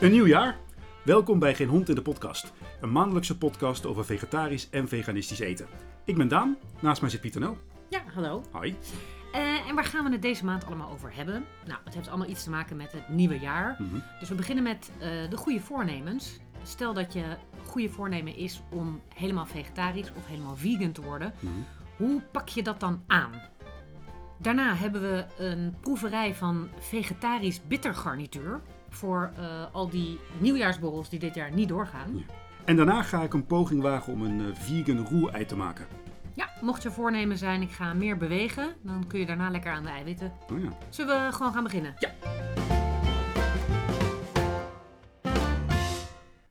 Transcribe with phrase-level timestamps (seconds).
[0.00, 0.56] Een nieuw jaar.
[1.04, 2.52] Welkom bij Geen Hond in de Podcast.
[2.80, 5.66] Een maandelijkse podcast over vegetarisch en veganistisch eten.
[6.04, 7.58] Ik ben Daan, naast mij zit Pieter Nel.
[7.88, 8.42] Ja, hallo.
[8.50, 8.76] Hoi.
[9.32, 11.44] Eh, en waar gaan we het deze maand allemaal over hebben?
[11.66, 13.76] Nou, het heeft allemaal iets te maken met het nieuwe jaar.
[13.78, 14.00] Mhm.
[14.20, 16.38] Dus we beginnen met eh, de goede voornemens.
[16.62, 17.36] Stel dat je
[17.66, 21.34] goede voornemen is om helemaal vegetarisch of helemaal vegan te worden.
[21.40, 21.52] Mhm.
[21.96, 23.32] Hoe pak je dat dan aan?
[24.38, 28.60] Daarna hebben we een proeverij van vegetarisch bittergarnituur.
[28.90, 32.16] Voor eh, al die nieuwjaarsborrels die dit jaar niet doorgaan.
[32.16, 32.34] Ja.
[32.64, 35.86] En daarna ga ik een poging wagen om een eh, vegan roerei te maken.
[36.34, 39.82] Ja, mocht je voornemen zijn, ik ga meer bewegen, dan kun je daarna lekker aan
[39.82, 40.32] de eiwitten.
[40.52, 40.68] Oh ja.
[40.88, 41.94] Zullen we gewoon gaan beginnen?
[41.98, 42.10] Ja.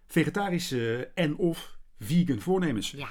[0.08, 2.92] Vegetarische en of vegan voornemens.
[2.92, 3.08] Ja.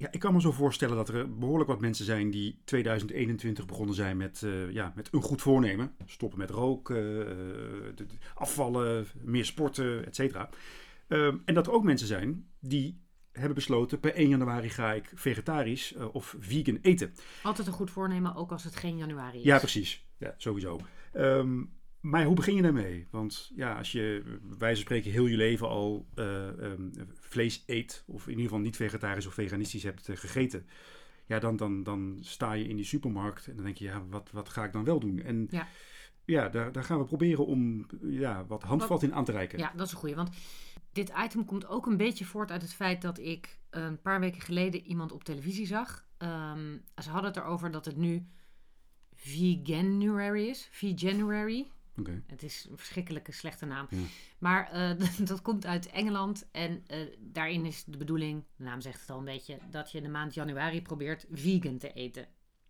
[0.00, 3.94] Ja, ik kan me zo voorstellen dat er behoorlijk wat mensen zijn die 2021 begonnen
[3.94, 5.94] zijn met, eh, ja, met een goed voornemen.
[6.06, 10.48] Stoppen met roken, eh, afvallen, meer sporten, et cetera.
[11.08, 13.00] Ehm, en dat er ook mensen zijn die
[13.32, 17.14] hebben besloten per 1 januari ga ik vegetarisch eh, of vegan eten.
[17.42, 19.44] Altijd een goed voornemen, ook als het geen januari is.
[19.44, 20.06] Ja, precies.
[20.18, 20.80] Ja, sowieso.
[21.12, 21.62] Ehm,
[22.00, 23.06] maar hoe begin je daarmee?
[23.10, 28.04] Want ja, als je wijze van spreken heel je leven al eh, ehm, vlees eet,
[28.06, 30.66] of in ieder geval niet vegetarisch of veganistisch hebt eh, gegeten,
[31.26, 34.30] ja, dan, dan, dan sta je in die supermarkt en dan denk je, ja, wat,
[34.30, 35.22] wat ga ik dan wel doen?
[35.22, 35.68] En Ja.
[36.24, 39.58] ja, daar, daar gaan we proberen om ja, wat handvat in aan te reiken.
[39.58, 40.16] Ja, dat is een goeie.
[40.16, 40.30] Want
[40.92, 44.40] dit item komt ook een beetje voort uit het feit dat ik een paar weken
[44.40, 46.06] geleden iemand op televisie zag.
[46.18, 48.26] Ehm, ze hadden het erover dat het nu
[49.14, 50.68] Veganuary is.
[50.70, 51.66] Veganuary.
[52.26, 53.86] Het is een verschrikkelijke slechte naam.
[53.90, 53.98] Ja.
[54.38, 56.48] Maar eh, dat komt uit Engeland.
[56.52, 59.98] En eh, daarin is de bedoeling, de naam zegt het al een beetje, dat je
[59.98, 62.28] in de maand januari probeert vegan te eten.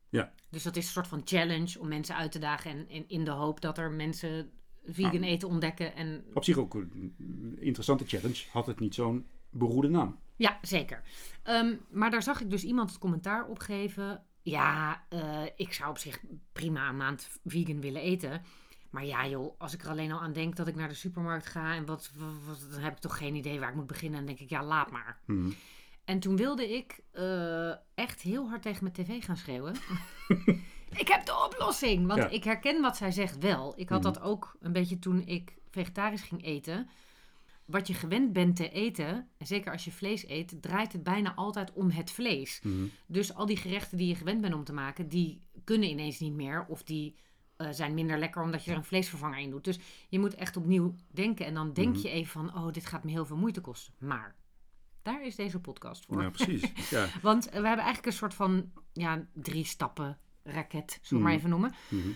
[0.09, 0.33] Ja.
[0.49, 2.71] Dus dat is een soort van challenge om mensen uit te dagen.
[2.71, 4.51] En, en in de hoop dat er mensen
[4.85, 5.29] vegan Ah.
[5.29, 5.95] eten ontdekken.
[5.95, 8.45] En Op zich ook een interessante challenge.
[8.51, 10.19] Had het niet zo'n beroerde naam.
[10.37, 11.03] Ja, zeker.
[11.43, 14.25] Ehm, maar daar zag ik dus iemand het commentaar op geven.
[14.43, 16.21] Ja, eh, ik zou op zich
[16.53, 18.43] prima een maand vegan willen eten.
[18.91, 21.47] Maar ja, joh, als ik er alleen al aan denk dat ik naar de supermarkt
[21.47, 22.11] ga en wat,
[22.47, 24.19] wat, dan heb ik toch geen idee waar ik moet beginnen.
[24.19, 25.19] En dan denk ik, ja, laat maar.
[25.27, 25.51] Mhm.
[26.05, 29.75] En toen wilde ik eh, echt heel hard tegen mijn tv gaan schreeuwen.
[31.03, 32.07] ik heb de oplossing!
[32.07, 32.29] Want Ja.
[32.29, 33.73] ik herken wat zij zegt wel.
[33.77, 34.13] Ik had Mhm.
[34.13, 36.89] dat ook een beetje toen ik vegetarisch ging eten.
[37.65, 41.35] Wat je gewend bent te eten, en zeker als je vlees eet, draait het bijna
[41.35, 42.61] altijd om het vlees.
[42.63, 42.85] Mhm.
[43.07, 46.35] Dus al die gerechten die je gewend bent om te maken, die kunnen ineens niet
[46.35, 46.65] meer.
[46.69, 47.17] Of die
[47.61, 49.65] eh, zijn minder lekker omdat je er een vleesvervanger in doet.
[49.65, 49.79] Dus
[50.09, 51.47] je moet echt opnieuw denken.
[51.47, 52.03] En dan denk Mhm.
[52.03, 53.95] je even van, oh, dit gaat me heel veel moeite kosten.
[53.99, 54.37] Maar
[55.03, 56.23] daar is deze podcast voor.
[56.23, 56.73] Ja, precies.
[56.91, 57.09] Ja.
[57.23, 61.39] Want we hebben eigenlijk een soort van ja, drie stappen raket, zullen we maar Mhm.
[61.39, 61.75] even noemen.
[61.89, 62.09] Mhm.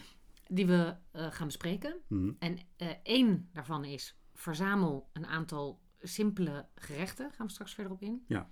[0.49, 1.97] Die we eh, gaan bespreken.
[2.39, 7.31] En eh, één daarvan is verzamel een aantal simpele gerechten.
[7.33, 8.25] Gaan we straks verder op in.
[8.29, 8.51] Ja.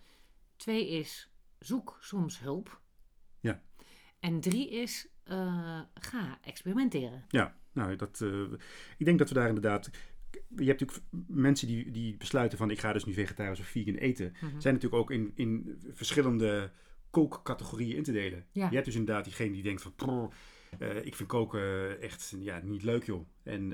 [0.56, 2.80] Twee is zoek soms hulp.
[3.40, 3.62] Ja.
[4.20, 7.24] En drie is eh, ga experimenteren.
[7.28, 8.42] Ja, nou, dat, eh,
[8.98, 9.90] ik denk dat we daar inderdaad.
[10.56, 13.94] Je hebt natuurlijk mensen die, die besluiten van ik ga dus nu vegetarisch of vegan
[13.94, 14.32] eten.
[14.32, 14.60] Mhm.
[14.60, 16.70] Zijn natuurlijk ook in, in verschillende
[17.10, 18.46] kookcategorieën in te delen.
[18.52, 18.66] Ja.
[18.68, 20.28] Je hebt dus inderdaad diegene die denkt van "Prr,
[20.78, 23.26] eh, ik vind koken echt ja, niet leuk joh.
[23.42, 23.70] En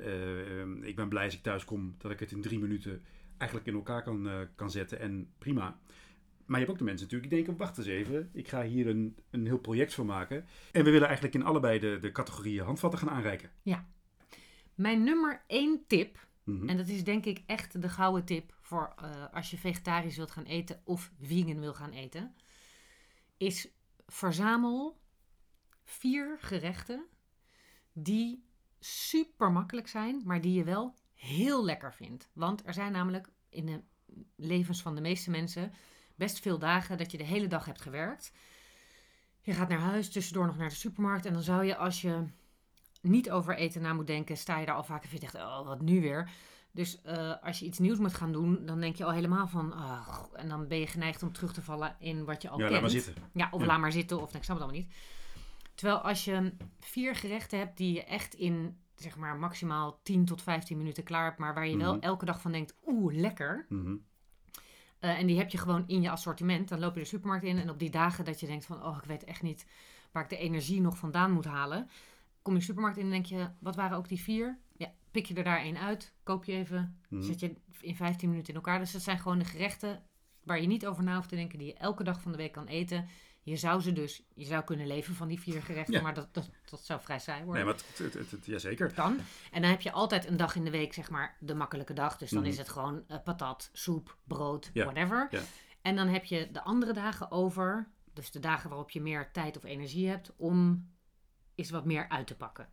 [0.83, 3.03] ik ben blij als ik thuis kom dat ik het in drie minuten
[3.37, 5.79] eigenlijk in elkaar kan, kan zetten en prima.
[6.49, 8.87] Maar je hebt ook de mensen natuurlijk die denken, wacht eens even, ik ga hier
[8.87, 10.47] een, een heel project van maken.
[10.73, 13.51] En we willen eigenlijk in allebei de, de categorieën handvatten gaan aanreiken.
[14.75, 16.69] Mijn nummer één tip, Mhm.
[16.69, 20.31] en dat is denk ik echt de gouden tip voor eh, als je vegetarisch wilt
[20.31, 22.35] gaan eten of vegan wil gaan eten,
[23.37, 23.69] is
[24.07, 25.01] verzamel
[25.85, 27.05] vier gerechten
[27.93, 28.45] die
[28.79, 32.29] super makkelijk zijn, maar die je wel heel lekker vindt.
[32.33, 33.81] Want er zijn namelijk in de
[34.37, 35.73] levens van de meeste mensen
[36.19, 38.33] best veel dagen dat je de hele dag hebt gewerkt.
[39.41, 42.25] Je gaat naar huis, tussendoor nog naar de supermarkt en dan zou je als je
[43.03, 45.37] niet over eten na moet denken, sta je daar al vaak en vind je echt,
[45.37, 46.31] oh, wat nu weer?
[46.71, 49.73] Dus eh, als je iets nieuws moet gaan doen, dan denk je al helemaal van,
[49.73, 52.69] ah, en dan ben je geneigd om terug te vallen in wat je al Ja,
[52.69, 52.73] kent.
[52.73, 53.15] laat maar zitten.
[53.33, 53.67] Ja, of Ja.
[53.67, 54.95] laat maar zitten, of nee, ik snap het allemaal niet.
[55.75, 60.43] Terwijl als je vier gerechten hebt die je echt in, zeg maar, maximaal 10 tot
[60.43, 62.03] 15 minuten klaar hebt, maar waar je wel Mhm.
[62.05, 63.67] elke dag van denkt, oeh, lekker.
[63.69, 63.97] Mhm.
[64.99, 66.69] Eh, en die heb je gewoon in je assortiment.
[66.69, 68.97] Dan loop je de supermarkt in en op die dagen dat je denkt van, oh,
[68.97, 69.67] ik weet echt niet
[70.13, 71.89] waar ik de energie nog vandaan moet halen.
[72.43, 74.59] Kom je de supermarkt in en denk je, wat waren ook die vier?
[74.77, 77.23] Ja, pik je er daar één uit, koop je even, Mhm.
[77.23, 78.79] zet je in 15 minuten in elkaar.
[78.79, 80.03] Dus dat zijn gewoon de gerechten
[80.45, 82.53] waar je niet over na hoeft te denken, die je elke dag van de week
[82.53, 83.09] kan eten.
[83.43, 86.01] Je zou ze dus, je zou kunnen leven van die vier gerechten, Ja.
[86.03, 87.65] maar dat, dat, dat zou vrij saai Nee, worden.
[87.65, 88.93] maar het, het, jazeker.
[88.93, 89.19] kan.
[89.53, 92.17] En dan heb je altijd een dag in de week, zeg maar, de makkelijke dag.
[92.19, 92.49] Dus dan Mhm.
[92.51, 95.29] is het gewoon eh, patat, soep, brood, Ja, whatever.
[95.31, 95.41] ja.
[95.83, 99.57] En dan heb je de andere dagen over, dus de dagen waarop je meer tijd
[99.57, 100.89] of energie hebt, om
[101.55, 102.69] eens wat meer uit te pakken.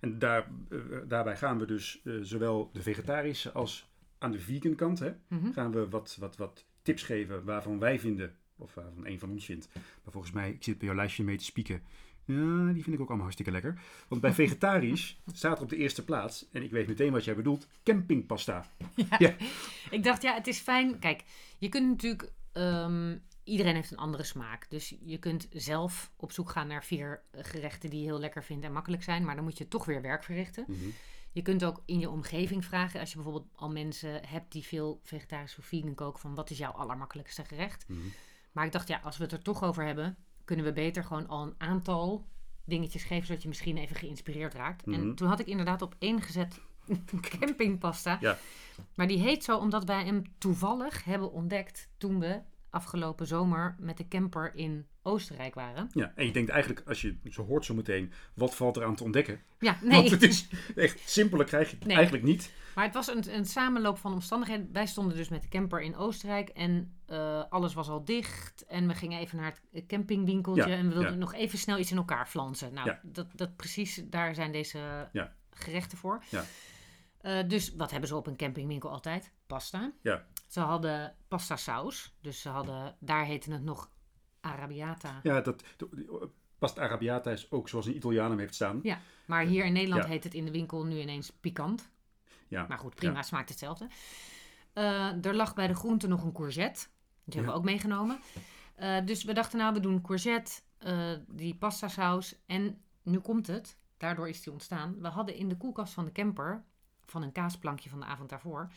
[0.00, 4.74] En daar, eh, daarbij gaan we dus eh, zowel de vegetarische als aan de vegan
[4.74, 4.98] kant.
[4.98, 5.52] Hè, Mhm.
[5.52, 9.44] gaan we wat, wat, wat tips geven waarvan wij vinden, of waarvan een van ons
[9.44, 9.68] vindt.
[9.74, 11.82] Maar volgens mij, ik zit bij jouw lijstje mee te spieken.
[12.24, 13.80] Ja, die vind ik ook allemaal hartstikke lekker.
[14.08, 17.34] Want bij vegetarisch staat er op de eerste plaats, en ik weet meteen wat jij
[17.34, 18.66] bedoelt, campingpasta.
[19.90, 20.98] Ik dacht, ja, het is fijn.
[20.98, 21.24] Kijk,
[21.58, 22.32] je kunt natuurlijk.
[22.52, 24.70] ehm, iedereen heeft een andere smaak.
[24.70, 28.44] Dus je kunt zelf op zoek gaan naar vier eh, gerechten die je heel lekker
[28.44, 29.24] vindt en makkelijk zijn.
[29.24, 30.64] Maar dan moet je toch weer werk verrichten.
[30.68, 30.84] Mhm.
[31.32, 33.00] Je kunt ook in je omgeving vragen.
[33.00, 36.20] Als je bijvoorbeeld al mensen hebt die veel vegetarisch of vegan koken.
[36.20, 37.84] Van wat is jouw allermakkelijkste gerecht?
[37.88, 38.00] Mhm.
[38.54, 40.16] Maar ik dacht, ja, als we het er toch over hebben.
[40.44, 42.26] Kunnen we beter gewoon al een aantal
[42.64, 43.26] dingetjes geven.
[43.26, 44.86] Zodat je misschien even geïnspireerd raakt.
[44.86, 45.00] Mhm.
[45.00, 46.60] En toen had ik inderdaad op één gezet
[47.38, 48.18] campingpasta.
[48.20, 48.38] Ja.
[48.94, 52.40] Maar die heet zo omdat wij hem toevallig hebben ontdekt toen we
[52.74, 55.90] afgelopen zomer met de camper in Oostenrijk waren.
[55.92, 58.94] Ja, en je denkt eigenlijk, als je zo hoort zo meteen, wat valt er aan
[58.96, 59.40] te ontdekken?
[59.58, 59.96] Ja, nee.
[59.98, 61.96] Want het is echt simpeler krijg je het Nee.
[61.96, 62.52] eigenlijk niet.
[62.74, 64.68] Maar het was een, een samenloop van omstandigheden.
[64.72, 68.64] Wij stonden dus met de camper in Oostenrijk en eh, alles was al dicht.
[68.66, 71.18] En we gingen even naar het campingwinkeltje Ja, en we wilden ja.
[71.18, 72.74] nog even snel iets in elkaar flansen.
[72.74, 73.00] Nou, Ja.
[73.02, 75.08] dat, dat precies, daar zijn deze
[75.50, 76.22] gerechten voor.
[76.30, 76.44] Ja.
[77.20, 79.30] Eh, dus wat hebben ze op een campingwinkel altijd?
[79.46, 79.92] Pasta.
[80.02, 80.24] Ja.
[80.54, 82.14] Ze hadden pasta saus.
[82.20, 83.90] Dus ze hadden, daar heette het nog
[84.40, 85.20] arabiata.
[85.22, 86.28] Ja, dat, de-
[86.58, 88.80] pasta arabiata is ook zoals een Italiaan hem heeft staan.
[88.82, 88.98] Ja.
[89.26, 90.08] Maar hier in Nederland Ja.
[90.08, 91.90] heet het in de winkel nu ineens pikant.
[92.48, 92.66] Ja.
[92.68, 93.86] Maar goed, prima, smaakt hetzelfde.
[94.72, 96.86] Eh, er lag bij de groente nog een courgette.
[97.24, 98.18] Die hebben we ook meegenomen.
[98.74, 102.36] Eh, dus we dachten, nou, we doen courgette, eh, die pasta saus.
[102.46, 105.00] En nu komt het, daardoor is die ontstaan.
[105.00, 106.64] We hadden in de koelkast van de camper,
[107.04, 108.72] van een kaasplankje van de avond daarvoor,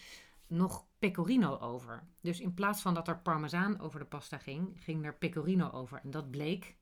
[0.48, 2.04] nog pecorino over.
[2.22, 6.00] Dus in plaats van dat er parmezaan over de pasta ging, ging er pecorino over.
[6.04, 6.76] En dat bleek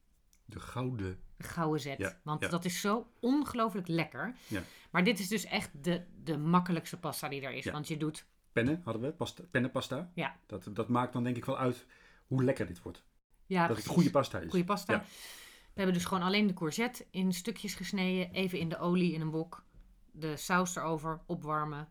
[0.46, 1.20] De gouden.
[1.38, 1.98] gouden zet.
[1.98, 2.48] Ja, want ja.
[2.50, 4.36] dat is zo ongelooflijk lekker.
[4.48, 4.62] Ja.
[4.92, 7.66] Maar dit is dus echt de, de makkelijkste pasta die er is.
[7.66, 10.12] Want je doet Pennen hadden we, pasta, pennenpasta.
[10.14, 10.36] Ja.
[10.46, 11.86] Dat, dat maakt dan denk ik wel uit
[12.28, 13.04] hoe lekker dit wordt.
[13.46, 13.86] ja, dat precies.
[13.86, 14.50] het goede pasta is.
[14.50, 15.00] Goede pasta.
[15.74, 18.32] We hebben dus gewoon alleen de courgette in stukjes gesneden.
[18.32, 19.64] Even in de olie in een wok.
[20.12, 21.88] De saus erover, opwarmen.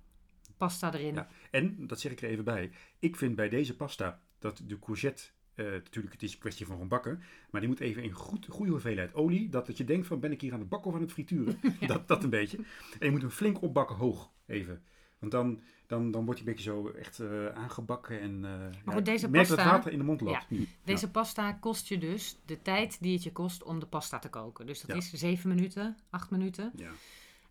[0.57, 1.15] Pasta erin.
[1.15, 1.29] Ja.
[1.51, 5.23] En, dat zeg ik er even bij, ik vind bij deze pasta dat de courgette,
[5.55, 8.47] eh, natuurlijk het is een kwestie van gewoon bakken, maar die moet even in goed,
[8.51, 10.97] goede hoeveelheid olie, dat, dat je denkt van ben ik hier aan het bakken of
[10.97, 12.57] aan het frituren, dat, dat een beetje.
[12.99, 14.83] En je moet hem flink opbakken hoog, even.
[15.19, 18.45] Want dan, dan, dan wordt hij een beetje zo echt eh, aangebakken en
[18.87, 20.51] goed, deze je merkt dat water in de mond loopt.
[20.51, 20.69] nu.
[20.85, 24.29] Deze pasta kost je dus de tijd die het je kost om de pasta te
[24.29, 24.67] koken.
[24.67, 24.97] Dus dat Ja.
[24.97, 26.73] is 7 minuten, 8 minuten.
[26.77, 26.91] Ja.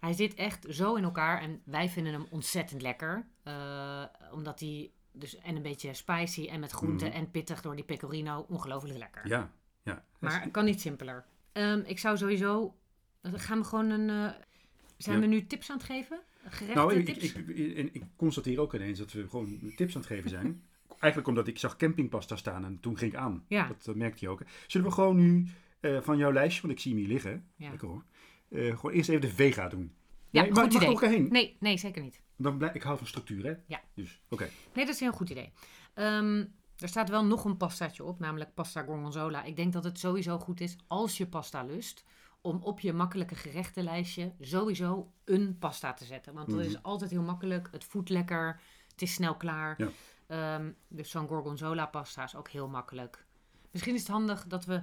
[0.03, 3.25] Hij zit echt zo in elkaar en wij vinden hem ontzettend lekker.
[3.43, 7.17] eh, omdat hij dus en een beetje spicy en met groenten Mhm.
[7.17, 9.27] en pittig door die pecorino ongelooflijk lekker.
[9.27, 9.51] Ja,
[9.83, 10.03] ja.
[10.19, 11.25] Maar het kan niet simpeler.
[11.51, 12.75] Ehm, ik zou sowieso.
[13.21, 14.09] Gaan we gewoon een.
[14.09, 14.31] eh,
[14.97, 15.21] zijn Ja.
[15.21, 16.19] we nu tips aan het geven?
[16.43, 17.33] Gerechten Nou, ik, tips?
[17.33, 20.63] ik, ik, ik constateer ook ineens dat we gewoon tips aan het geven zijn.
[20.99, 23.45] Eigenlijk omdat ik zag campingpasta staan en toen ging ik aan.
[23.47, 23.67] Ja.
[23.67, 24.41] Dat eh, merkte je ook.
[24.67, 25.47] Zullen we gewoon nu
[25.79, 27.47] eh, van jouw lijstje, want ik zie hem hier liggen.
[27.55, 27.69] Ja.
[27.69, 28.03] Lekker hoor.
[28.53, 29.93] Eh, gewoon eerst even de vega doen.
[30.29, 31.01] Ja, nee, maar goed mag idee.
[31.01, 31.27] er heen.
[31.31, 32.21] Nee, nee, zeker niet.
[32.35, 33.53] Dan blij, ik hou van structuur, hè?
[33.65, 33.81] Ja.
[33.93, 34.49] Dus, oké.
[34.73, 35.51] Nee, dat is een heel goed idee.
[35.93, 36.45] Ehm,
[36.77, 39.43] er staat wel nog een pastaatje op, namelijk pasta gorgonzola.
[39.43, 42.03] Ik denk dat het sowieso goed is als je pasta lust.
[42.41, 46.33] Om op je makkelijke gerechtenlijstje sowieso een pasta te zetten.
[46.33, 46.67] Want dat Mhm.
[46.67, 47.67] is altijd heel makkelijk.
[47.71, 48.59] Het voedt lekker.
[48.91, 49.75] Het is snel klaar.
[49.77, 49.89] Ja.
[50.27, 53.25] Ehm, dus zo'n gorgonzola pasta is ook heel makkelijk.
[53.71, 54.81] Misschien is het handig dat we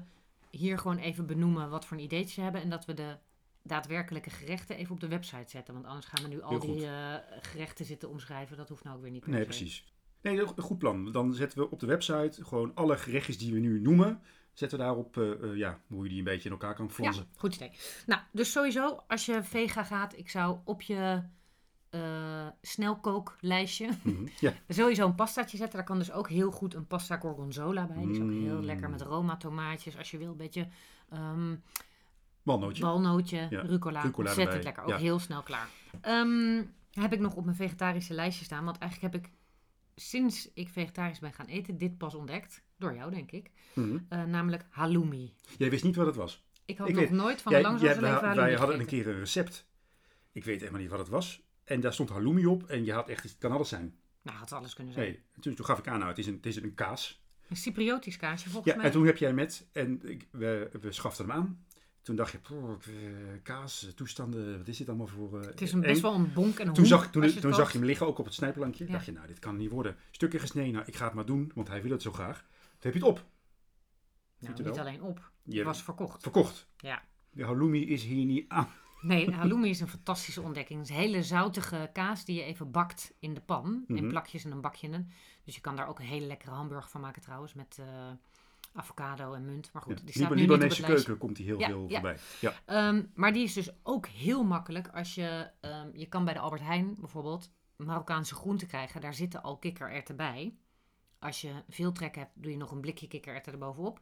[0.50, 2.62] hier gewoon even benoemen wat voor een ideetje we hebben.
[2.62, 3.16] En dat we de
[3.62, 5.74] daadwerkelijke gerechten even op de website zetten.
[5.74, 8.56] Want anders gaan we nu al die eh, gerechten zitten omschrijven.
[8.56, 9.84] Dat hoeft nou ook weer niet per Nee, precies.
[10.22, 11.12] Nee, een goed plan.
[11.12, 14.20] Dan zetten we op de website gewoon alle gerechtjes die we nu noemen.
[14.52, 17.26] Zetten we daarop, eh, eh, ja, hoe je die een beetje in elkaar kan flansen.
[17.32, 17.70] Ja, goed idee.
[18.06, 21.22] Nou, dus sowieso, als je vega gaat, ik zou op je
[22.60, 24.26] snelkooklijstje Mhm.
[24.40, 24.52] Ja.
[24.68, 25.76] sowieso een pastaatje zetten.
[25.76, 27.96] Daar kan dus ook heel goed een pasta gorgonzola bij.
[27.96, 28.64] Die is ook heel Mm.
[28.64, 29.96] lekker met Roma tomaatjes.
[29.98, 30.68] Als je wil, een beetje
[31.08, 31.56] ehm,
[32.42, 32.82] Walnootje.
[32.82, 34.00] walnootje, Ja, rucola.
[34.00, 34.62] rucola Ontzettend erbij.
[34.62, 34.82] lekker.
[34.82, 34.96] Ook Ja.
[34.96, 35.68] heel snel klaar.
[36.00, 38.64] Ehm, heb ik nog op mijn vegetarische lijstje staan.
[38.64, 39.30] Want eigenlijk heb ik
[39.94, 42.62] sinds ik vegetarisch ben gaan eten dit pas ontdekt.
[42.78, 43.50] Door jou, denk ik.
[43.74, 43.98] Mhm.
[44.08, 45.34] Eh, namelijk halloumi.
[45.58, 46.44] Jij wist niet wat het was.
[46.64, 48.86] Ik had Ik nog weet- nooit van Jij- een langs jij- leven wij, hadden een
[48.86, 49.66] keer een recept.
[50.32, 51.42] Ik weet helemaal niet wat het was.
[51.64, 52.62] En daar stond halloumi op.
[52.66, 53.94] En je had echt, het kan alles zijn.
[54.22, 55.06] Nou, had alles kunnen zijn.
[55.06, 57.22] Nee, toen, toen gaf ik aan, nou, het is een, het is een kaas.
[57.48, 58.86] Een Cypriotisch kaasje volgens Ja, mij.
[58.86, 61.64] en toen heb jij met, en ik, we, we schaften hem aan.
[62.02, 65.40] Toen dacht je, poeh, eh, kaas, eh, toestanden, wat is dit allemaal voor...
[65.40, 65.88] eh, Het is een, eng?
[65.90, 68.18] best wel een bonk en een Toen, zag, toen, toen zag je hem liggen, ook
[68.18, 68.86] op het snijplankje.
[68.86, 68.92] Ja.
[68.92, 69.96] dacht je, nou, dit kan niet worden.
[70.10, 72.38] Stukken gesneden, nou, ik ga het maar doen, want hij wil het zo graag.
[72.38, 73.24] Toen heb je het op.
[74.38, 74.78] Nou, niet wel.
[74.78, 75.30] alleen op.
[75.44, 76.22] Het was verkocht.
[76.22, 76.66] verkocht.
[76.76, 77.02] Ja.
[77.30, 78.68] De halloumi is hier niet aan.
[79.00, 80.80] Nee, halloumi is een fantastische ontdekking.
[80.80, 83.84] Het is een hele zoutige kaas die je even bakt in de pan.
[83.86, 84.08] In Mhm.
[84.08, 85.08] plakjes en dan bak je hem.
[85.44, 87.54] Dus je kan daar ook een hele lekkere hamburger van maken trouwens.
[87.54, 87.78] Met
[88.72, 89.72] avocado en munt.
[89.72, 90.04] Maar goed, Ja.
[90.04, 91.04] die staat nu niet op het Libanese lijstje.
[91.06, 92.16] keuken komt hier heel Ja, veel voorbij.
[92.40, 92.52] Ja.
[92.64, 95.50] Ehm, maar die is dus ook heel makkelijk als je...
[95.60, 99.00] ehm, je kan bij de Albert Heijn bijvoorbeeld Marokkaanse groenten krijgen.
[99.00, 100.54] Daar zitten al kikkererwten bij.
[101.18, 104.00] Als je veel trek hebt, doe je nog een blikje kikkererwten erbovenop.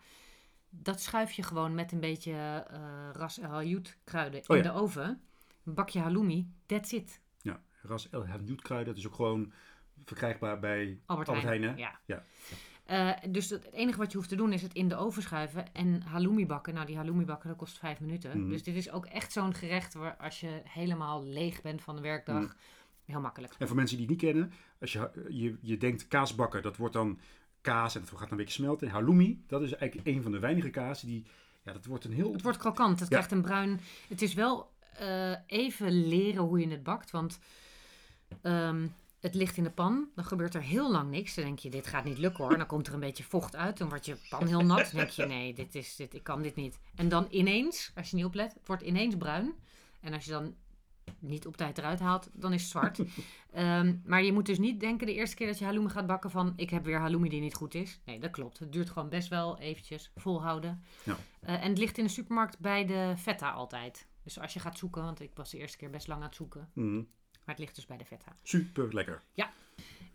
[0.71, 2.33] Dat schuif je gewoon met een beetje
[2.71, 5.21] eh ras el hanout kruiden Oh in de oven.
[5.65, 7.21] Een bakje halloumi, that's it.
[7.41, 7.61] ja.
[7.83, 9.53] Ras El Hanout kruiden, dat is ook gewoon
[10.05, 11.63] verkrijgbaar bij Albert, Albert Heijn.
[11.63, 11.77] Heijn?
[11.77, 11.99] Ja.
[12.05, 12.25] Ja.
[12.89, 15.75] Eh, dus het enige wat je hoeft te doen is het in de oven schuiven
[15.75, 16.75] en halloumi bakken.
[16.75, 18.41] Nou, die halloumi bakken, dat kost vijf minuten.
[18.41, 18.49] Mhm.
[18.49, 22.03] Dus dit is ook echt zo'n gerecht waar als je helemaal leeg bent van de
[22.03, 22.53] werkdag, Mhm.
[23.05, 23.55] heel makkelijk.
[23.59, 26.95] En voor mensen die het niet kennen, als je, je, je denkt kaasbakken, dat wordt
[26.95, 27.19] dan
[27.61, 28.87] kaas en dat gaat dan een beetje smelten.
[28.87, 31.25] En halloumi, dat is eigenlijk een van de weinige kazen die,
[31.63, 32.33] ja, dat wordt een heel...
[32.33, 33.15] Het wordt krokant, het Ja.
[33.15, 33.81] krijgt een bruin...
[34.09, 37.39] Het is wel eh, even leren hoe je het bakt, want
[38.43, 38.87] ehm,
[39.21, 40.09] het ligt in de pan.
[40.15, 41.35] Dan gebeurt er heel lang niks.
[41.35, 42.57] Dan denk je, dit gaat niet lukken hoor.
[42.57, 43.79] Dan komt er een beetje vocht uit.
[43.79, 44.79] Dan wordt je pan heel nat.
[44.79, 46.79] Dan denk je, nee, dit is, dit, ik kan dit niet.
[46.95, 49.55] En dan ineens, als je niet oplet, het wordt ineens bruin.
[50.01, 50.55] En als je dan
[51.19, 52.99] niet op tijd eruit haalt, dan is het zwart.
[53.53, 56.31] Ehm, maar je moet dus niet denken de eerste keer dat je halloumi gaat bakken
[56.31, 56.53] van...
[56.57, 58.01] ik heb weer halloumi die niet goed is.
[58.05, 58.59] Nee, dat klopt.
[58.59, 60.83] Het duurt gewoon best wel eventjes volhouden.
[61.05, 61.17] Ja.
[61.41, 64.07] Eh, en het ligt in de supermarkt bij de feta altijd.
[64.23, 66.37] Dus als je gaat zoeken, want ik was de eerste keer best lang aan het
[66.37, 66.71] zoeken.
[66.75, 67.03] Mhm.
[67.49, 68.33] Maar het ligt dus bij de feta.
[68.43, 69.23] super lekker.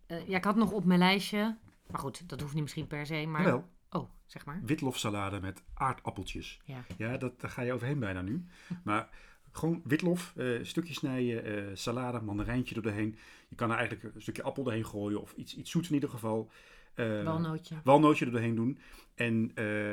[0.06, 1.58] Eh, ja, ik had nog op mijn lijstje...
[1.92, 3.42] Maar goed, dat hoeft niet misschien per se, maar...
[3.42, 4.60] Jawel, Oh, zeg maar.
[4.63, 6.60] witlofsalade met aardappeltjes.
[6.66, 6.84] Ja.
[6.98, 8.46] Ja, dat, daar ga je overheen bijna nu.
[8.84, 9.10] Maar
[9.52, 13.18] gewoon witlof, eh stukjes snijden, eh, salade, mandarijntje er doorheen.
[13.48, 16.10] Je kan er eigenlijk een stukje appel doorheen gooien of iets, iets zoets in ieder
[16.10, 16.52] geval.
[16.94, 17.75] Eh, Walnootje.
[17.84, 18.80] walnootje er doorheen doen.
[19.16, 19.52] En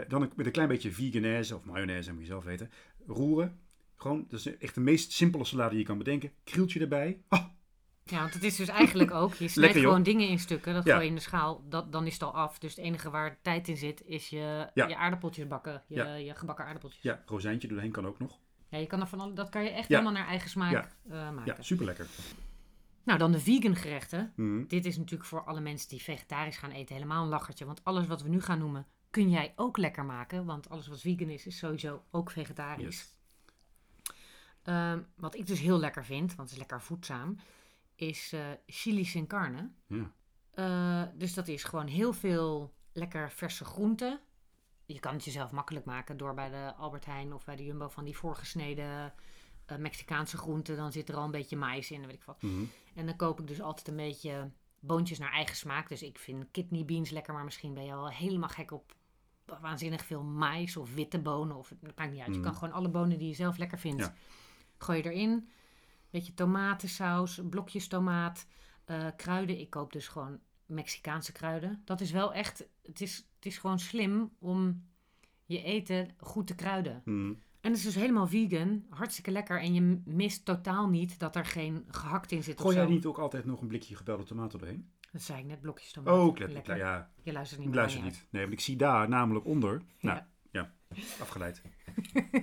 [0.09, 2.71] dan een- met een klein beetje veganese of mayonaise, moet je zelf weten.
[3.07, 3.59] Roeren.
[4.01, 6.33] Gewoon, dat is echt de meest simpele salade die je kan bedenken.
[6.45, 7.21] Krieltje erbij.
[8.05, 9.35] Ja, want het is dus eigenlijk ook...
[9.35, 10.75] Je snijdt Lekker, gewoon dingen in stukken.
[10.75, 10.91] Dat Ja.
[10.93, 11.65] gooi je in de schaal.
[11.69, 12.59] Dat, dan is het al af.
[12.59, 14.89] Dus het enige waar tijd in zit, is je, Ja.
[14.89, 15.83] je aardappeltjes bakken.
[15.89, 16.15] Je, Ja.
[16.15, 17.03] je gebakken aardappeltjes.
[17.03, 18.39] ja, rozijntje doorheen kan ook nog.
[18.69, 21.55] Ja, je kan er van dat kan je echt helemaal naar eigen smaak eh, maken.
[21.57, 22.07] Ja, super lekker.
[23.05, 24.33] Nou, dan de vegan gerechten.
[24.37, 24.65] Mhm.
[24.67, 27.65] Dit is natuurlijk voor alle mensen die vegetarisch gaan eten helemaal een lachertje.
[27.65, 30.45] Want alles wat we nu gaan noemen, kun jij ook lekker maken.
[30.45, 32.85] Want alles wat vegan is, is sowieso ook vegetarisch.
[32.99, 33.19] Yes.
[34.63, 37.37] Ehm, wat ik dus heel lekker vind, want het is lekker voedzaam,
[37.95, 39.71] is eh chili sin carne.
[39.87, 40.13] Ja.
[40.51, 44.21] Eh, dus dat is gewoon heel veel lekker verse groenten.
[44.87, 47.89] Je kan het jezelf makkelijk maken door bij de Albert Heijn of bij de Jumbo
[47.89, 49.13] van die voorgesneden
[49.67, 50.77] eh, Mexicaanse groenten.
[50.77, 52.43] Dan zit er al een beetje mais in, weet ik wat.
[52.43, 52.65] Mhm.
[52.95, 54.51] En dan koop ik dus altijd een beetje
[54.81, 55.89] boontjes naar eigen smaak.
[55.89, 58.95] Dus ik vind kidney beans lekker, maar misschien ben je al helemaal gek op
[59.61, 61.57] waanzinnig veel mais of witte bonen.
[61.57, 62.29] Of, het maakt niet uit.
[62.29, 62.43] Je Mhm.
[62.43, 64.15] kan gewoon alle bonen die je zelf lekker vindt, Ja.
[64.83, 65.49] Gooi je erin.
[66.11, 68.47] Beetje tomatensaus, blokjes tomaat,
[68.85, 69.59] eh, kruiden.
[69.61, 71.83] Ik koop dus gewoon Mexicaanse kruiden.
[71.85, 74.85] Dat is wel echt, het is, het is gewoon slim om
[75.45, 77.03] je eten goed te kruiden.
[77.05, 77.33] Mhm.
[77.61, 79.61] En het is dus helemaal vegan, hartstikke lekker.
[79.61, 83.19] En je mist totaal niet dat er geen gehakt in zit Gooi jij niet ook
[83.19, 84.91] altijd nog een blikje gebelde tomaten doorheen?
[85.13, 86.15] Dat zei ik net, blokjes tomaat.
[86.19, 86.77] Oh, let, Lekker.
[86.77, 88.27] ja, Je luistert niet ik meer luister niet.
[88.31, 89.83] Nee, want ik zie daar namelijk onder.
[90.01, 90.29] Nou, Ja.
[90.51, 91.63] ja, afgeleid.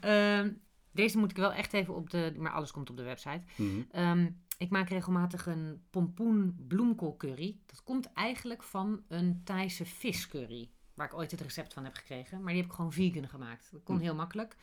[0.00, 0.52] Ehm,
[0.96, 2.34] deze moet ik wel echt even op de...
[2.36, 3.42] Maar alles komt op de website.
[3.56, 3.82] Mhm.
[3.90, 7.58] Ehm, ik maak regelmatig een pompoen bloemkoolcurry.
[7.66, 10.70] Dat komt eigenlijk van een Thaise viscurry.
[10.94, 12.38] Waar ik ooit het recept van heb gekregen.
[12.42, 13.68] Maar die heb ik gewoon vegan gemaakt.
[13.72, 14.02] Dat kon Hm.
[14.02, 14.56] heel makkelijk.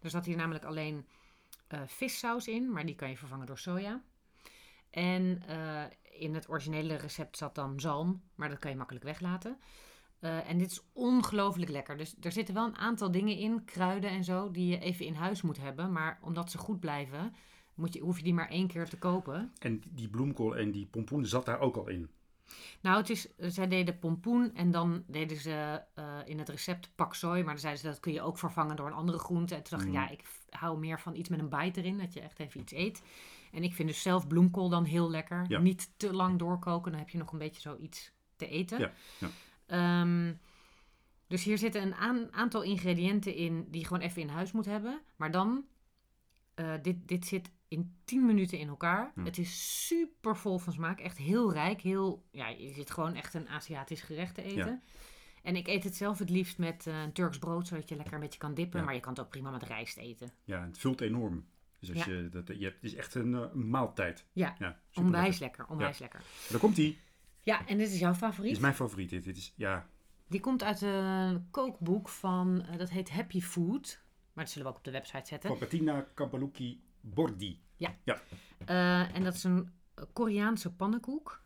[0.00, 1.06] Er zat hier namelijk alleen
[1.66, 2.72] eh, vissaus in.
[2.72, 4.02] Maar die kan je vervangen door soja.
[4.90, 5.82] En eh,
[6.20, 8.22] in het originele recept zat dan zalm.
[8.34, 9.58] Maar dat kan je makkelijk weglaten.
[10.20, 11.96] Eh, en dit is ongelooflijk lekker.
[11.96, 15.14] Dus er zitten wel een aantal dingen in, kruiden en zo, die je even in
[15.14, 15.92] huis moet hebben.
[15.92, 17.34] Maar omdat ze goed blijven,
[17.74, 19.52] moet je, hoef je die maar één keer te kopen.
[19.58, 22.08] En die bloemkool en die pompoen zat daar ook al in.
[22.80, 27.14] Nou, het is, zij deden pompoen en dan deden ze eh, in het recept pak
[27.14, 27.42] sooi.
[27.42, 29.54] Maar dan zeiden ze dat kun je ook vervangen door een andere groente.
[29.54, 30.00] En toen dacht ik, Mm.
[30.00, 32.72] ja, ik hou meer van iets met een bite erin, dat je echt even iets
[32.72, 33.02] eet.
[33.52, 35.44] En ik vind dus zelf bloemkool dan heel lekker.
[35.48, 35.58] Ja.
[35.58, 38.78] Niet te lang doorkoken, dan heb je nog een beetje zoiets te eten.
[38.78, 39.28] Ja, ja.
[39.70, 40.32] Ehm,
[41.26, 44.66] dus hier zitten een aan- aantal ingrediënten in die je gewoon even in huis moet
[44.66, 45.00] hebben.
[45.16, 45.64] Maar dan,
[46.54, 49.10] eh, dit, dit zit in 10 minuten in elkaar.
[49.14, 49.24] Hm.
[49.24, 51.00] Het is super vol van smaak.
[51.00, 51.80] Echt heel rijk.
[51.80, 54.56] Heel, ja, je zit gewoon echt een Aziatisch gerecht te eten.
[54.66, 54.80] Ja.
[55.42, 58.14] En ik eet het zelf het liefst met eh, een Turks brood, zodat je lekker
[58.14, 58.78] een beetje kan dippen.
[58.78, 58.84] Ja.
[58.84, 60.30] Maar je kan het ook prima met rijst eten.
[60.44, 61.46] Ja, het vult enorm.
[61.78, 62.12] Dus als Ja.
[62.12, 64.24] je, dat, je hebt, het is echt een eh, maaltijd.
[64.32, 65.66] Ja, onwijs lekker.
[65.66, 66.22] Onwijs lekker.
[66.48, 66.98] Daar komt die.
[67.50, 68.52] Ja, en dit is jouw Dit favoriet?
[68.52, 69.10] is mijn favoriet.
[69.10, 69.86] Dit, dit is, ja,
[70.28, 74.00] Die komt uit een kookboek van, eh, dat heet Happy Food.
[74.32, 75.48] Maar dat zullen we ook op de website zetten.
[75.48, 77.60] van Kabaluki Bordi.
[78.66, 79.72] Eh, en dat is een
[80.12, 81.42] Koreaanse pannenkoek.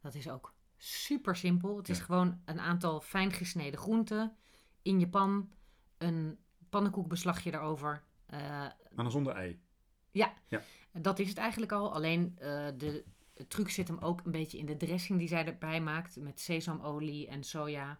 [0.00, 1.76] Dat is ook super simpel.
[1.76, 2.04] Het is Ja.
[2.04, 4.36] gewoon een aantal fijn gesneden groenten
[4.82, 5.50] in je pan.
[5.98, 6.38] Een
[6.70, 8.02] pannenkoekbeslagje erover.
[8.26, 9.60] Eh, Maar dan zonder ei.
[10.92, 11.94] dat is het eigenlijk al.
[11.94, 12.34] Alleen
[12.76, 13.04] de,
[13.36, 16.16] de truc zit hem ook een beetje in de dressing die zij erbij maakt.
[16.16, 17.98] Met sesamolie en soja.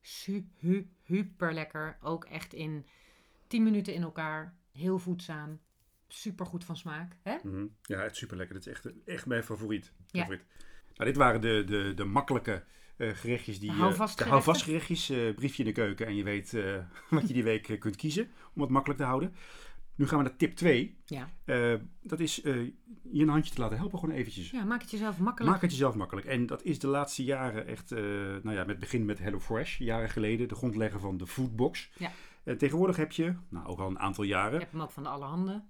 [0.00, 1.96] Super lekker.
[2.00, 2.86] Ook echt in
[3.46, 4.54] 10 minuten in elkaar.
[4.72, 5.60] Heel voedzaam.
[6.08, 7.16] Super goed van smaak.
[7.22, 7.36] Hè?
[7.42, 7.66] Mhm.
[7.82, 8.54] Ja, het is super lekker.
[8.54, 9.92] Dit is echt, echt mijn favoriet.
[10.10, 10.20] Ja.
[10.20, 10.44] favoriet.
[10.94, 12.64] Nou, dit waren de, de, de makkelijke
[12.96, 13.58] eh, gerechtjes.
[13.60, 14.24] Die, De eh, houvastgerechten.
[14.24, 15.10] de houvastgerechtjes.
[15.10, 16.06] eh, briefje in de keuken.
[16.06, 16.52] En je weet
[17.10, 18.30] wat je die week kunt kiezen.
[18.54, 19.34] Om het makkelijk te houden.
[19.96, 20.98] Nu gaan we naar tip 2.
[21.04, 21.28] Ja.
[21.44, 22.64] Eh, dat is eh,
[23.02, 23.98] je een handje te laten helpen.
[23.98, 24.50] Gewoon eventjes.
[24.50, 25.52] ja, maak het jezelf makkelijk.
[25.52, 26.26] Maak het jezelf makkelijk.
[26.26, 28.02] En dat is de laatste jaren echt, eh,
[28.42, 31.90] nou ja, met begin met HelloFresh, jaren geleden, de grondlegger van de Foodbox.
[31.98, 32.10] Ja.
[32.56, 34.58] Tegenwoordig heb je, nou ook al een aantal Je jaren.
[34.58, 35.64] hebt hem ook van de allerhande.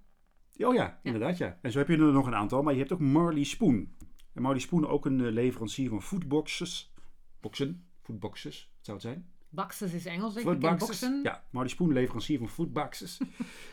[0.58, 1.58] Oh ja, inderdaad ja.
[1.62, 3.88] En zo heb je er nog een aantal, maar je hebt ook Marley Spoon.
[4.32, 6.92] En Marley Spoon ook een leverancier van foodboxes.
[7.40, 9.33] Boxen, foodboxes, zou het zijn?
[9.54, 10.52] Boxes is Engels, denk ik.
[11.22, 13.18] Ja, Marley Spoon, leverancier van foodboxes.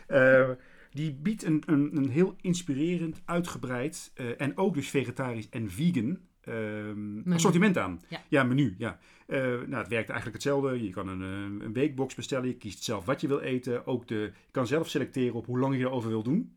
[0.06, 0.50] Eh,
[0.90, 6.18] die biedt een, een, een heel inspirerend, uitgebreid eh, en ook dus vegetarisch en vegan
[6.40, 8.00] ehm, assortiment aan.
[8.28, 8.42] Ja.
[8.42, 8.74] menu.
[8.78, 8.98] Ja.
[9.26, 10.84] Eh, nou, het werkt eigenlijk hetzelfde.
[10.84, 11.20] Je kan een,
[11.60, 12.48] een weekbox bestellen.
[12.48, 13.86] Je kiest zelf wat je wil eten.
[13.86, 16.56] Ook de, je kan zelf selecteren op hoe lang je erover wil doen.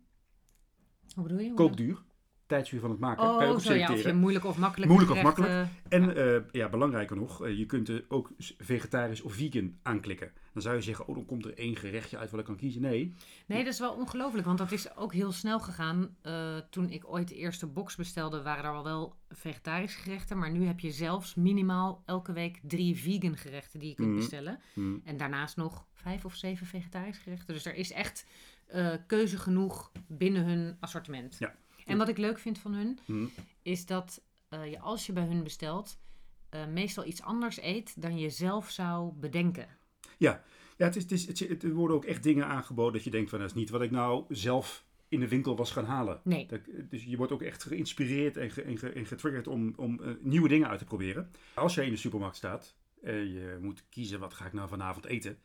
[1.14, 1.48] Hoe bedoel je?
[1.48, 2.04] Hoe Kookduur.
[2.48, 3.24] Tijdsduur van het maken.
[3.26, 3.76] kan je Oh, ook zo ja.
[3.76, 4.18] Of je selecteren.
[4.18, 8.06] moeilijk of makkelijk Moeilijk of gerechten- En eh, ja, belangrijker nog, eh, je kunt er
[8.08, 10.32] ook vegetarisch of vegan aanklikken.
[10.54, 12.82] Dan zou je zeggen, oh, dan komt er één gerechtje uit wat ik kan kiezen.
[12.82, 13.14] Nee,
[13.46, 16.16] Nee, dat is wel ongelooflijk, want dat is ook heel snel gegaan.
[16.22, 20.38] Eh, toen ik ooit de eerste box bestelde, waren er al wel vegetarische gerechten.
[20.38, 24.18] Maar nu heb je zelfs minimaal elke week drie vegan gerechten die je kunt Mhm.
[24.18, 24.60] bestellen.
[24.74, 27.54] Hm, En daarnaast nog vijf of zeven vegetarische gerechten.
[27.54, 28.26] Dus er is echt
[28.66, 31.36] eh, keuze genoeg binnen hun assortiment.
[31.40, 31.56] Ja.
[31.86, 33.26] En wat ik leuk vind van hun, hm.
[33.62, 35.98] is dat eh, je als je bij hun bestelt,
[36.50, 39.68] eh, meestal iets anders eet dan je zelf zou bedenken.
[40.18, 40.44] Ja,
[40.78, 43.40] het, is, het, is, het, er worden ook echt dingen aangeboden dat je denkt van
[43.40, 46.22] dat is niet wat ik nou zelf in de winkel was gaan halen.
[46.24, 46.48] Nee.
[46.48, 50.02] Dat, dus je wordt ook echt geïnspireerd en, ge, en, ge- en getriggerd om, om
[50.02, 51.32] eh, nieuwe dingen uit te proberen.
[51.54, 55.06] Als jij in de supermarkt staat en je moet kiezen wat ga ik nou vanavond
[55.06, 55.38] eten.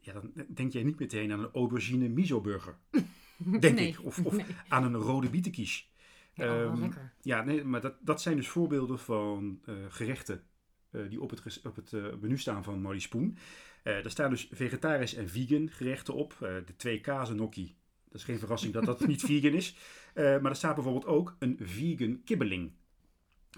[0.00, 2.78] Ja, dan denk jij niet meteen aan een aubergine miso burger.
[3.60, 4.04] Denk Nee, ik.
[4.04, 4.46] Of, of nee.
[4.68, 5.90] aan een rode bietenkies.
[6.34, 6.90] Ja, oh, Ehm.
[7.20, 10.42] Ja, nee, maar dat, dat zijn dus voorbeelden van eh, gerechten
[10.90, 13.36] eh, die op het, op het eh, menu staan van Molly Spoon.
[13.82, 16.36] Eh er staan dus vegetarisch en vegan gerechten op.
[16.38, 17.76] De twee kazen gnocchi.
[18.04, 19.76] Dat is geen verrassing dat dat niet vegan is.
[20.14, 22.72] Maar er staat bijvoorbeeld ook een vegan kibbeling.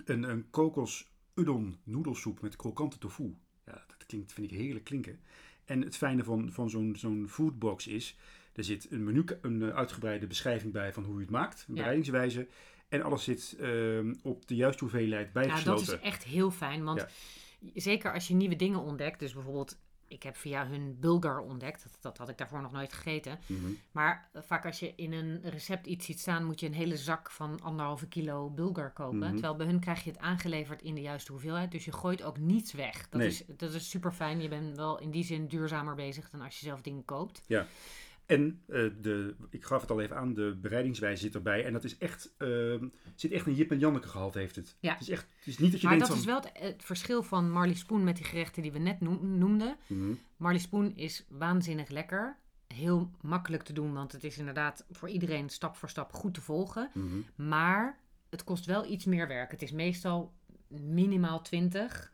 [0.04, 3.36] Een, een kokos udon noedelsoep met krokante tofu.
[3.66, 5.20] Ja, dat klinkt, vind ik heerlijk klinken.
[5.64, 8.16] En het fijne van, van zo'n zo'n foodbox is...
[8.54, 11.58] Er zit een menu, een eh, uitgebreide beschrijving bij van hoe je het maakt.
[11.68, 11.80] Een Ja.
[11.80, 12.48] bereidingswijze.
[12.88, 15.86] En alles zit ehm, op de juiste hoeveelheid Ja, bijgesloten.
[15.86, 16.84] dat is echt heel fijn.
[16.84, 17.00] Want
[17.60, 17.70] Ja.
[17.74, 19.18] zeker als je nieuwe dingen ontdekt.
[19.18, 21.82] Dus bijvoorbeeld, ik heb via hun bulgar ontdekt.
[21.82, 23.38] Dat, dat had ik daarvoor nog nooit gegeten.
[23.46, 23.60] Mhm.
[23.92, 27.30] Maar vaak als je in een recept iets ziet staan, moet je een hele zak
[27.30, 29.18] van anderhalve kilo bulgar kopen.
[29.18, 29.32] Mhm.
[29.32, 31.70] Terwijl bij hun krijg je het aangeleverd in de juiste hoeveelheid.
[31.70, 33.08] Dus je gooit ook niets weg.
[33.08, 33.28] Dat, Nee.
[33.28, 34.40] is, dat is super fijn.
[34.42, 37.42] Je bent wel in die zin duurzamer bezig dan als je zelf dingen koopt.
[38.26, 41.64] En eh, de, ik gaf het al even aan, de bereidingswijze zit erbij.
[41.64, 44.76] En dat is echt, ehm, zit echt een Jip en Janneke gehalte heeft het.
[44.80, 44.92] Ja.
[44.92, 46.34] Het is echt, het is niet dat je Maar denkt dat van...
[46.34, 49.38] is wel het, het verschil van Marley Spoon met die gerechten die we net noem-
[49.38, 49.76] noemden.
[49.86, 50.12] Mhm.
[50.36, 52.36] Marley Spoon is waanzinnig lekker.
[52.66, 56.40] Heel makkelijk te doen, want het is inderdaad voor iedereen stap voor stap goed te
[56.40, 56.90] volgen.
[56.94, 57.48] Mhm.
[57.48, 57.98] Maar
[58.30, 59.50] het kost wel iets meer werk.
[59.50, 60.32] Het is meestal
[60.68, 62.12] minimaal 20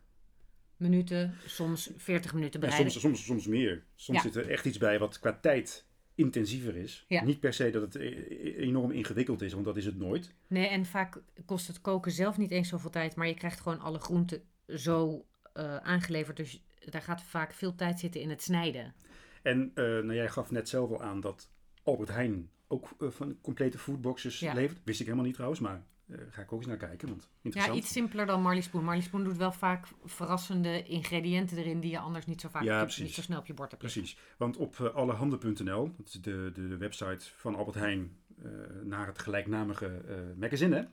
[0.77, 2.91] minuten, soms 40 minuten Ja, bereiden.
[2.91, 3.83] soms, soms, soms meer.
[3.95, 4.23] Soms Ja.
[4.23, 5.85] zit er echt iets bij wat qua tijd
[6.19, 7.05] intensiever is.
[7.07, 7.23] Ja.
[7.23, 10.33] Niet per se dat het e- enorm ingewikkeld is, want dat is het nooit.
[10.47, 13.79] Nee, en vaak kost het koken zelf niet eens zoveel tijd, maar je krijgt gewoon
[13.79, 16.37] alle groenten zo eh, aangeleverd.
[16.37, 18.93] Dus daar gaat vaak veel tijd zitten in het snijden.
[19.41, 21.49] En eh, nou, jij gaf net zelf al aan dat
[21.83, 24.53] Albert Heijn ook eh, van complete foodboxes Ja.
[24.53, 24.79] levert.
[24.83, 27.37] Wist ik helemaal niet trouwens, maar eh, ga ik ook eens naar kijken, want Ja,
[27.41, 27.77] interessant.
[27.77, 28.41] iets simpeler dan.
[28.41, 32.81] Marley Spoon doet wel vaak verrassende ingrediënten erin die je anders niet zo vaak Ja,
[32.81, 33.03] precies.
[33.03, 33.81] niet zo snel op je bord hebt.
[33.83, 38.49] Precies, want op eh, allehanden.nl, dat is de, de website van Albert Heijn, eh,
[38.83, 40.01] naar het gelijknamige
[40.37, 40.87] magazine.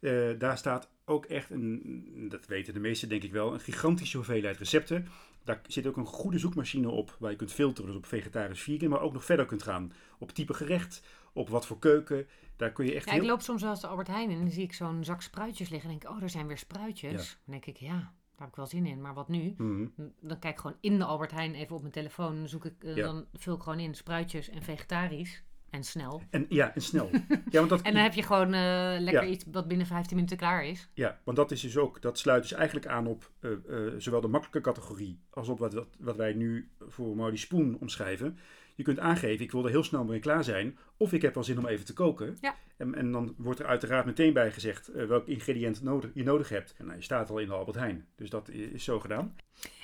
[0.00, 0.32] Ja.
[0.34, 4.56] Daar staat ook echt, een, dat weten de meesten denk ik wel, een gigantische hoeveelheid
[4.56, 5.08] recepten.
[5.44, 8.88] Daar zit ook een goede zoekmachine op waar je kunt filteren, dus op vegetarisch, vegan,
[8.88, 12.26] maar ook nog verder kunt gaan op type gerecht, op wat voor keuken.
[12.56, 14.50] Daar kun je echt Ja, ik loop soms wel eens de Albert Heijn en dan
[14.50, 15.90] zie ik zo'n zak spruitjes liggen.
[15.90, 17.12] En denk ik, oh, er zijn weer spruitjes.
[17.12, 17.36] Ja.
[17.44, 19.00] Dan denk ik, ja, daar heb ik wel zin in.
[19.00, 19.54] Maar wat nu?
[19.56, 19.86] Mhm.
[20.20, 22.36] Dan kijk ik gewoon in de Albert Heijn even op mijn telefoon.
[22.36, 23.04] Dan, zoek ik, eh, Ja.
[23.04, 25.44] dan vul ik gewoon in spruitjes en vegetarisch.
[25.70, 26.22] En snel.
[26.30, 27.10] En ja, en snel.
[27.50, 29.28] ja, want dat, En dan heb je gewoon eh, lekker Ja.
[29.28, 30.88] iets wat binnen 15 minuten klaar is.
[30.94, 33.50] Ja, want dat is dus ook, dat sluit dus eigenlijk aan op eh,
[33.98, 38.38] zowel de makkelijke categorie als op wat, wat, wat wij nu voor Maudie Spoon omschrijven.
[38.74, 41.44] Je kunt aangeven, ik wil er heel snel mee klaar zijn, of ik heb wel
[41.44, 42.36] zin om even te koken.
[42.40, 42.56] Ja.
[42.76, 46.48] En, en dan wordt er uiteraard meteen bij gezegd eh, welk ingrediënt nodig, je nodig
[46.48, 46.74] hebt.
[46.78, 49.36] En nou, je staat al in de Albert Heijn, dus dat is zo gedaan.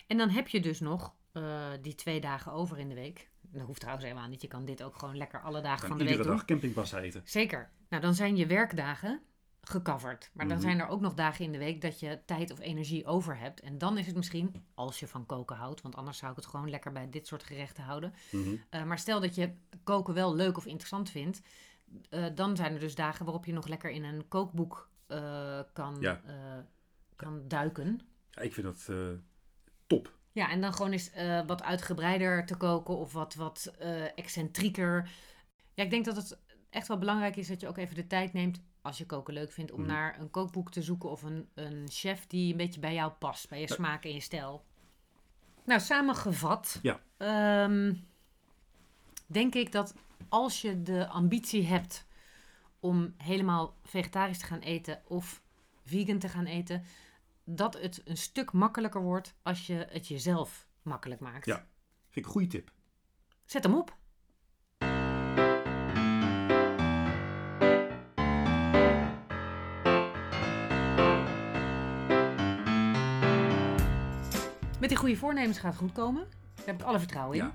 [0.06, 3.28] En dan heb je dus nog eh, die twee dagen over in de week.
[3.40, 4.42] Dat hoeft trouwens helemaal niet.
[4.42, 7.00] Je kan dit ook gewoon lekker alle dagen En van de week iedere dag campingpasta
[7.00, 7.22] eten.
[7.24, 7.70] Zeker.
[7.88, 9.20] Nou, dan zijn je werkdagen
[9.62, 10.30] gecoverd.
[10.32, 10.66] Maar dan Mhm.
[10.66, 13.60] zijn er ook nog dagen in de week dat je tijd of energie over hebt.
[13.60, 16.46] En dan is het misschien, als je van koken houdt, want anders zou ik het
[16.46, 18.14] gewoon lekker bij dit soort gerechten houden.
[18.30, 18.56] Mhm.
[18.70, 19.52] Eh, maar stel dat je
[19.84, 21.40] koken wel leuk of interessant vindt,
[22.10, 25.96] eh, dan zijn er dus dagen waarop je nog lekker in een kookboek eh, kan,
[26.00, 26.20] Ja.
[27.16, 28.00] kan duiken.
[28.30, 28.90] Ja, ik vind dat
[29.86, 30.18] top.
[30.32, 31.10] Ja, en dan gewoon eens
[31.46, 33.74] wat uitgebreider te koken of wat, wat
[34.14, 35.10] excentrieker.
[35.74, 36.38] Ja, ik denk dat het
[36.70, 39.52] echt wel belangrijk is dat je ook even de tijd neemt, als je koken leuk
[39.52, 39.88] vindt, om Mhm.
[39.90, 43.48] naar een kookboek te zoeken of een, een chef die een beetje bij jou past,
[43.48, 43.74] bij je Ja.
[43.74, 44.64] smaak en je stijl.
[45.64, 47.00] Nou, samengevat, Ja.
[47.16, 47.94] ehm,
[49.26, 49.94] denk ik dat
[50.28, 52.06] als je de ambitie hebt
[52.80, 55.42] om helemaal vegetarisch te gaan eten of
[55.84, 56.84] vegan te gaan eten,
[57.44, 61.46] dat het een stuk makkelijker wordt als je het jezelf makkelijk maakt.
[61.46, 61.56] Ja.
[61.56, 61.66] Vind
[62.16, 62.72] ik een goede tip.
[63.44, 63.96] Zet hem op.
[74.90, 76.26] die goede voornemens gaat het goed komen.
[76.54, 77.44] Daar heb ik alle vertrouwen in.
[77.44, 77.52] Ja.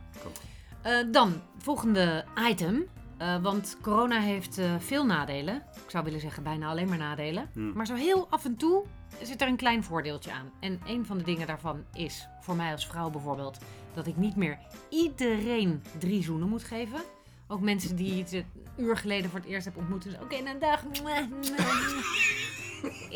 [0.81, 2.85] Eh, dan, volgende item.
[3.17, 5.55] Eh, want corona heeft eh, veel nadelen.
[5.55, 7.49] Ik zou willen zeggen bijna alleen maar nadelen.
[7.53, 7.73] Hmm.
[7.73, 8.83] Maar zo heel af en toe
[9.21, 10.51] zit er een klein voordeeltje aan.
[10.59, 13.57] En een van de dingen daarvan is, voor mij als vrouw bijvoorbeeld,
[13.93, 14.57] dat ik niet meer
[14.89, 16.99] iedereen drie zoenen moet geven.
[17.47, 18.45] Ook mensen die het een
[18.77, 20.03] uur geleden voor het eerst heb ontmoet.
[20.03, 20.83] Dus oké, nou dag.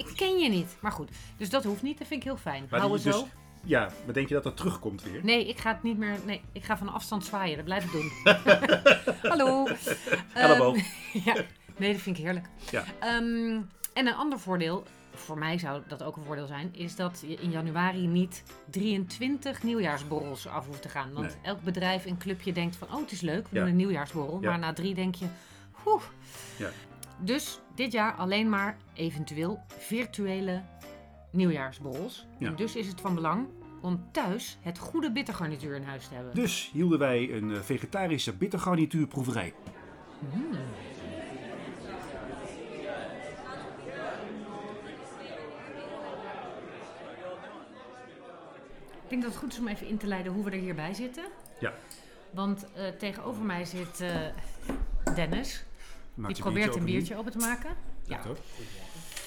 [0.03, 0.77] ik ken je niet.
[0.81, 1.97] Maar goed, dus dat hoeft niet.
[1.97, 2.67] Dat vind ik heel fijn.
[2.69, 3.27] Maar Hou het dus- zo.
[3.63, 5.19] Ja, maar denk je dat dat terugkomt weer?
[5.23, 6.15] Nee, ik ga het niet meer.
[6.25, 7.55] Nee, ik ga van afstand zwaaien.
[7.55, 8.11] Dat blijf ik doen.
[9.31, 9.67] Hallo.
[10.33, 10.75] Elleboog.
[10.75, 10.83] Ehm,
[11.25, 11.35] ja,
[11.77, 12.45] nee, dat vind ik heerlijk.
[12.71, 12.83] Ja.
[12.99, 13.61] Ehm,
[13.93, 17.33] en een ander voordeel, voor mij zou dat ook een voordeel zijn, is dat je
[17.35, 21.13] in januari niet 23 nieuwjaarsborrels af hoeft te gaan.
[21.13, 21.35] Want Nee.
[21.41, 23.59] elk bedrijf en clubje denkt van, oh, het is leuk, we Ja.
[23.61, 24.41] doen een nieuwjaarsborrel.
[24.41, 24.49] Ja.
[24.49, 25.25] Maar na drie denk je,
[25.85, 26.03] oeh.
[26.57, 26.69] Ja.
[27.21, 30.61] Dus dit jaar alleen maar eventueel virtuele
[31.31, 32.27] nieuwjaarsborrels.
[32.37, 32.47] Ja.
[32.47, 33.47] En dus is het van belang
[33.81, 36.35] om thuis het goede bittergarnituur in huis te hebben.
[36.35, 39.53] Dus hielden wij een eh, vegetarische bittergarnituurproeverij.
[40.33, 40.51] Mm.
[49.03, 50.93] Ik denk dat het goed is om even in te leiden hoe we er hierbij
[50.93, 51.23] zitten.
[51.59, 51.73] Ja.
[52.31, 54.15] Want eh, tegenover mij zit eh,
[55.15, 55.63] Dennis.
[56.15, 57.69] Die probeert een biertje open te maken.
[58.05, 58.21] Ja, Ja.
[58.21, 58.37] toch?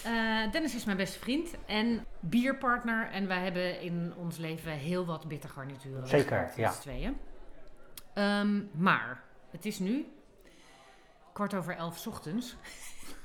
[0.05, 3.11] Eh, Dennis is mijn beste vriend en bierpartner.
[3.11, 6.09] En wij hebben in ons leven heel wat bittergarnituren.
[6.09, 6.69] Zeker, ja.
[6.69, 7.17] met tweeën.
[8.15, 10.07] Ehm, maar het is nu
[11.33, 12.57] kwart over elf 's ochtends.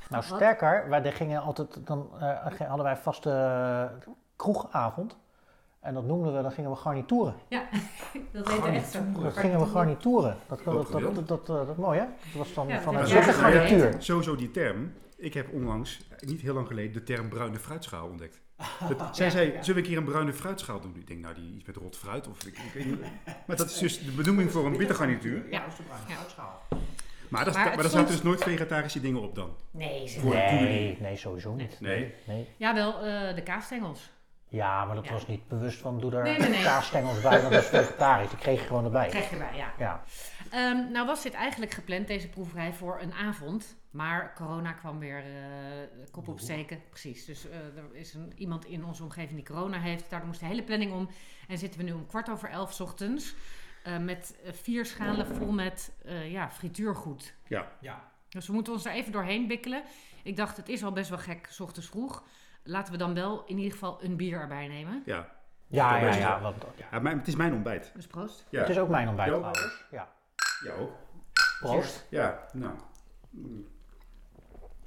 [0.10, 5.18] Nou, sterker, wij gingen altijd, dan eh, hadden wij vaste eh, kroegavond.
[5.80, 7.36] En dat noemden we, dan gingen we garnituren.
[7.48, 7.64] Ja,
[8.34, 9.00] dat heette echt zo.
[9.22, 10.38] Dan gingen we garnituren.
[10.48, 11.26] Dat, dat, dat, dat, geweldig.
[11.26, 12.06] dat, dat, dat, mooi hè?
[12.06, 13.96] Dat was dan Ja, van een garnituur.
[13.98, 14.94] sowieso die term.
[15.18, 18.40] Ik heb onlangs, niet heel lang geleden, de term bruine fruitschaal ontdekt.
[18.98, 20.96] Dat, zij zei, zullen we een keer een bruine fruitschaal doen?
[20.96, 23.02] Ik denk, nou, die iets met rot fruit of ik, ik weet niet.
[23.48, 25.44] Maar dat is dus de benoeming voor een bittergarnituur.
[25.52, 25.64] Ja.
[27.30, 29.56] Maar, daar, Maar sta- het maar daar stond- zaten dus nooit vegetarische dingen op dan.
[29.72, 31.80] Nee, ze Voor de Nee, nee, sowieso niet.
[31.80, 32.14] Nee.
[32.26, 32.48] nee.
[32.58, 34.12] Ja, wel eh, de kaasstengels.
[34.50, 35.12] Ja, maar dat Ja.
[35.12, 36.64] was niet bewust van doe daar Nee, nee, nee.
[36.64, 38.30] kaasstengels bij, dat is vegetarisch.
[38.30, 39.08] Die kreeg je gewoon erbij.
[39.10, 39.74] Krijg je erbij, ja.
[39.80, 40.04] Ja.
[40.52, 43.76] Ehm, nou was dit eigenlijk gepland, deze proeverij, voor een avond.
[43.98, 46.82] Maar corona kwam weer eh kop opsteken.
[46.90, 47.26] Precies.
[47.26, 50.10] Dus eh, er is een, iemand in onze omgeving die corona heeft.
[50.10, 51.10] Daardoor moest de hele planning om.
[51.48, 53.36] En zitten we nu om kwart over elf 's ochtends.
[53.84, 57.34] eh, met vier schalen vol met eh, ja, frituurgoed.
[57.48, 58.12] Ja.
[58.30, 59.84] Dus we moeten ons daar even doorheen bikkelen.
[60.24, 62.24] Ik dacht, het is al best wel gek, 's ochtends vroeg.
[62.64, 65.02] Laten we dan wel in ieder geval een bier erbij nemen.
[65.06, 65.30] Ja.
[65.68, 66.34] Ja, ja, ja.
[66.34, 66.42] het.
[66.42, 66.86] Want, ja.
[66.92, 67.92] ja mijn, het is mijn ontbijt.
[67.96, 68.46] Dus proost.
[68.50, 68.60] Ja.
[68.60, 69.36] Het is ook mijn ontbijt Ja.
[69.38, 69.86] trouwens.
[69.92, 70.12] Ja.
[70.64, 70.92] Ja, ook.
[71.60, 72.08] Proost.
[72.10, 72.74] Ja, nou.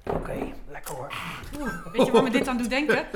[0.04, 0.36] Oké,
[0.68, 1.12] lekker hoor.
[1.60, 3.06] Oeh, weet je waar me dit aan doet denken?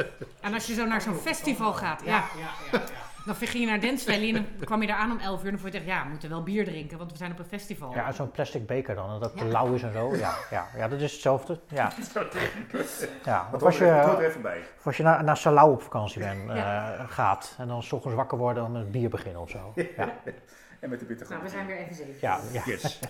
[0.40, 2.24] En als je zo naar zo'n festival gaat, ja, ja,
[2.72, 2.78] ja.
[2.78, 2.84] ja.
[3.24, 5.44] dan ging je naar Dance Valley en dan kwam je daar aan om 11 uur.
[5.44, 7.38] En dan vond je echt, ja, we moeten wel bier drinken, want we zijn op
[7.38, 7.92] een festival.
[7.94, 9.50] Ja, zo'n plastic beker dan, en dat het te Ja.
[9.50, 10.16] lauw is en zo.
[10.16, 11.60] Ja, ja, ja, dat is hetzelfde.
[11.68, 11.92] Ja,
[13.24, 13.48] ja.
[13.50, 14.62] Wat als hoort er- wat je, even bij?
[14.82, 18.38] als je naar, naar Salau op vakantie bent, eh, gaat en dan s ochtends wakker
[18.38, 19.72] worden en met bier beginnen of zo.
[19.96, 20.12] Ja,
[20.80, 22.14] En met de bitter Nou, we zijn weer even zeven.
[22.20, 22.62] ja, ja.
[22.66, 23.00] Yes.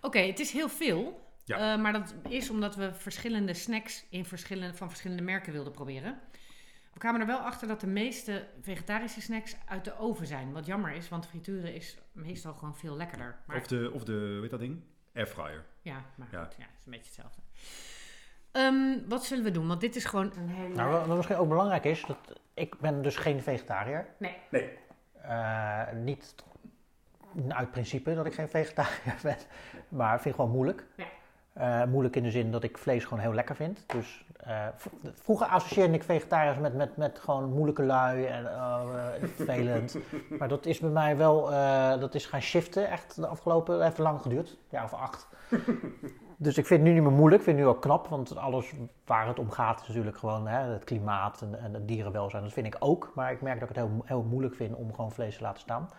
[0.00, 1.23] Oké, het is heel veel.
[1.44, 1.72] Ja.
[1.74, 6.18] eh, maar dat is omdat we verschillende snacks in verschillende, van verschillende merken wilden proberen.
[6.92, 10.52] We kwamen er wel achter dat de meeste vegetarische snacks uit de oven zijn.
[10.52, 13.36] Wat jammer is, want frituren is meestal gewoon veel lekkerder.
[13.46, 14.80] Maar, Of de, of de, weet dat ding?
[15.14, 15.64] Airfryer.
[15.82, 16.44] ja, maar Ja.
[16.44, 17.40] goed, ja, het is een beetje hetzelfde.
[18.52, 19.66] Ehm, wat zullen we doen?
[19.66, 20.74] Want dit is gewoon een hele...
[20.74, 24.06] Nou, wat misschien ook belangrijk is, dat ik ben dus geen vegetariër.
[24.18, 24.78] nee, Nee.
[25.22, 26.34] Eh, niet
[27.48, 29.36] uit principe dat ik geen vegetariër ben,
[29.88, 30.86] maar ik vind het gewoon moeilijk.
[30.96, 31.04] Ja.
[31.54, 33.84] Eh, moeilijk in de zin dat ik vlees gewoon heel lekker vind.
[33.86, 38.82] Dus eh, v- vroeger associeerde ik vegetariërs met, met, met gewoon moeilijke lui en oh,
[38.94, 39.96] eh, vervelend.
[40.38, 43.98] maar dat is bij mij wel, eh, dat is gaan shiften echt de afgelopen, heeft
[43.98, 45.28] lang geduurd, jaar of acht.
[46.36, 48.36] dus ik vind het nu niet meer moeilijk, ik vind het nu ook knap, want
[48.36, 48.72] alles
[49.04, 52.42] waar het om gaat is natuurlijk gewoon hè, het klimaat en, en het dierenwelzijn.
[52.42, 54.94] Dat vind ik ook, maar ik merk dat ik het heel, heel moeilijk vind om
[54.94, 55.90] gewoon vlees te laten staan.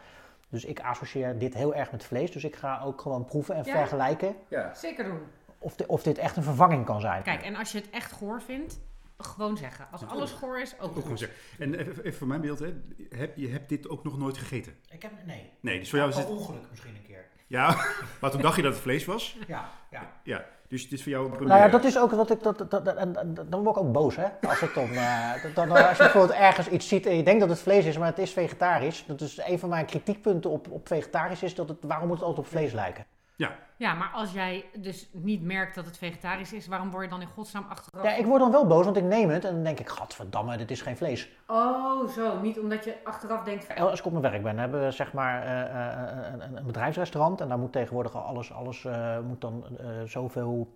[0.49, 3.63] Dus ik associeer dit heel erg met vlees, dus ik ga ook gewoon proeven en
[3.65, 3.71] Ja.
[3.77, 4.73] vergelijken Ja.
[4.73, 5.19] zeker doen.
[5.65, 7.23] Of, di- of dit echt een vervanging kan zijn.
[7.23, 8.79] Kijk, en als je het echt goor vindt,
[9.17, 9.87] gewoon zeggen.
[9.91, 11.37] Als alles goor is, ook Ook gewoon zeggen.
[11.59, 12.73] En even, voor mijn beeld, hè.
[13.09, 14.73] Heb, je hebt dit ook nog nooit gegeten?
[14.89, 15.49] Ik heb, nee.
[15.59, 16.27] Nee, dus voor jou is het...
[16.27, 17.25] ongeluk misschien een keer.
[17.47, 17.75] Ja,
[18.21, 19.37] maar toen dacht je dat het vlees was?
[19.47, 20.11] Ja, ja.
[20.23, 22.43] Ja, dus dit is voor jou een Nou ja, dat is ook wat ik.
[22.43, 24.27] Dat, dat, dat- en- dan word ik ook boos, hè?
[24.47, 27.49] Als, het dan, eh, dan, als je bijvoorbeeld ergens iets ziet en je denkt dat
[27.49, 29.03] het vlees is, maar het is vegetarisch.
[29.07, 31.77] Dat is een van mijn kritiekpunten op, op vegetarisch is dat het.
[31.81, 33.05] Waarom moet het altijd op vlees lijken?
[33.37, 37.09] Ja, Ja, maar als jij dus niet merkt dat het vegetarisch is, waarom word je
[37.09, 38.03] dan in godsnaam achteraf?
[38.03, 40.57] Ja, ik word dan wel boos, want ik neem het en dan denk ik, gadverdamme,
[40.57, 41.29] dit is geen vlees.
[41.47, 42.39] Oh, zo.
[42.41, 43.75] Niet omdat je achteraf denkt...
[43.79, 46.65] Als ik op mijn werk ben, hebben we zeg maar eh, eh, een, een- een
[46.65, 50.73] bedrijfsrestaurant en daar moet tegenwoordig al alles, alles eh, moet dan eh, zoveel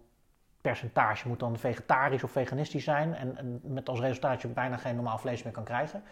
[0.61, 4.77] percentage moet dan vegetarisch of veganistisch zijn en, en met als resultaat dat je bijna
[4.77, 6.03] geen normaal vlees meer kan krijgen.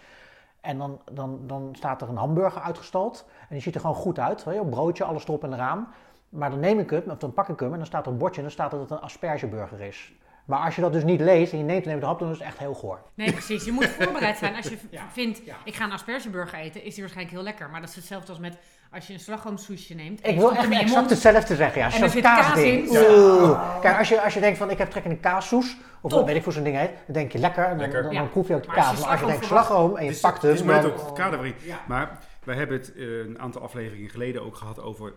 [0.62, 4.20] En dan, dan, dan staat er een hamburger uitgestald en die ziet er gewoon goed
[4.20, 5.88] uit, weet je, broodje, alles erop en eraan.
[6.30, 8.18] Maar dan neem ik hem, of dan pak ik hem en dan staat er een
[8.18, 10.14] bordje en dan staat er dat het een aspergeburger is.
[10.46, 12.38] Maar als je dat dus niet leest en je neemt, neemt de hap, dan is
[12.38, 13.00] het echt heel goor.
[13.14, 13.66] Nee, precies.
[13.66, 14.56] Je moet voorbereid zijn.
[14.56, 15.56] Als je Ja, vindt, ja.
[15.64, 17.70] ik ga een aspergeburger eten, is die waarschijnlijk heel lekker.
[17.70, 18.58] Maar dat is hetzelfde als met
[18.92, 20.28] als je een slagroomsoesje neemt.
[20.28, 21.10] Ik wil echt exact mond.
[21.10, 21.80] hetzelfde zeggen.
[21.82, 22.90] Ja, En er zo'n zit kaas kaasding.
[22.90, 22.98] in.
[22.98, 23.80] Oeh.
[23.82, 26.26] Kijk, als je, als je denkt van ik heb trek in een kaassoes, of Top.
[26.28, 28.04] weet ik hoe zo'n ding heet, dan denk je lekker, en dan, Lekker.
[28.04, 28.20] dan, Ja.
[28.20, 28.96] dan proef je ook de Maar als kaas.
[28.98, 30.82] je Maar als je denkt slagroom en je Dit is- pakt dit hem, is maar
[30.82, 30.92] dan...
[30.92, 31.56] ook het kader waarin.
[31.64, 31.80] Ja.
[31.88, 35.14] Maar wij hebben het eh, een aantal afleveringen geleden ook gehad over,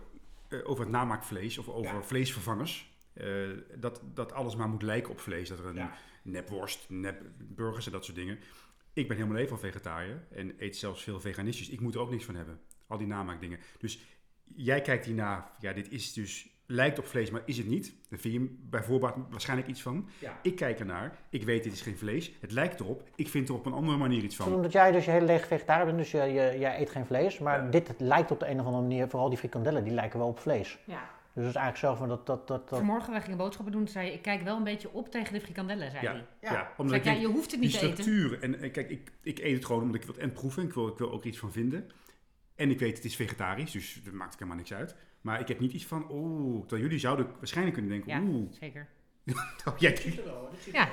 [0.63, 2.01] over het namaakvlees of over Ja.
[2.03, 2.89] vleesvervangers.
[3.13, 5.49] Eh, dat, dat alles maar moet lijken op vlees.
[5.49, 5.97] Dat er een Ja.
[6.23, 8.39] nepworst, nepburgers en dat soort dingen.
[8.93, 11.69] Ik ben helemaal leven van vegetariër en eet zelfs veel veganistisch.
[11.69, 12.59] Ik moet er ook niks van hebben.
[12.87, 13.59] Al die namaakdingen.
[13.79, 13.99] Dus
[14.55, 17.93] jij kijkt hierna, ja, dit is dus, lijkt op vlees, maar is het niet.
[18.09, 20.09] Dan vind je bij voorbaat waarschijnlijk iets van.
[20.19, 20.39] Ja.
[20.41, 23.55] Ik kijk ernaar, ik weet dit is geen vlees, het lijkt erop, ik vind er
[23.55, 24.53] op een andere manier iets van.
[24.53, 27.39] Omdat jij dus je hele leeg vegetariër bent, dus je, je, jij eet geen vlees.
[27.39, 27.69] Maar Ja.
[27.69, 30.39] dit lijkt op de een of andere manier, vooral die frikandellen, die lijken wel op
[30.39, 30.77] vlees.
[30.85, 31.09] Ja.
[31.33, 32.25] Dus dat is eigenlijk zelf van dat...
[32.25, 35.11] dat, dat, dat Vanmorgen, wij gingen boodschappen doen, zei ik kijk wel een beetje op
[35.11, 36.25] tegen de frikandellen, zei Ja, hij.
[36.41, 36.51] ja.
[36.53, 36.71] Ja.
[36.77, 38.03] omdat Zeg, ik denk, je hoeft het niet te eten.
[38.03, 38.41] structuur.
[38.41, 40.63] En eh, kijk, ik, ik eet het gewoon omdat ik wil en proeven.
[40.63, 41.89] Ik wil, ik wil ook iets van vinden.
[42.55, 44.95] En ik weet, het is vegetarisch, dus dat maakt helemaal niks uit.
[45.21, 48.51] Maar ik heb niet iets van, oh, terwijl jullie zouden waarschijnlijk kunnen denken, Ja, oeh,
[48.51, 48.87] zeker.
[49.67, 49.97] oh, jij,
[50.71, 50.87] Ja.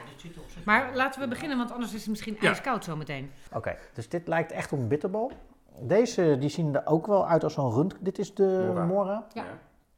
[0.65, 2.49] Maar laten we beginnen, want anders is het misschien Ja.
[2.49, 3.31] ijskoud zometeen.
[3.53, 5.33] Oké, dus dit lijkt echt op een bitterbal.
[5.81, 7.97] Deze die zien er ook wel uit als zo'n rund.
[8.01, 8.85] Dit is de Mora.
[8.85, 9.27] mora.
[9.35, 9.45] Ja.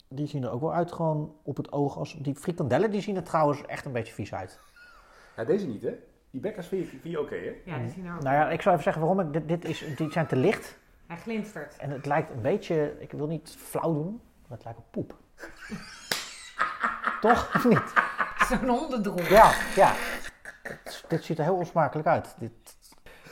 [0.08, 1.96] Die zien er ook wel uit gewoon op het oog.
[1.96, 4.60] Als, die frikandellen die zien er trouwens echt een beetje vies uit.
[5.36, 5.92] Ja, deze niet, hè?
[6.30, 7.52] Die bekkers vind je, vind je oké, hè?
[7.64, 8.22] Ja, die zien er ook.
[8.22, 9.20] Nou ja, ik zou even zeggen waarom.
[9.26, 10.78] Ik, dit, dit is, die zijn te licht.
[11.10, 11.76] Hij glinstert.
[11.76, 15.14] En het lijkt een beetje, ik wil niet flauw doen, maar het lijkt op poep.
[17.20, 17.54] Toch?
[17.54, 17.92] Of niet?
[18.48, 19.22] Zo'n hondendrol.
[19.22, 19.94] Ja, ja.
[21.08, 22.34] Dit ziet er heel onsmakelijk uit.
[22.38, 22.52] Dit.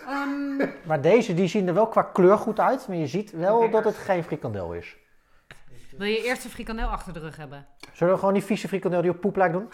[0.06, 2.88] Ehm, Maar deze die zien er wel qua kleur goed uit.
[2.88, 4.96] Maar je ziet wel dat het geen frikandel is.
[5.98, 7.66] Wil je eerst een frikandel achter de rug hebben?
[7.92, 9.68] Zullen we gewoon die vieze frikandel die op poep lijkt doen?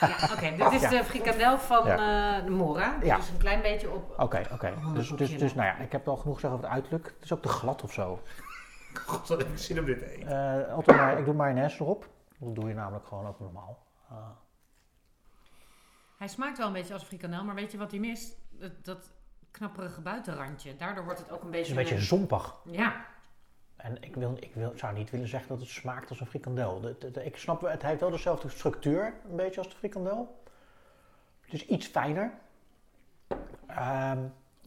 [0.00, 0.50] Ja, oké.
[0.70, 0.88] Dit is Ja.
[0.88, 2.96] de frikandel van eh, de Mora.
[3.02, 3.16] Ja.
[3.16, 4.14] Dus een klein beetje op...
[4.20, 4.74] Oké, oké.
[4.94, 7.06] Dus, dus, dus nou ja, ik heb al genoeg gezegd over het uiterlijk.
[7.06, 8.20] Het is ook te glad of zo.
[9.06, 10.64] God, wat heb ik zin om dit te eten.
[10.66, 12.08] Eh, altijd maar, ik doe mayonaise erop.
[12.38, 13.86] Dat doe je namelijk gewoon ook normaal.
[14.10, 14.16] Ah.
[16.18, 18.36] Hij smaakt wel een beetje als frikandel, maar weet je wat hij mist?
[18.50, 19.10] Dat, dat
[19.50, 20.76] knapperige buitenrandje.
[20.76, 21.70] Daardoor wordt het ook een het beetje...
[21.72, 22.54] is een beetje zompig.
[22.64, 23.06] Ja.
[23.78, 26.80] En ik, wil, ik wil, zou niet willen zeggen dat het smaakt als een frikandel.
[26.80, 29.76] De, de- de- ik snap, wel, het heeft wel dezelfde structuur, een beetje als de
[29.76, 30.40] frikandel.
[31.40, 32.32] Het is iets fijner.
[33.66, 34.18] Ehm,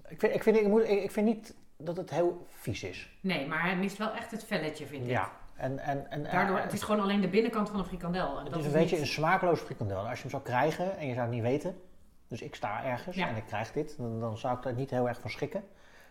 [0.08, 3.18] ik, vind, ik, vind, ik, moet, ik, ik vind niet dat het heel vies is.
[3.22, 5.10] Nee, maar hij mist wel echt het velletje, vind ik.
[5.10, 5.32] Ja.
[5.56, 8.38] En, en, en, Daardoor, het is gewoon alleen de binnenkant van een frikandel.
[8.38, 9.98] En Het dat is een beetje niet- een smakeloos frikandel.
[10.08, 11.82] Als je hem zou krijgen en je zou het niet weten,
[12.28, 13.28] dus ik sta ergens Ja.
[13.28, 15.64] en ik krijg dit, dan, dan zou ik daar niet heel erg van schrikken.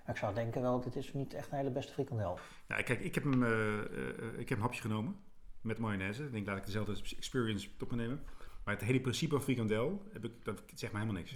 [0.06, 2.38] Maar ik zou denken wel, dit is niet echt een hele beste frikandel.
[2.68, 5.16] Ja, kijk, ik heb, hem, eh, eh, eh, ik heb een hapje genomen
[5.60, 6.24] met mayonaise.
[6.24, 8.22] Ik denk, laat ik dezelfde experience op me nemen.
[8.64, 11.34] Maar het hele principe van frikandel, heb ik, dat zegt me helemaal niks.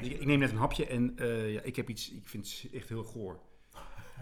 [0.00, 1.14] Ik, ik neem net een hapje en
[1.50, 3.40] ja, ik heb iets, ik vind het echt heel goor.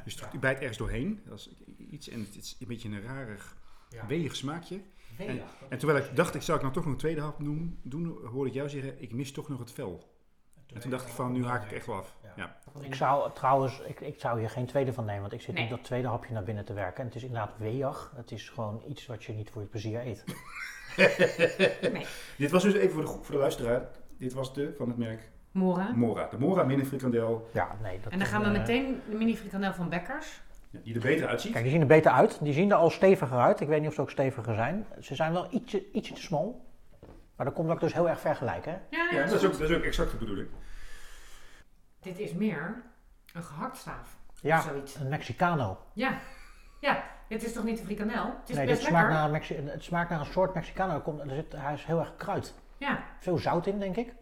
[0.05, 1.51] Dus ik bijt ergens doorheen, dat is
[1.91, 3.57] iets, en het is een beetje een rarig,
[3.89, 4.07] Ja.
[4.07, 4.81] weeg smaakje.
[5.19, 7.79] En, en terwijl ik dacht, ik zou ik nou toch nog een tweede hap doen,
[7.83, 10.14] doen, hoorde ik jou zeggen, ik mis toch nog het vel.
[10.75, 12.15] En toen dacht ik van, nu haak ik echt wel af.
[12.37, 12.57] Ja.
[12.81, 15.63] Ik zou trouwens, ik, ik zou hier geen tweede van nemen, want ik zit Nee.
[15.63, 17.01] niet dat tweede hapje naar binnen te werken.
[17.01, 18.13] En het is inderdaad weeg.
[18.17, 20.25] Het is gewoon iets wat je niet voor je plezier eet.
[21.93, 22.07] Nee.
[22.39, 23.83] Dit was dus even voor de, voor de luisteraar,
[24.19, 25.93] dit was de van het merk Mora.
[25.95, 26.29] Mora.
[26.31, 28.01] De Mora mini frikandel, Ja, nee.
[28.01, 30.41] Dat, En dan gaan we eh, meteen de mini frikandel van Bekkers.
[30.71, 31.53] ja, die er beter uitziet.
[31.53, 32.39] Kijk, die zien er beter uit.
[32.43, 33.61] Die zien er al steviger uit.
[33.61, 34.87] Ik weet niet of ze ook steviger zijn.
[35.01, 36.64] Ze zijn wel ietsje, ietsje te smal.
[37.37, 38.73] Maar dat komt ook dus heel erg vergelijken.
[38.73, 38.97] hè?
[38.97, 40.49] Ja, Ja, dat is ook, dat is ook exact de bedoeling.
[42.01, 42.83] Dit is meer
[43.33, 44.17] een gehaktstaaf.
[44.41, 44.95] Ja, Zoiets.
[44.95, 45.79] een Mexicano.
[45.93, 46.19] Ja.
[46.81, 48.25] Ja, dit is toch niet een frikandel?
[48.41, 49.21] Het is Nee, best dit smaakt lekker.
[49.23, 50.95] naar, Mexi- het smaakt naar een soort Mexicano.
[50.95, 52.55] Er komt, er zit, hij is heel erg kruid.
[52.79, 54.07] Ja, Veel zout in, denk ik.
[54.07, 54.17] het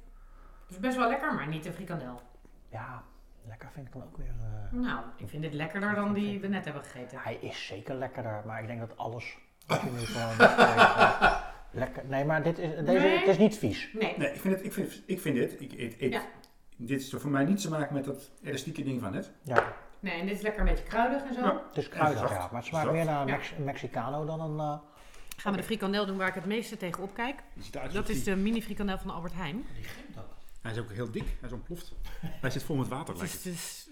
[0.70, 2.20] is best wel lekker, maar niet een frikandel.
[2.68, 3.02] Ja,
[3.46, 4.26] lekker vind ik dan ook weer.
[4.40, 7.18] eh, Nou, ik vind dit lekkerder dan die we net hebben gegeten.
[7.18, 9.38] Hij is zeker lekkerder, maar ik denk dat alles.
[9.66, 10.36] wat je nu gewoon
[11.72, 12.02] lekker.
[12.06, 13.18] Nee, maar dit is, deze, Nee.
[13.18, 13.88] het is niet vies.
[13.92, 14.14] Nee.
[14.18, 16.22] Nee, ik vind, het, ik vind, ik vind dit, ik, ik, ik- Ja.
[16.76, 19.30] dit is voor mij niets te maken met dat elastieke ding van net.
[19.42, 21.40] Ja, Nee, en dit is lekker een beetje kruidig en zo.
[21.40, 21.62] Ja.
[21.68, 22.38] het is kruidig, ja.
[22.38, 23.36] Maar het smaakt meer naar een, Ja.
[23.36, 24.58] Mex- een Mexicano dan een.
[24.58, 24.78] eh,
[25.36, 27.42] Gaan we de frikandel doen waar ik het meeste tegen opkijk.
[27.54, 29.64] Die Dat is die- de mini frikandel van Albert Heijn.
[30.62, 31.92] Hij is ook heel dik, hij is ontploft.
[32.40, 33.52] Hij zit vol met water, Het lijkt is het.
[33.54, 33.88] dus...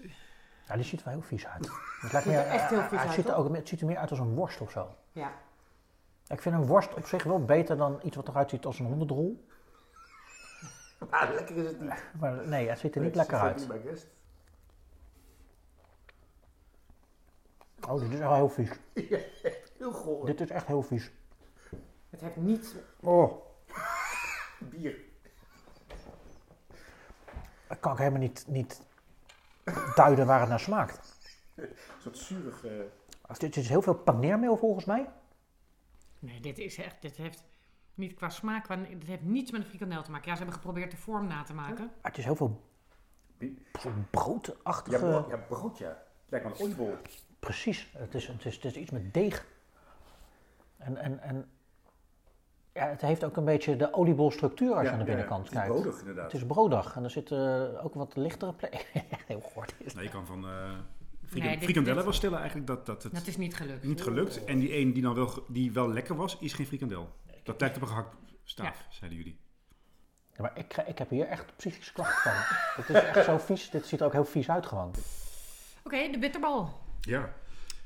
[0.67, 1.65] ja, die ziet er wel heel vies uit.
[2.01, 3.67] Het, lijkt Ziet er meer, echt heel eh, vies hij uit, ziet er ook, het
[3.67, 4.95] ziet er meer uit als een worst of zo.
[5.11, 5.31] Ja.
[6.31, 8.85] Ik vind een worst op zich wel beter dan iets wat eruit ziet als een
[8.85, 9.45] hondendrol.
[11.09, 12.03] Ah, lekker is het niet.
[12.19, 13.67] Maar nee, het ziet er niet lekker uit.
[17.87, 18.69] Oh, dit is echt heel vies.
[19.77, 20.25] Heel goor.
[20.25, 21.11] Dit is echt heel vies.
[22.09, 22.75] Het heeft niet...
[22.99, 23.45] Oh,
[24.59, 24.95] Bier.
[27.67, 28.81] dat kan ik helemaal niet, niet
[29.95, 31.17] duiden waar het naar smaakt.
[31.55, 32.65] Een soort zuurig...
[33.37, 35.07] Dit is heel veel paneermeel volgens mij.
[36.21, 37.01] Nee, dit is echt...
[37.01, 37.43] Dit heeft
[37.93, 38.63] niet qua smaak...
[38.63, 40.27] Qua, dit heeft niets met een frikandel te maken.
[40.27, 41.85] Ja, ze hebben geprobeerd de vorm na te maken.
[41.85, 42.61] Maar het is heel veel
[43.79, 45.05] zo'n broodachtige...
[45.05, 46.03] ja, bro- ja, brood, ja.
[46.29, 46.97] Lijkt wel een oliebol.
[47.39, 49.47] Precies, het is, het, is, het is iets met deeg.
[50.77, 51.49] En, en, en
[52.73, 55.59] ja, het heeft ook een beetje de oliebolstructuur als je aan de binnenkant het is
[55.59, 55.73] kijkt.
[55.73, 56.31] brodig, inderdaad.
[56.31, 58.81] Het is brodig en er zitten ook wat lichtere plekken.
[59.27, 59.41] heel
[59.77, 60.45] is Nee, je kan van...
[61.39, 63.83] Nee, dit- frikandellen dit- wel stellen eigenlijk dat, dat het Dat is niet gelukt.
[63.83, 64.43] niet gelukt.
[64.43, 67.09] En die een die dan wel, die wel lekker was, is geen frikandel.
[67.43, 69.39] Dat lijkt op een gehakt staaf, zeiden jullie.
[70.33, 72.31] Ja, maar ik, ik heb hier echt psychische klachten van.
[72.83, 73.69] Het is echt zo vies.
[73.69, 74.93] Dit ziet er ook heel vies uit gewoon.
[75.83, 76.79] Oké, de bitterbal.
[77.01, 77.33] Ja.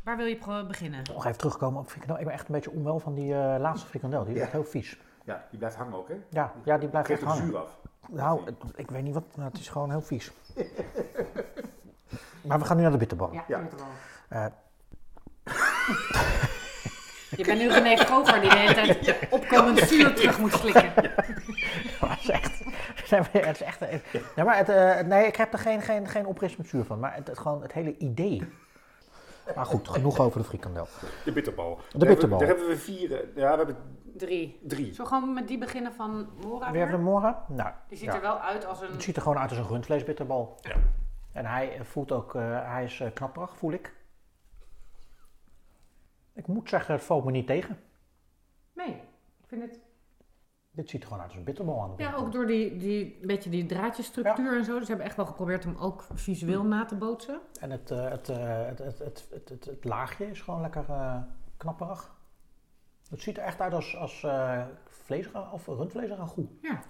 [0.03, 1.01] Waar wil je beginnen?
[1.13, 2.17] Nog even terugkomen op frikandel.
[2.19, 4.23] Ik ben echt een beetje onwel van die eh, laatste frikandel.
[4.23, 4.43] Die is Ja.
[4.43, 4.97] echt heel vies.
[5.25, 6.15] Ja, die blijft hangen ook, hè?
[6.29, 7.47] Ja, ja die blijft echt Geeft hangen.
[7.47, 7.79] zuur af.
[8.09, 9.35] Nou, het- ik weet niet wat.
[9.35, 10.31] nou, het is gewoon heel vies.
[12.47, 13.33] maar we gaan nu naar de bitterbal.
[13.33, 13.57] Ja, Ja.
[13.57, 13.87] de bitterbal.
[14.29, 14.45] Eh,
[17.37, 20.91] Je bent nu René Vroger die de hele tijd opkomend zuur terug moet slikken.
[20.95, 22.63] Het is echt.
[23.11, 23.79] Nee, maar het is echt
[24.35, 26.99] nee, maar het, eh, nee, ik heb er geen, geen, geen opris met zuur van.
[26.99, 28.49] Maar het, het, gewoon het hele idee.
[29.55, 30.87] Maar goed, genoeg over de frikandel.
[31.23, 31.79] De bitterbal.
[31.91, 32.39] De bitterbal.
[32.39, 33.13] Daar hebben we vier.
[33.13, 33.77] eh, Ja, we hebben
[34.17, 34.59] Drie.
[34.63, 34.93] drie.
[34.93, 36.99] Zo gewoon met die beginnen van Mora Weer de weer?
[36.99, 37.45] Mora?
[37.47, 38.15] Nou, Die ziet ja.
[38.15, 38.91] er wel uit als een...
[38.91, 40.57] het ziet er gewoon uit als een rundvleesbitterbal.
[40.61, 40.75] Ja.
[41.35, 43.93] En hij eh, voelt ook, eh, hij is eh, knapperig, voel ik.
[46.33, 47.79] Ik moet zeggen, het valt me niet tegen.
[48.73, 48.93] Nee,
[49.41, 49.79] ik vind het...
[50.71, 53.17] Dit ziet er gewoon uit als een bitterbal aan de Ja, ook door die, die
[53.21, 54.73] beetje die draadjesstructuur en zo.
[54.73, 57.39] Dus ze hebben echt wel geprobeerd hem ook visueel na te bootsen.
[57.59, 60.89] En het, eh, het, eh, het, het, het, het, het, het laagje is gewoon lekker
[60.89, 61.21] eh,
[61.57, 62.15] knapperig.
[63.09, 66.49] Het ziet er echt uit als, als eh vlees of rundvlees ragout.
[66.61, 66.83] Ja.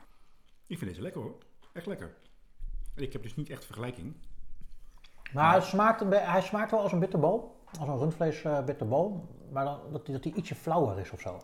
[0.67, 1.37] Ik vind deze lekker hoor.
[1.73, 2.15] Echt lekker.
[2.95, 4.15] Ik heb dus niet echt vergelijking.
[5.35, 7.55] Maar hij smaakt, een hij smaakt wel als een bitterbal.
[7.79, 9.29] Als een rundvlees eh, bitterbal.
[9.51, 11.39] Maar dan, dat, hij- dat hij ietsje flauwer is of zo.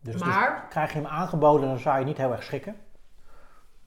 [0.00, 2.76] Dus, dus Maar- krijg je hem aangeboden, dan zou je niet heel erg schrikken.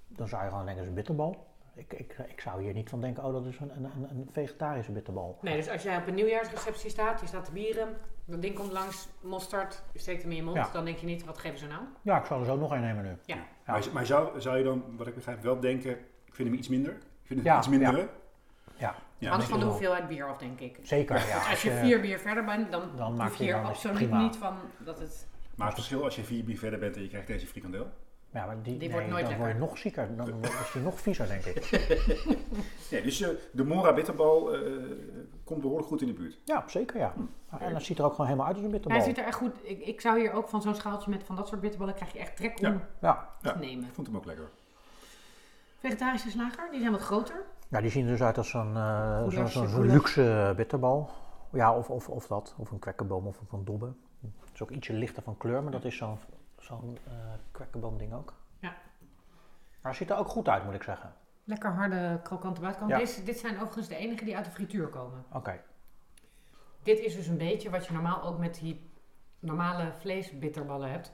[0.08, 1.50] Dan zou je gewoon denken, het is een bitterbal.
[1.74, 4.30] Ik, ik, ik zou hier niet van denken, oh dat is een, een, een- een
[4.32, 5.38] vegetarische bitterbal.
[5.42, 8.72] Nee, dus als jij op een nieuwjaarsreceptie staat, je staat te bieren, dat ding komt
[8.72, 10.70] langs, mosterd, je steekt hem in je mond, Ja.
[10.74, 11.82] dan denk je niet, wat geven ze nou?
[12.02, 13.10] Ja, ik zal er zo nog een nemen nu.
[13.26, 13.36] Ja.
[13.36, 13.44] Ja.
[13.66, 15.92] Maar, maar zou, zou je dan, wat ik begrijp, wel denken,
[16.26, 16.98] ik vind hem iets minder?
[17.32, 17.92] Ik vind het Ja, iets minder.
[17.92, 17.98] ja.
[17.98, 18.86] hè?
[18.86, 20.80] Ja, Ja, Hangt van de hoeveelheid bier af, denk ik.
[20.84, 21.16] zeker.
[21.28, 23.62] Ja, Want als je vier bier verder bent, dan, Dan hoef maak je je hier
[23.62, 24.22] is absoluut prima.
[24.22, 25.28] niet van dat het...
[25.56, 27.88] Maar het verschil als je vier bier verder bent en je krijgt deze frikandel.
[28.34, 29.70] Ja, maar die, Die nee, wordt nooit dan word je lekker.
[29.70, 30.16] nog zieker.
[30.16, 31.70] Dan wordt- is die nog viezer, denk ik.
[32.92, 34.62] Nee, dus eh, de Mora bitterbal eh,
[35.44, 36.38] komt behoorlijk goed in de buurt.
[36.46, 37.14] Ja, zeker ja.
[37.60, 39.08] En dat ziet er ook gewoon helemaal uit als een Hij bitterbal.
[39.08, 39.54] ziet er echt goed...
[39.62, 42.20] Ik, ik zou hier ook van zo'n schaaltje met van dat soort bitterballen, krijg je
[42.20, 42.88] echt trek om Ja.
[43.02, 43.30] Ja.
[43.42, 43.52] Ja.
[43.52, 43.86] te nemen.
[43.88, 44.50] Ik vond hem ook lekker.
[45.82, 47.44] Vegetarische slager, die zijn wat groter.
[47.68, 49.26] ja, die zien er dus uit als zo'n eh,
[49.78, 51.10] luxe bitterbal.
[51.52, 52.56] Ja, of, of, of dat.
[52.58, 53.94] Of een kwekkenboom of een dobbe.
[54.22, 56.18] Het is ook ietsje lichter van kleur, maar dat is zo'n
[56.60, 57.14] zo'n eh
[57.52, 58.34] kwekkenboom ding ook.
[58.60, 58.70] Ja.
[59.82, 61.14] Maar het ziet er ook goed uit, moet ik zeggen.
[61.44, 62.92] Lekker harde, krokante buitenkant.
[62.92, 62.98] Ja.
[62.98, 65.26] Deze, dit zijn overigens de enige die uit de frituur komen.
[65.34, 65.62] Oké.
[66.84, 68.90] Dit is dus een beetje wat je normaal ook met die
[69.40, 71.14] normale vleesbitterballen hebt.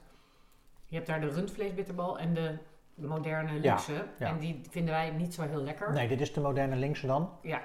[0.86, 2.58] Je hebt daar de rundvleesbitterbal en de,
[3.00, 3.78] de moderne Ja,
[4.18, 4.26] ja.
[4.28, 5.92] En die vinden wij niet zo heel lekker.
[5.92, 7.30] Nee, dit is de moderne linkse dan.
[7.42, 7.62] Ja.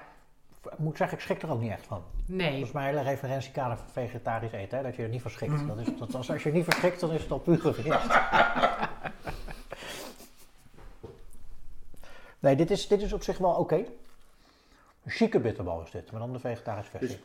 [0.72, 2.02] Ik moet zeggen, ik schrik er ook niet echt van.
[2.26, 2.60] Dat Nee.
[2.60, 4.84] is mijn hele referentiekader voor vegetarisch eten, hè?
[4.84, 5.52] dat je er niet van schrikt.
[5.52, 5.66] Mhm.
[5.66, 7.58] Dat is, dat, als, als je er niet van schrikt, dan is het al puur
[7.60, 7.88] geweest.
[12.38, 13.76] nee, dit is, dit is op zich wel oké.
[15.04, 17.18] Een chique bitterbal is dit, maar dan de vegetarische versie.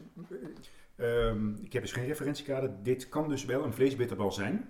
[0.95, 2.71] Ehm, ik heb dus geen referentiekader.
[2.83, 4.69] Dit kan dus wel een vleesbitterbal zijn.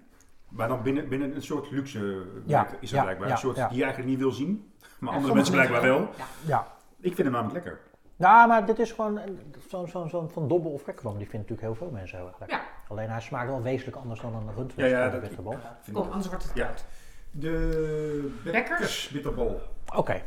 [0.49, 3.27] Maar dan binnen, binnen een soort luxe Ja, is dat ja, blijkbaar.
[3.27, 3.67] ja, een soort ja.
[3.67, 4.71] die je eigenlijk niet wil zien.
[4.99, 5.99] Maar Ja, andere mensen blijkbaar wel.
[5.99, 6.25] Ja.
[6.45, 6.67] Ja.
[6.99, 7.79] Ik vind hem namelijk lekker.
[8.15, 9.19] ja, maar dit is gewoon
[9.67, 11.17] zo'n zo, zo van dobbel of kwekkenboom.
[11.17, 12.57] Die vinden natuurlijk heel veel mensen heel erg lekker.
[12.57, 12.63] Ja.
[12.87, 15.55] Alleen hij smaakt wel wezenlijk anders dan een Ja, rundvlees ja, dat, bitterbal.
[15.93, 16.65] Kom, anders wordt het Ja.
[16.65, 16.85] koud.
[17.31, 19.09] De Bekkers?
[19.09, 19.61] bitterbal.
[19.95, 20.21] Oké,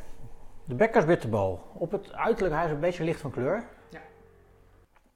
[0.64, 1.70] de Bekkers bitterbal.
[1.73, 3.64] Op het uiterlijk, hij is een beetje licht van kleur.
[3.91, 4.01] Ja.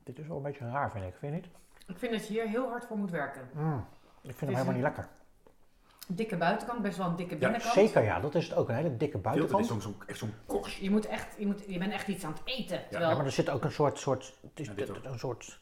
[0.05, 1.15] Dit is wel een beetje raar, vind ik.
[1.19, 1.49] Vind je niet?
[1.87, 3.43] Ik vind dat je hier heel hard voor moet werken.
[3.53, 3.85] Mm,
[4.35, 5.09] vind hem helemaal niet lekker.
[6.09, 7.73] Dikke buitenkant, best wel een dikke binnenkant.
[7.73, 8.21] Zeker, ja.
[8.21, 8.69] Dat is het ook.
[8.69, 9.67] Een hele dikke Filter is buitenkant.
[9.67, 10.79] zo'n, zo'n, echt zo'n kors.
[10.79, 12.81] Je, moet echt, je, moet, je bent echt iets aan het eten.
[12.91, 15.05] Terwijl, Ja, maar er zit ook een soort, soort, het is Ja, dit dit- ook.
[15.05, 15.59] een soort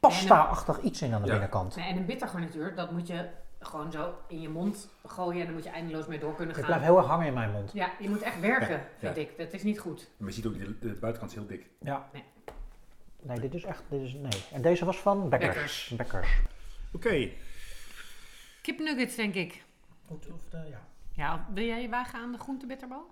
[0.00, 1.32] pasta-achtig iets in aan de Ja.
[1.32, 1.76] binnenkant.
[1.76, 3.28] Nee, en een bittergarnituur, dat moet je
[3.60, 6.60] gewoon zo in je mond gooien en dan moet je eindeloos mee door kunnen Ik
[6.60, 6.70] gaan.
[6.70, 7.70] blijf heel erg hangen in mijn mond.
[7.72, 9.22] Ja, je moet echt werken, Ja, vind ja.
[9.22, 9.38] ik.
[9.38, 10.08] Dat is niet goed.
[10.16, 11.66] Maar je ziet ook, de, de buitenkant is heel dik.
[11.80, 12.08] Ja.
[12.12, 12.24] Nee.
[13.22, 14.44] Nee, dit is echt, dit is, nee.
[14.52, 15.54] En deze was van Bekkers.
[15.54, 15.88] Bekkers.
[15.96, 16.38] Bekkers.
[16.92, 17.28] Oké.
[18.62, 19.64] Kipnuggets, denk ik.
[20.06, 20.80] Goed, of de, ja.
[21.12, 23.06] Ja, wil jij je wagen aan de groentebitterbal?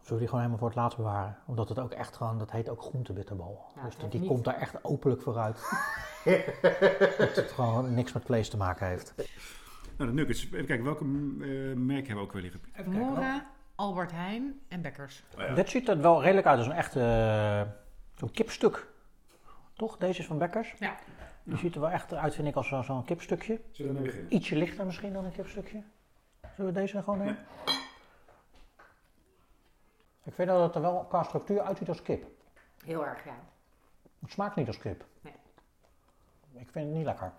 [0.00, 1.38] Zullen we die gewoon helemaal voor het laatst bewaren?
[1.46, 3.72] Omdat het ook echt gewoon, dat heet ook groentebitterbal.
[3.74, 5.54] Ja, dus die, komt daar echt openlijk vooruit.
[7.18, 9.14] dat het gewoon niks met vlees te maken heeft.
[9.96, 10.44] Nou, de nuggets.
[10.44, 12.60] Even kijken, welke eh, merk hebben we ook weer liggen?
[12.84, 15.22] Mora, Albert Heijn en Bekkers.
[15.34, 15.54] Oh ja.
[15.54, 17.72] Dit ziet er wel redelijk uit als een echte eh,
[18.14, 18.88] zo'n kipstuk.
[19.74, 19.96] Toch?
[19.96, 20.74] Deze is van Bekkers.
[20.78, 20.96] Ja.
[21.46, 23.60] Die ziet er wel echt uit, vind ik, als zo- zo'n kipstukje.
[23.70, 24.34] Zullen we ermee beginnen?
[24.34, 25.82] Ietsje lichter misschien dan een kipstukje.
[26.56, 27.38] Zullen we deze gewoon nemen?
[30.22, 32.24] Ik vind dat het er wel qua structuur uitziet als kip.
[32.84, 33.34] Heel erg, ja.
[34.20, 35.04] Het smaakt niet als kip.
[35.20, 35.32] Nee.
[36.52, 37.32] Ik vind het niet lekker.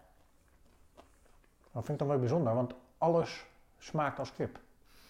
[1.71, 3.45] Dat vind ik dan wel bijzonder, want alles
[3.77, 4.59] smaakt als kip.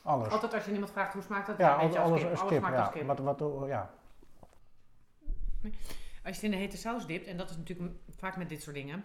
[0.01, 0.29] Alles.
[0.31, 2.39] Altijd als je iemand vraagt hoe smaakt dat, ja, dan weet je alles, als alles
[2.39, 2.39] kip.
[2.39, 2.59] is Alles kip.
[2.59, 2.83] smaakt Ja.
[2.83, 3.07] als kip.
[3.07, 3.89] Wat, wat, ja.
[6.27, 8.61] Als je het in de hete saus dipt, en dat is natuurlijk vaak met dit
[8.61, 9.03] soort dingen,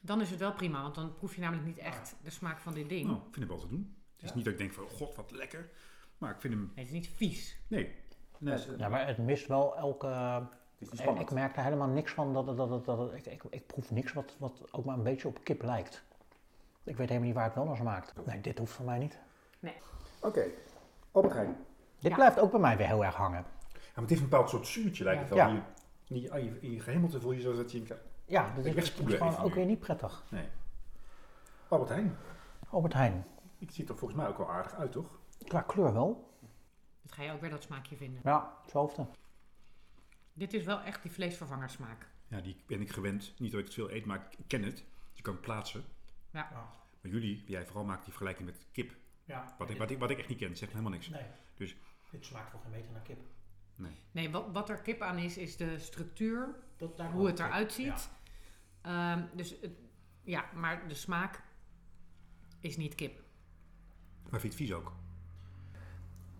[0.00, 2.74] dan is het wel prima, want dan proef je namelijk niet echt de smaak van
[2.74, 3.04] dit ding.
[3.06, 3.96] Nou, ik vind hem wel te doen.
[4.16, 5.70] Het is niet dat ik denk van, god, wat lekker.
[6.18, 6.62] Maar ik vind hem...
[6.62, 7.58] Nee, het is niet vies.
[7.68, 7.94] Nee.
[8.38, 10.06] nee ja, maar het mist wel elke...
[10.78, 11.28] is niet Ik, spannend.
[11.28, 12.32] ik merk er helemaal niks van.
[12.32, 15.28] Dat, dat, dat, het- ik, ik, ik proef niks wat, wat ook maar een beetje
[15.28, 16.02] op kip lijkt.
[16.84, 18.26] Ik weet helemaal niet waar het wel naar smaakt.
[18.26, 19.18] Nee, dit hoeft van mij niet.
[20.20, 20.44] Oké.
[21.10, 21.56] Albert Heijn.
[21.98, 22.16] Dit Ja.
[22.16, 23.44] blijft ook bij mij weer heel erg hangen.
[23.72, 25.38] Ja, maar het heeft een bepaald soort zuurtje, lijkt het wel.
[25.48, 25.66] Ja.
[26.14, 27.96] In, je, in, je, in je- in je gehemelte voel je zo dat je...
[28.24, 30.24] Ja, Ik is, gewoon ook weer niet prettig.
[30.30, 30.48] Nee.
[31.68, 32.16] Albert Heijn.
[32.68, 33.26] Albert Heijn.
[33.58, 35.18] Ik ziet er volgens mij ook wel aardig uit, toch?
[35.46, 36.30] Qua kleur wel.
[37.02, 38.20] Dat ga je ook weer dat smaakje vinden.
[38.24, 39.06] Ja, hetzelfde.
[40.32, 42.08] Dit is wel echt die vleesvervangersmaak.
[42.28, 43.34] Ja, die ben ik gewend.
[43.38, 44.76] Niet dat ik het veel eet, maar ik ken het.
[44.76, 45.84] Dus je kan het plaatsen.
[46.30, 46.48] Ja.
[47.00, 48.94] Maar jullie, jij vooral maakt die vergelijking met kip.
[49.24, 49.54] Ja.
[49.58, 51.08] Wat ik, wat ik, wat ik echt niet ken, zegt helemaal niks.
[51.08, 51.22] Nee.
[51.56, 51.76] Dus-
[52.10, 53.20] Dit smaakt voor geen meter naar kip.
[54.10, 57.72] Nee, wat, wat er kip aan is, is de structuur, Dat, daar hoe het eruit
[57.72, 58.10] ziet.
[58.80, 59.70] Ehm, dus het,
[60.22, 61.42] ja, maar de smaak
[62.60, 63.20] is niet kip.
[64.30, 64.92] Maar vind je het vies ook?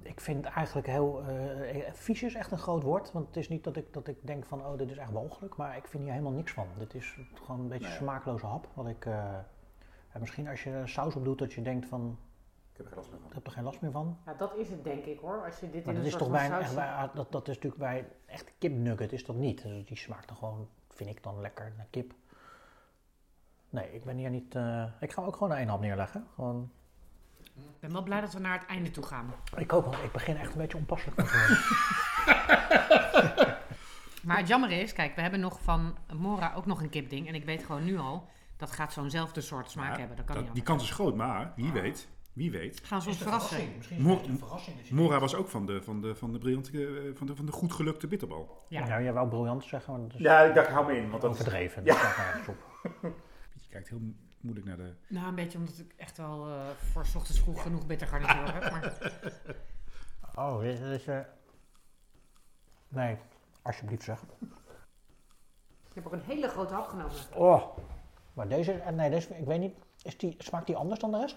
[0.02, 1.22] Ik vind het eigenlijk heel...
[1.22, 3.12] eh vies is echt een groot woord.
[3.12, 5.56] Want het is niet dat ik, dat ik denk van, oh, dit is echt walgelijk.
[5.56, 6.66] Maar ik vind hier helemaal niks van.
[6.78, 7.94] Dit is gewoon een beetje ja.
[7.94, 8.68] smaakloze hap.
[8.74, 9.06] Wat ik...
[9.06, 9.12] eh,
[10.12, 12.18] ja, misschien als je er saus op doet, dat je denkt van...
[12.72, 13.28] Ik heb er geen last meer van.
[13.28, 14.18] Ik heb er geen last meer van.
[14.26, 15.44] Ja, dat is het denk ik hoor.
[15.44, 17.32] Als je dit Maar in dat een is soort toch bij een, echt, bij- dat,
[17.32, 19.62] dat is natuurlijk bij een echte kipnugget is dat niet.
[19.62, 22.12] Dus die smaakt dan gewoon, vind ik dan lekker naar kip.
[23.70, 24.54] Nee, ik ben hier niet...
[24.54, 26.26] eh, ik ga ook gewoon één hap neerleggen.
[26.34, 26.70] Gewoon,
[27.54, 29.32] Ik ben wel blij dat we naar het einde toe gaan.
[29.56, 31.58] ik ook, want ik begin echt een beetje onpasselijk te worden.
[34.26, 37.28] Maar het jammer is, kijk, we hebben nog van Mora ook nog een kipding.
[37.28, 40.16] En ik weet gewoon nu al, dat gaat zo'nzelfde soort smaak hebben.
[40.16, 42.80] Dat kan dat- niet die kans is groot, maar wie weet, wie weet.
[42.84, 43.76] Gaan ze ons verrassen.
[43.76, 44.90] Misschien Mo- is het een verrassing.
[44.90, 47.52] Mora was ook van de, van de, van de, briljante, eh, van de, van de
[47.52, 48.64] goed gelukte bitterbal.
[48.68, 48.86] Ja.
[48.86, 51.22] Ja, jij wou briljant zeggen, maar dat is Ja, ik dacht, hou me in, want
[51.22, 51.82] dat overdreven.
[51.82, 52.56] Op.
[53.62, 54.00] Je kijkt heel
[54.40, 54.92] moeilijk naar de...
[55.08, 58.54] Nou, een beetje omdat ik echt wel eh, voor 's ochtends vroeg genoeg bitter garnituur
[58.54, 58.70] heb.
[58.70, 59.02] Maar
[60.46, 61.04] Oh, dit is...
[62.88, 63.16] Nee,
[63.62, 64.22] alsjeblieft zeg.
[65.88, 67.12] ik heb ook een hele grote hap genomen.
[67.34, 67.76] Oh,
[68.32, 68.72] maar deze...
[68.72, 69.74] eh, Nee, deze, ik weet niet...
[70.02, 71.36] Is die, smaakt die anders dan de rest?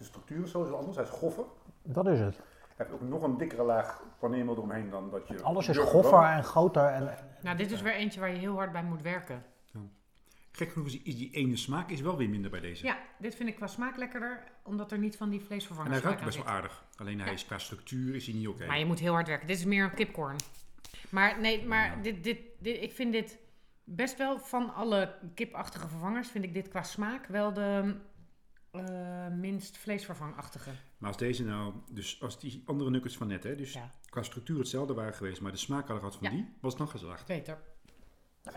[0.00, 1.44] De structuur is sowieso anders, hij is goffer.
[1.82, 2.36] Dat is het.
[2.36, 5.42] Hij heeft ook nog een dikkere laag paneermeel eromheen dan dat je...
[5.42, 7.14] Alles is goffer en groter en...
[7.42, 9.44] Nou, dit is weer eentje waar je heel hard bij moet werken.
[10.52, 12.84] Gek genoeg is die, is die ene smaak is wel weer minder bij deze.
[12.84, 16.04] Ja, dit vind ik qua smaak lekkerder, omdat er niet van die en vleesvervangers hij
[16.04, 16.84] ruikt best wel aardig.
[16.96, 18.66] Alleen hij is qua structuur is hij niet oké.
[18.66, 19.46] Maar je moet heel hard werken.
[19.46, 20.36] Dit is meer een kipcorn.
[21.10, 22.02] Maar nee, maar Ja.
[22.02, 23.38] dit, dit, dit, ik vind dit
[23.84, 27.94] best wel van alle kipachtige vervangers, vind ik dit qua smaak wel de
[28.70, 30.70] eh, minst vleesvervangachtige.
[30.98, 33.90] Maar als deze nou, dus als die andere nuggets van net, hè, dus Ja.
[34.08, 36.30] qua structuur hetzelfde waren geweest, maar de smaak hadden gehad van Ja.
[36.30, 37.26] die, was het nog geslaagd.
[37.26, 37.58] Beter.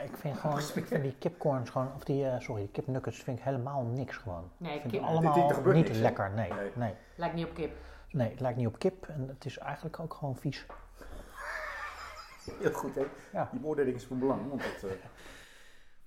[0.03, 3.37] Ik vind gewoon, ik vind die kipcorns gewoon, of die, eh, sorry, die kipnuggets vind
[3.37, 4.51] ik helemaal niks gewoon.
[4.57, 6.71] Nee, Ik vind kip allemaal Dit- dit gebeurt niet niks, lekker, nee, Nee.
[6.75, 6.93] nee.
[7.15, 7.71] lijkt niet op kip.
[8.09, 10.65] Nee, het lijkt niet op kip en het is eigenlijk ook gewoon vies.
[12.59, 13.03] Heel goed, hè?
[13.33, 13.47] Ja.
[13.51, 14.91] Die beoordeling is van belang, want dat...
[14.91, 14.97] eh,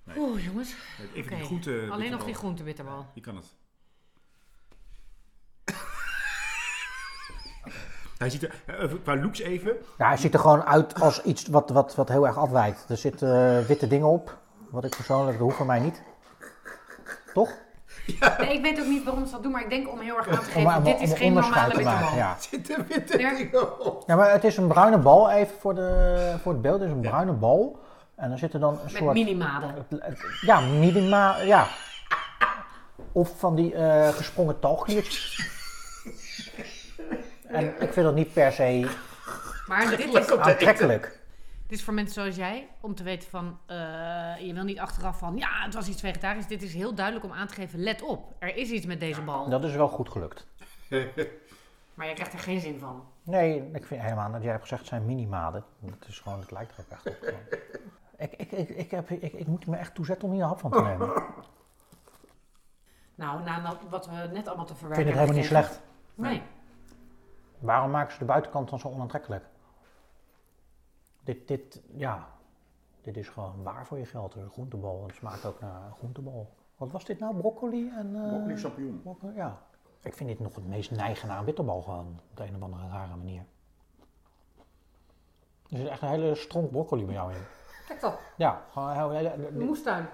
[0.03, 0.17] Nee.
[0.19, 0.75] Oeh, jongens.
[1.13, 1.69] even die groente...
[1.71, 2.25] Alleen nog bitterbal.
[2.25, 3.05] die groentebitterbal.
[3.13, 3.55] Je kan het.
[8.17, 11.47] Hij ziet er, eh, qua looks even, Ja, hij ziet er gewoon uit als iets
[11.47, 12.85] wat, wat, wat heel erg afwijkt.
[12.89, 14.37] Er zitten eh, witte dingen op,
[14.69, 16.01] wat ik persoonlijk, dat hoeft van mij niet.
[17.33, 17.49] Toch?
[18.39, 20.27] Nee, ik weet ook niet waarom ze dat doen, maar ik denk om heel erg
[20.29, 22.15] aan te geven, om- dit om is een geen normale te maken, bitterbal.
[22.17, 22.35] ja.
[22.51, 23.35] zitten witte Ja.
[23.35, 24.03] dingen op.
[24.07, 26.79] ja, maar het is een bruine bal, even voor, de, voor het beeld.
[26.79, 27.79] Het is een bruine bal.
[28.15, 29.13] En er zitten dan een Met soort...
[29.13, 29.85] minimaden.
[30.41, 31.67] Ja, minima, ja.
[33.11, 35.35] Of van die eh, gesprongen talgliertjes.
[37.57, 38.89] En ik vind dat niet per se
[39.67, 41.19] Maar dit is, aantrekkelijk.
[41.67, 43.75] dit is voor mensen zoals jij, om te weten van, eh,
[44.39, 46.47] je wil niet achteraf van, ja, het was iets vegetarisch.
[46.47, 49.21] Dit is heel duidelijk om aan te geven, let op, er is iets met deze
[49.21, 49.49] bal.
[49.49, 50.47] Dat is wel goed gelukt.
[51.93, 53.03] Maar je krijgt er geen zin van.
[53.23, 55.63] Nee, ik vind helemaal dat jij hebt gezegd het zijn minimaden.
[55.85, 57.37] Het is gewoon, het lijkt er ook echt op.
[58.17, 60.59] Ik, ik, ik, ik, heb, ik, ik moet me echt toezetten om hier een hap
[60.59, 61.07] van te nemen.
[61.15, 61.23] Ik
[63.15, 65.81] Nou, na na- wat we net allemaal te verwerken vind het helemaal niet slecht.
[66.15, 66.41] Nee.
[67.59, 69.45] Waarom maken ze de buitenkant dan zo onaantrekkelijk?
[71.23, 72.27] Dit, dit, ja,
[73.01, 74.35] dit is gewoon waar voor je geld.
[74.35, 75.03] Een groentebal.
[75.05, 76.53] Het smaakt ook naar een groentebal.
[76.77, 77.35] Wat was dit nou?
[77.35, 78.15] Broccoli en...
[78.15, 79.01] eh, Broccoli champignon.
[79.01, 79.61] broccoli, ja.
[80.01, 82.19] Ik vind dit nog het meest neigen naar een bitterbal gewoon.
[82.29, 83.45] Op de een of andere rare manier.
[85.69, 87.41] Er zit echt een hele stronk broccoli bij jou in.
[87.87, 89.33] Kijk dat, Ja, gewoon een hele...
[89.47, 90.07] een moestuin.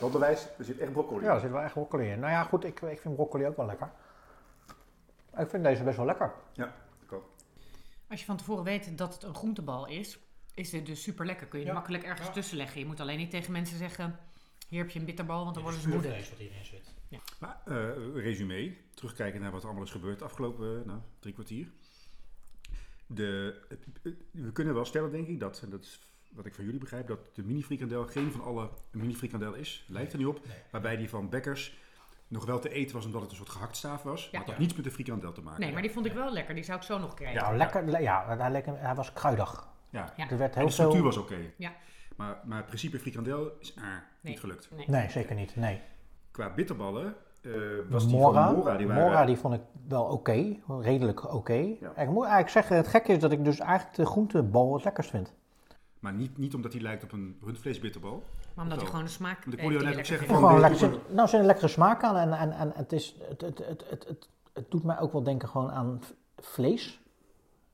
[0.00, 1.24] Dat bewijs, er zit echt broccoli.
[1.24, 2.20] Ja, er zit wel echt broccoli in.
[2.20, 3.90] Nou ja, goed, ik, ik vind broccoli ook wel lekker.
[5.38, 6.32] Ik vind deze best wel lekker.
[6.54, 7.30] Ja, ik ook.
[8.08, 10.18] Als je van tevoren weet dat het een groentebal is,
[10.54, 11.46] is dit dus super lekker.
[11.46, 11.72] Kun je Ja.
[11.72, 12.80] makkelijk ergens tussen leggen.
[12.80, 14.18] Je moet alleen niet tegen mensen zeggen,
[14.68, 15.96] hier heb je een bitterbal, want dan worden ze moe.
[16.02, 16.04] wat
[16.38, 16.94] hierin zit.
[17.40, 21.34] Maar, eh, resume, terugkijken naar wat er allemaal is gebeurd de afgelopen eh, nou, drie
[21.34, 21.68] kwartier.
[23.06, 26.64] De, het- we kunnen wel stellen, denk ik, dat, en dat is wat ik van
[26.64, 29.84] jullie begrijp, dat de mini frikandel geen van alle een mini frikandel is.
[29.88, 30.40] Lijkt er niet op.
[30.70, 31.76] Waarbij die van Bekkers
[32.32, 34.22] nog wel te eten was omdat het een soort gehaktstaaf was.
[34.24, 34.28] Ja.
[34.32, 35.60] Maar het had niets met de frikandel te maken.
[35.60, 36.54] Nee, maar die vond ik wel lekker.
[36.54, 37.42] Die zou ik zo nog krijgen.
[37.42, 39.68] Nou, lekker, le- ja, hij, lekker, hij was kruidig.
[39.90, 40.12] Ja.
[40.16, 40.30] Ja.
[40.30, 41.04] Er werd En de structuur veel...
[41.04, 41.36] was oké.
[41.56, 41.72] Ja.
[42.16, 43.92] Maar, maar het principe frikandel is ah, Nee.
[44.20, 44.68] niet gelukt.
[44.76, 44.84] Nee.
[44.88, 45.56] Nee, zeker niet.
[45.56, 45.80] Nee.
[46.30, 47.52] Qua bitterballen eh,
[47.88, 49.02] was die Mora, van Mora, die waren...
[49.02, 50.56] Mora die vond ik wel oké.
[50.80, 51.54] redelijk oké.
[51.54, 55.10] Ik moet eigenlijk zeggen, het gekke is dat ik dus eigenlijk de groentebal het lekkerst
[55.10, 55.32] vind.
[55.98, 58.22] Maar niet, niet omdat hij lijkt op een rundvleesbitterbal.
[58.54, 60.24] Maar omdat hij gewoon de smaak ik heeft hoorde jou je net ook vindt.
[60.26, 63.16] Van Gewoon lekker, nou, er zit een lekkere smaak aan en, en, en het, is,
[63.28, 66.00] het, het, het, het, het, het doet mij ook wel denken gewoon aan
[66.36, 67.00] vlees.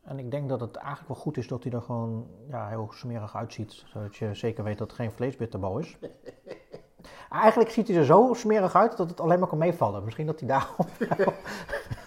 [0.03, 2.91] En ik denk dat het eigenlijk wel goed is dat hij er gewoon ja, heel
[2.93, 3.85] smerig uitziet.
[3.87, 5.97] Zodat je zeker weet dat het geen vleesbitterbal is.
[7.31, 10.05] Eigenlijk ziet hij er zo smerig uit dat het alleen maar kan meevallen.
[10.05, 10.87] Misschien dat hij daarom...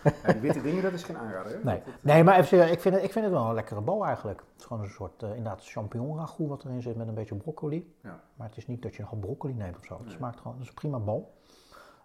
[0.41, 1.51] Witte dingen, dat is geen aanrader.
[1.51, 1.63] Hè?
[1.63, 4.39] Nee, nee maar even, ik, vind het, ik vind het wel een lekkere bal eigenlijk.
[4.39, 7.35] Het is gewoon een soort, eh, inderdaad, champignon ragout wat erin zit met een beetje
[7.35, 7.95] broccoli.
[8.03, 8.23] Ja.
[8.35, 9.99] Maar het is niet dat je een hap broccoli neemt of zo.
[10.03, 11.39] Het smaakt gewoon, het is een prima bal.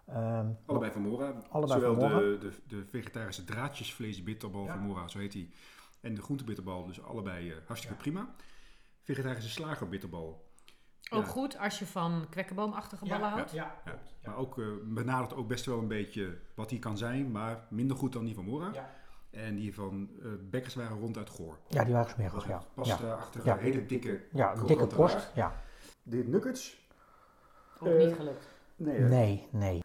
[0.05, 1.33] Ehm, Allebei van Mora.
[1.49, 2.19] Allebei Zowel van Mora.
[2.19, 4.71] De, de, de vegetarische draadjesvleesbitterbal Ja.
[4.73, 5.53] van Mora, zo heet die.
[6.01, 8.27] En de groentebitterbal, dus allebei eh, hartstikke prima.
[9.03, 10.46] Vegetarische slagerbitterbal.
[11.09, 11.29] Ook Ja.
[11.29, 13.51] goed als je van kwekkenboomachtige Ja, ballen houdt.
[13.51, 13.93] Ja, Ja.
[14.25, 17.97] Maar ook eh, benadert ook best wel een beetje wat die kan zijn, maar minder
[17.97, 18.69] goed dan die van Mora.
[18.73, 18.89] Ja.
[19.31, 21.57] En die van eh Bekkers waren ronduit goor.
[21.67, 22.49] Ja, die waren smerig, ja.
[22.57, 23.55] Ja, pasta-achtige, Ja.
[23.57, 24.21] hele dikke...
[24.31, 25.31] ja krokante dikke korst.
[25.35, 25.53] Ja.
[26.03, 26.87] De nuggets?
[27.79, 28.47] Ook Eh, niet gelukt.
[28.75, 28.99] Nee.
[28.99, 29.83] Nee, nee.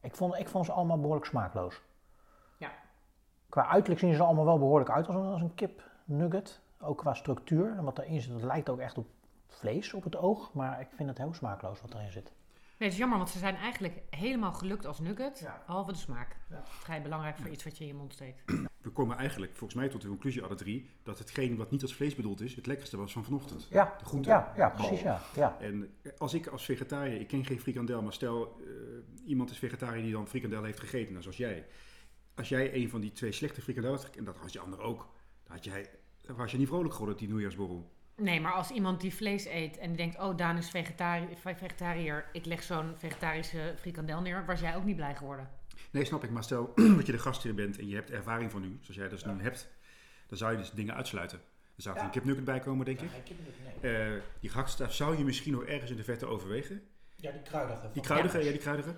[0.00, 1.80] Ik vond, ik vond ze allemaal behoorlijk smaakloos.
[2.58, 2.70] Ja.
[3.48, 6.60] Qua uiterlijk zien ze allemaal wel behoorlijk uit als een, als een kip nugget.
[6.80, 7.74] Ook qua structuur.
[7.76, 9.06] En wat erin zit, dat lijkt ook echt op
[9.60, 10.52] vlees op het oog.
[10.52, 12.32] Maar ik vind het heel smaakloos wat erin zit.
[12.78, 15.38] Nee, het is jammer, want ze zijn eigenlijk helemaal gelukt als nugget.
[15.38, 15.62] Ja.
[15.66, 16.36] Behalve de smaak.
[16.50, 16.56] Ja.
[16.56, 18.42] Dat is vrij belangrijk voor iets wat je in je mond steekt.
[18.80, 21.94] We komen eigenlijk volgens mij tot de conclusie alle drie dat hetgeen wat niet als
[21.94, 23.66] vlees bedoeld is, het lekkerste was van vanochtend.
[23.70, 24.28] Ja, De groente.
[24.28, 25.00] ja, ja precies.
[25.00, 25.20] Ja.
[25.34, 25.56] Ja.
[25.60, 30.02] En als ik als vegetariër, ik ken geen frikandel, maar stel eh, iemand is vegetariër
[30.02, 31.66] die dan frikandel heeft gegeten, nou, zoals jij.
[32.34, 34.80] Als jij een van die twee slechte frikandellen had gegeten, en dat had je ander
[34.80, 35.08] ook,
[35.42, 35.90] dan, had jij,
[36.20, 37.90] dan was je niet vrolijk geworden op die nieuwjaarsborrel.
[38.20, 40.18] Nee, maar als iemand die vlees eet en die denkt...
[40.18, 42.24] Oh, Daan is vegetari vegetariër.
[42.32, 44.44] Ik leg zo'n vegetarische frikandel neer.
[44.46, 45.50] Was jij ook niet blij geworden?
[45.90, 48.60] Nee, snap ik, maar stel dat je de gastheer bent en je hebt ervaring van
[48.60, 49.68] nu, zoals jij dus nu hebt,
[50.26, 51.38] dan zou je dus dingen uitsluiten.
[51.76, 52.04] Er zou Ja.
[52.04, 53.10] een kipnugget bij komen, denk ik.
[53.80, 53.92] Eh,
[54.40, 56.82] die gehaktstaaf zou je misschien nog ergens in de vette overwegen.
[57.16, 57.88] Ja, die kruidige.
[57.92, 58.94] Die kruidige, ja, die kruidige.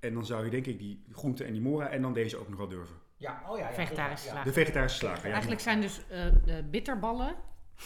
[0.00, 2.48] En dan zou je denk ik die groente en die mora en dan deze ook
[2.48, 2.94] nog wel durven.
[3.16, 3.68] Ja, oh ja.
[3.68, 4.42] ja Vegetarische ja.
[4.42, 5.30] De vegetarische slager, ja.
[5.30, 6.26] Eigenlijk zijn dus eh,
[6.70, 7.34] bitterballen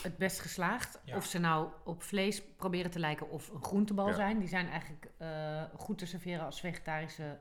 [0.02, 1.00] het best geslaagd.
[1.04, 1.16] Ja.
[1.16, 4.14] Of ze nou op vlees proberen te lijken of een groentebal Ja.
[4.14, 4.38] zijn.
[4.38, 7.38] Die zijn eigenlijk eh, goed te serveren als vegetarische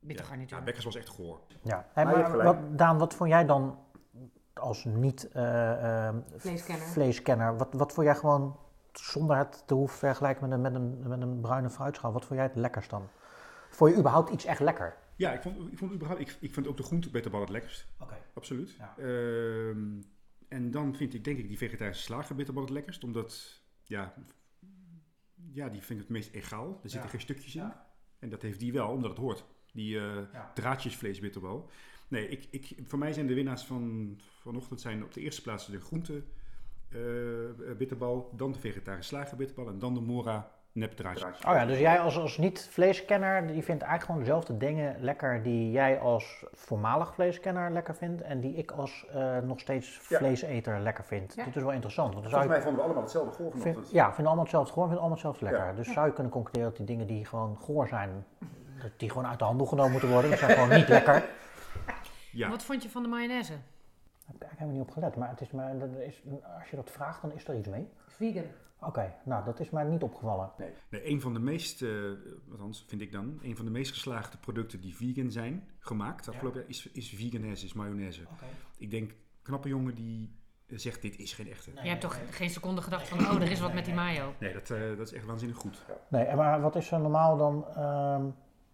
[0.00, 0.58] bittergarnituur.
[0.58, 1.40] Ja, Bekkers was echt goor.
[1.62, 1.88] Ja.
[1.92, 2.42] Hey, Maar gelijk.
[2.42, 3.78] wat, Daan, wat vond jij dan
[4.54, 6.86] als niet eh, eh, Vleeskenner.
[6.86, 7.56] vleeskenner?
[7.56, 8.58] Wat, wat vond jij gewoon,
[8.92, 12.38] zonder het te hoeven vergelijken met een, met een, met een bruine fruitschaal, wat vond
[12.38, 13.08] jij het lekkerst dan?
[13.70, 14.96] Vond je überhaupt iets echt lekker?
[15.16, 17.86] Ja, ik vond, ik vond überhaupt, ik, ik vind ook de groentebitterbal het lekkerst.
[18.00, 18.14] Oké.
[18.34, 18.70] Absoluut.
[18.78, 18.94] Ja.
[18.98, 20.00] Ehm,
[20.48, 24.14] en dan vind ik denk ik die vegetarische slagerbitterbal het lekkerst, omdat, ja,
[25.52, 26.68] ja, die vind ik het meest egaal.
[26.68, 27.08] Er zitten Ja.
[27.08, 27.62] geen stukjes in.
[27.62, 27.86] Ja.
[28.18, 29.44] En dat heeft die wel, omdat het hoort.
[29.72, 30.52] Die eh Ja.
[30.54, 31.70] draadjesvleesbitterbal.
[32.08, 35.66] Nee, ik, ik, voor mij zijn de winnaars van vanochtend zijn op de eerste plaats
[35.66, 36.24] de groente
[36.88, 41.26] eh, bitterbal, dan de vegetarische slagerbitterbal en dan de mora nepdraadje.
[41.26, 45.70] Oh ja, dus jij als, als niet-vleeskenner, die vindt eigenlijk gewoon dezelfde dingen lekker die
[45.70, 50.18] jij als voormalig vleeskenner lekker vindt en die ik als eh, nog steeds Ja.
[50.18, 51.34] vleeseter lekker vind.
[51.34, 51.44] Ja.
[51.44, 52.10] Dit is wel interessant.
[52.14, 54.88] Want dan zou je, vonden we allemaal hetzelfde goor vind, ja, vinden allemaal hetzelfde gewoon,
[54.88, 55.70] vinden allemaal hetzelfde lekker.
[55.70, 55.72] Ja.
[55.72, 58.24] Dus zou je kunnen concluderen dat die dingen die gewoon goor zijn,
[58.82, 60.30] dat die gewoon uit de handel genomen moeten worden.
[60.30, 61.24] Die zijn gewoon niet lekker.
[62.30, 63.52] Ja, Wat vond je van de mayonaise?
[63.52, 63.60] Daar
[64.26, 66.22] heb ik eigenlijk helemaal niet op gelet, maar, het is maar dat is,
[66.60, 67.88] als je dat vraagt, dan is er iets mee.
[68.06, 68.44] Vegan.
[68.86, 70.50] Oké, nou dat is mij niet opgevallen.
[70.90, 71.90] Nee, een van de meest, eh
[72.50, 76.60] althans vind ik dan, een van de meest geslaagde producten die vegan zijn gemaakt afgelopen
[76.60, 78.22] jaar is, is veganese, is mayonaise.
[78.78, 81.70] Ik denk, knappe jongen die zegt dit is geen echte.
[81.82, 84.34] Je hebt toch geen seconde gedacht van, oh, er is wat met die mayo.
[84.38, 85.84] Nee, dat, eh, dat is echt waanzinnig goed.
[86.08, 87.66] Nee, en maar wat is er normaal dan?
[87.74, 88.24] ehm,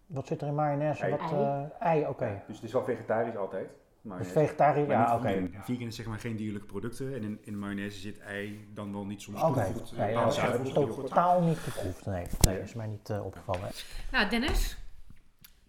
[0.05, 1.03] wat zit er in mayonaise?
[1.03, 1.11] Ei.
[1.11, 2.43] Wat, eh, ei, oké.
[2.47, 3.69] Dus het is wel vegetarisch altijd.
[4.03, 5.27] Dus vegetarisch, ja, oké.
[5.27, 5.63] Vegan.
[5.63, 9.05] vegan is zeg maar geen dierlijke producten en in, in mayonaise zit ei dan wel
[9.05, 9.91] niet soms Oké, toegevoegd.
[9.97, 12.05] nee, eh, ja, dat is totaal niet geproefd.
[12.05, 13.69] Nee, nee, is mij niet eh, opgevallen.
[14.11, 14.77] Nou, Dennis.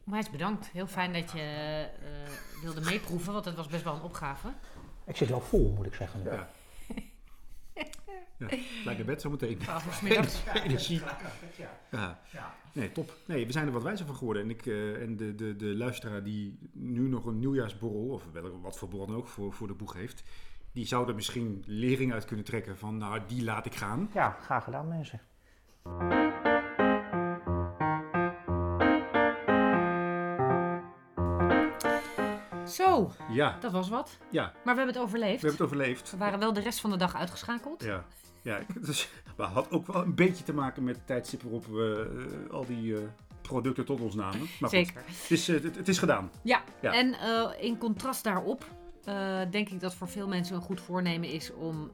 [0.07, 0.67] Onwijs bedankt.
[0.73, 1.41] Heel fijn dat je
[2.03, 4.49] eh, wilde meeproeven, want het was best wel een opgave.
[5.05, 6.23] Ik zit wel vol, moet ik zeggen.
[6.23, 6.31] nu.
[6.31, 6.49] Ja.
[8.51, 9.63] Ja, lijkt de bed zometeen.
[9.63, 10.43] Vanaf middags.
[10.65, 11.01] Energie.
[11.91, 12.21] Ja.
[12.73, 13.17] Nee, top.
[13.27, 14.43] Nee, we zijn er wat wijzer van geworden.
[14.43, 18.61] En, ik, eh, en de, de, de luisteraar die nu nog een nieuwjaarsborrel, of wel,
[18.61, 20.23] wat voor borrel dan ook, voor, voor de boeg heeft,
[20.73, 24.11] die zou er misschien lering uit kunnen trekken van, nou, die laat ik gaan.
[24.15, 25.21] Ja, graag gedaan mensen.
[32.69, 34.19] Zo, Ja, dat was wat.
[34.31, 35.43] ja, Maar we hebben het overleefd.
[35.43, 36.11] we hebben het overleefd.
[36.11, 37.83] We waren wel de rest van de dag uitgeschakeld.
[37.85, 38.05] Ja,
[38.43, 42.11] ja dus, maar had ook wel een beetje te maken met het tijdstip waarop we
[42.49, 43.03] eh, al die eh,
[43.43, 44.39] producten tot ons namen.
[44.39, 45.03] Maar goed, Zeker.
[45.07, 46.31] het, is, eh, het, het is gedaan.
[46.43, 46.93] Ja, Ja.
[46.93, 47.15] en
[47.61, 48.65] in contrast daarop
[49.51, 51.91] denk ik dat voor veel mensen een goed voornemen is om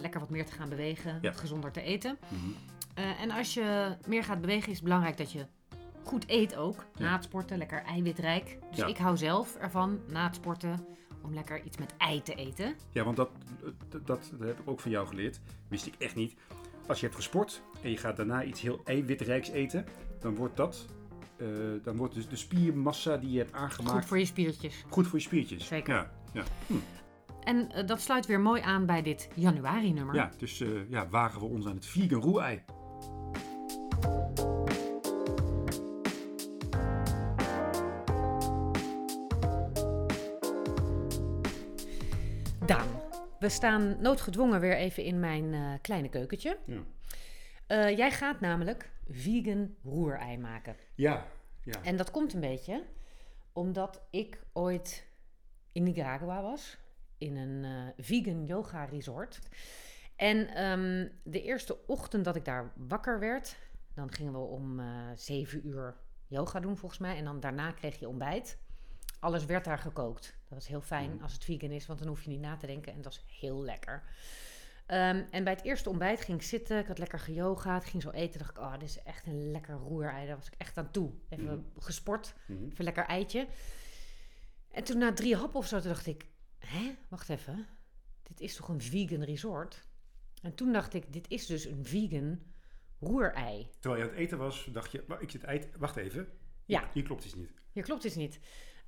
[0.00, 1.32] lekker wat meer te gaan bewegen, Ja.
[1.32, 2.18] gezonder te eten.
[2.28, 2.50] Mhm.
[3.20, 5.46] En als je meer gaat bewegen, is het belangrijk dat je
[6.04, 6.84] goed eet ook.
[6.98, 8.58] Na het sporten, lekker eiwitrijk.
[8.70, 10.86] Dus ik hou zelf ervan, na het sporten,
[11.22, 12.74] om lekker iets met ei te eten.
[12.92, 13.30] Ja, want dat,
[13.88, 15.40] dat, dat, heb ik ook van jou geleerd.
[15.68, 16.34] Wist ik echt niet.
[16.86, 19.84] Als je hebt gesport en je gaat daarna iets heel eiwitrijks eten,
[20.20, 20.86] dan wordt dat,
[21.36, 21.46] eh,
[21.82, 24.84] dan wordt dus de spiermassa die je hebt aangemaakt Goed voor je spiertjes.
[24.88, 25.66] goed voor je spiertjes.
[25.66, 25.94] Zeker.
[25.94, 26.44] Ja, ja.
[27.40, 30.14] En eh, dat sluit weer mooi aan bij dit januari-nummer.
[30.14, 32.62] ja dus eh, ja, wagen we ons aan het vegan roerei.
[43.50, 46.58] Staan noodgedwongen weer even in mijn eh, kleine keukentje.
[46.66, 46.82] Ja.
[47.66, 50.76] Eh, jij gaat namelijk vegan roerei maken.
[50.94, 51.26] Ja,
[51.62, 51.82] ja.
[51.82, 52.84] En dat komt een beetje
[53.52, 55.06] omdat ik ooit
[55.72, 56.78] in Nicaragua was,
[57.18, 59.38] in een eh, vegan yoga resort.
[60.16, 63.56] En ehm, de eerste ochtend dat ik daar wakker werd,
[63.94, 64.80] dan gingen we om
[65.14, 65.96] zeven uur
[66.26, 67.16] yoga doen volgens mij.
[67.16, 68.58] En dan daarna kreeg je ontbijt.
[69.20, 70.22] Alles werd daar gekookt.
[70.48, 71.22] Dat was heel fijn Mhm.
[71.22, 72.92] als het vegan is, want dan hoef je niet na te denken.
[72.92, 74.02] En dat was heel lekker.
[74.86, 76.78] Ehm, en bij het eerste ontbijt ging ik zitten.
[76.78, 77.84] Ik had lekker geyogaat.
[77.84, 78.38] Ging zo eten.
[78.38, 80.26] dacht ik, oh, dit is echt een lekker roerei.
[80.26, 81.12] Daar was ik echt aan toe.
[81.28, 81.58] Even Mhm.
[81.78, 82.34] gesport.
[82.46, 82.64] Mhm.
[82.70, 83.46] Even lekker eitje.
[84.70, 86.26] En toen na drie happen of zo, toen dacht ik...
[86.58, 87.66] Hé, wacht even.
[88.22, 89.86] Dit is toch een vegan resort?
[90.42, 92.42] En toen dacht ik, dit is dus een vegan
[93.00, 93.70] roerei.
[93.80, 96.28] Terwijl je aan het eten was, dacht je, "Maar ik zit eit, wacht even.
[96.64, 96.90] Ja.
[96.92, 97.50] Hier klopt iets niet.
[97.72, 98.38] Hier klopt dus niet.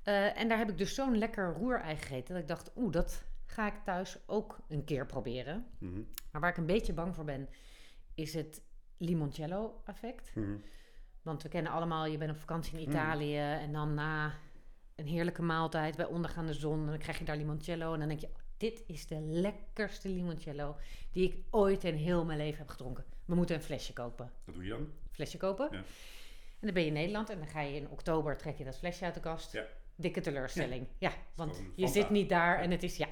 [0.03, 2.33] Eh, en daar heb ik dus zo'n lekker roerei gegeten...
[2.33, 5.65] dat ik dacht, oeh, dat ga ik thuis ook een keer proberen.
[5.77, 6.01] Mhm.
[6.31, 7.49] Maar waar ik een beetje bang voor ben,
[8.15, 8.61] is het
[8.97, 10.35] limoncello effect.
[10.35, 10.55] Mhm.
[11.21, 12.89] Want we kennen allemaal, je bent op vakantie in Mm.
[12.89, 14.33] Italië en dan na
[14.95, 18.19] een heerlijke maaltijd bij ondergaande zon, en dan krijg je daar limoncello en dan denk
[18.19, 20.75] je, dit is de lekkerste limoncello
[21.11, 23.05] die ik ooit in heel mijn leven heb gedronken.
[23.25, 24.31] We moeten een flesje kopen.
[24.45, 24.91] Wat doe je dan?
[25.11, 25.67] Flesje kopen.
[25.71, 25.77] Ja.
[25.77, 28.77] En dan ben je in Nederland en dan ga je in oktober, trek je dat
[28.77, 29.51] flesje uit de kast.
[29.51, 29.65] Ja.
[29.95, 30.87] Dikke teleurstelling.
[30.97, 33.07] Ja, want je zit niet daar en het is, ja.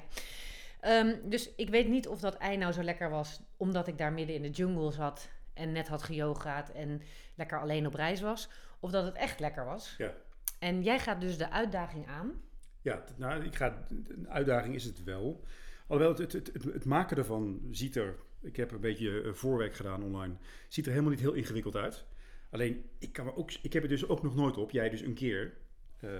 [0.80, 4.12] Ehm, dus ik weet niet of dat ei nou zo lekker was, omdat ik daar
[4.12, 7.02] midden in de jungle zat en net had geyogaat en
[7.34, 8.48] lekker alleen op reis was.
[8.80, 9.94] Of dat het echt lekker was.
[9.98, 10.14] Ja.
[10.58, 12.42] En jij gaat dus de uitdaging aan.
[12.80, 15.44] Ja, nou, ik ga, een uitdaging is het wel.
[15.86, 18.16] Alhoewel, het, het, het, het maken ervan ziet er...
[18.40, 20.34] Ik heb een beetje eh, voorwerk gedaan online.
[20.68, 22.04] Ziet er helemaal niet heel ingewikkeld uit.
[22.50, 24.70] Alleen, ik, kan me ook, ik heb het dus ook nog nooit op.
[24.70, 25.56] Jij dus een keer.
[26.00, 26.10] Eh,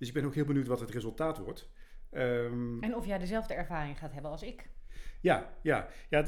[0.00, 1.68] dus ik ben ook heel benieuwd wat het resultaat wordt.
[2.10, 4.68] Ehm, En of jij dezelfde ervaring gaat hebben als ik.
[5.20, 5.88] Ja, ja.
[6.08, 6.24] ja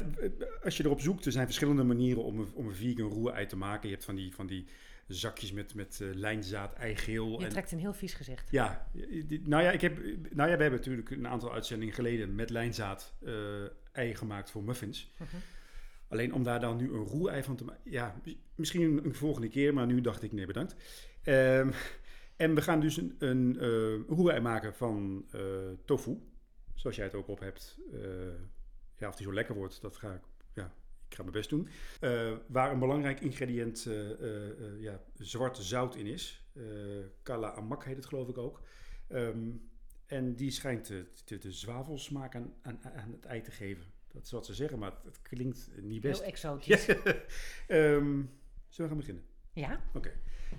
[0.63, 3.55] als je erop zoekt, er zijn verschillende manieren om een, om een vegan roerei te
[3.57, 3.87] maken.
[3.87, 4.67] Je hebt van die, van die
[5.07, 7.39] zakjes met, met eh, lijnzaad, eigeel.
[7.39, 8.51] Je en, trekt een heel vies gezicht.
[8.51, 8.87] ja,
[9.25, 9.97] die- nou ja, ik heb,
[10.29, 13.33] nou ja, we hebben natuurlijk een aantal uitzendingen geleden met lijnzaad eh
[13.91, 15.11] ei gemaakt voor muffins.
[15.17, 15.35] Mhm.
[16.07, 18.15] Alleen om daar dan nu een roerei van te maken, ja,
[18.55, 20.75] misschien een, een volgende keer, maar nu dacht ik nee bedankt.
[21.23, 21.71] Ehm,
[22.35, 23.57] en we gaan dus een, een
[24.07, 25.41] roerei maken van eh,
[25.85, 26.17] tofu,
[26.73, 27.79] zoals jij het ook op hebt.
[27.93, 27.99] Eh,
[28.97, 30.21] ja, of die zo lekker wordt, dat ga ik,
[30.53, 30.73] ja,
[31.07, 31.67] ik ga mijn best doen.
[32.47, 33.89] Waar een belangrijk ingrediënt
[34.79, 36.47] ja, zwarte zout in is.
[37.21, 38.61] Kala amak heet het geloof ik ook.
[39.07, 39.51] Ehm,
[40.05, 43.85] en die schijnt de, de, de zwavelsmaak aan, aan, aan het ei te geven.
[44.13, 46.19] Dat is wat ze zeggen, maar het klinkt niet best.
[46.19, 46.85] Heel exotisch.
[46.85, 46.95] Ja.
[47.67, 48.21] Ehm,
[48.67, 49.23] zullen we gaan beginnen?
[49.53, 49.81] Ja?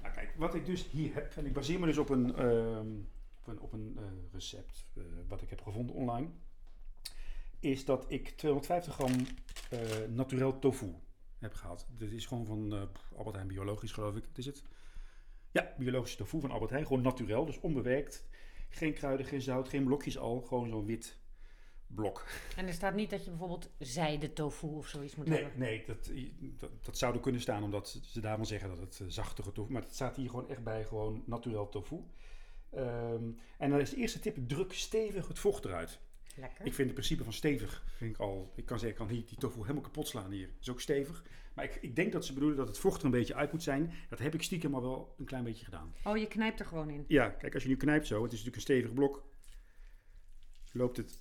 [0.02, 2.92] Nou, kijk, wat ik dus hier heb, en ik baseer me dus op een, ehm,
[3.40, 6.28] op een, op een eh, recept eh, wat ik heb gevonden online,
[7.60, 9.12] is dat ik 250 gram
[9.70, 10.94] eh naturel tofu
[11.38, 11.86] heb gehaald.
[11.96, 14.24] Dit is gewoon van Albert Heijn biologisch, geloof ik.
[14.34, 14.62] Is het?
[15.50, 18.24] Ja, biologische tofu van Albert Heijn, gewoon naturel, dus onbewerkt.
[18.68, 21.18] Geen kruiden, geen zout, geen blokjes al, gewoon zo'n wit
[21.94, 22.24] blok.
[22.56, 25.58] En er staat niet dat je bijvoorbeeld zijde tofu of zoiets moet Nee, hebben.
[25.60, 26.10] nee dat,
[26.58, 29.72] dat, dat zou er kunnen staan omdat ze daarvan zeggen dat het eh, zachtere tofu
[29.72, 31.96] Maar het staat hier gewoon echt bij, gewoon naturel tofu.
[32.70, 35.98] Ehm, en dan is de eerste tip, druk stevig het vocht eruit.
[36.36, 36.66] Lekker.
[36.66, 39.26] Ik vind het principe van stevig, vind ik al, ik kan zeggen, ik kan hier
[39.26, 40.48] die tofu helemaal kapot slaan hier.
[40.60, 41.24] is ook stevig.
[41.54, 43.62] Maar ik, ik denk dat ze bedoelen dat het vocht er een beetje uit moet
[43.62, 43.92] zijn.
[44.08, 45.94] Dat heb ik stiekem al wel een klein beetje gedaan.
[46.04, 47.04] Oh, je knijpt er gewoon in.
[47.08, 49.24] Ja, kijk, als je nu knijpt zo, het is natuurlijk een stevig blok.
[50.72, 51.18] Loopt het.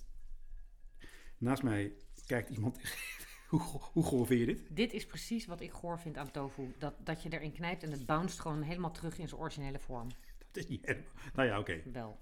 [1.38, 1.92] Naast mij
[2.26, 2.80] kijkt iemand.
[3.48, 3.60] hoe,
[3.92, 4.76] hoe goor vind je dit?
[4.76, 6.74] Dit is precies wat ik goor vind aan tofu.
[6.78, 10.08] Dat, dat je erin knijpt en het bounced gewoon helemaal terug in zijn originele vorm.
[10.38, 11.12] Dat is niet helemaal.
[11.34, 11.82] Nou ja, oké.
[11.92, 12.18] Wel.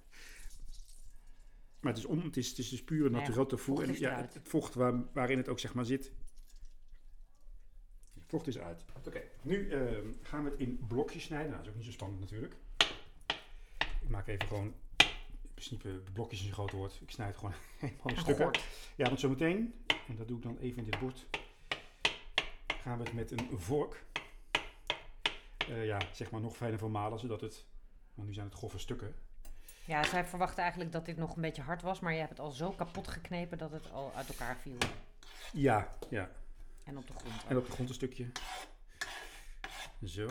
[1.80, 3.82] Maar het is, om, het is, het is dus puur ja, naturel tofu.
[3.82, 6.12] En ja, het vocht waar, waarin het ook zeg maar zit.
[8.14, 8.84] Het vocht is uit.
[9.06, 11.50] Oké, nu ehm, gaan we het in blokjes snijden.
[11.50, 12.54] Nou, dat is ook niet zo spannend natuurlijk.
[14.02, 14.74] Ik maak even gewoon.
[15.70, 16.98] In principe blokjes een groot woord.
[17.00, 18.50] Ik snijd het gewoon helemaal in stukken.
[18.96, 21.26] Ja, want zometeen, en dat doe ik dan even in dit bord,
[22.82, 24.04] gaan we het met een vork,
[25.68, 27.64] eh, ja, zeg maar nog fijner vermalen, zodat het,
[28.14, 29.14] want nu zijn het grove stukken.
[29.84, 32.40] Ja, zij verwachten eigenlijk dat dit nog een beetje hard was, maar je hebt het
[32.40, 34.78] al zo kapot geknepen dat het al uit elkaar viel.
[35.52, 36.30] Ja, ja,
[36.84, 37.44] En op de grond.
[37.48, 38.26] en op de grond een stukje.
[40.04, 40.28] Zo.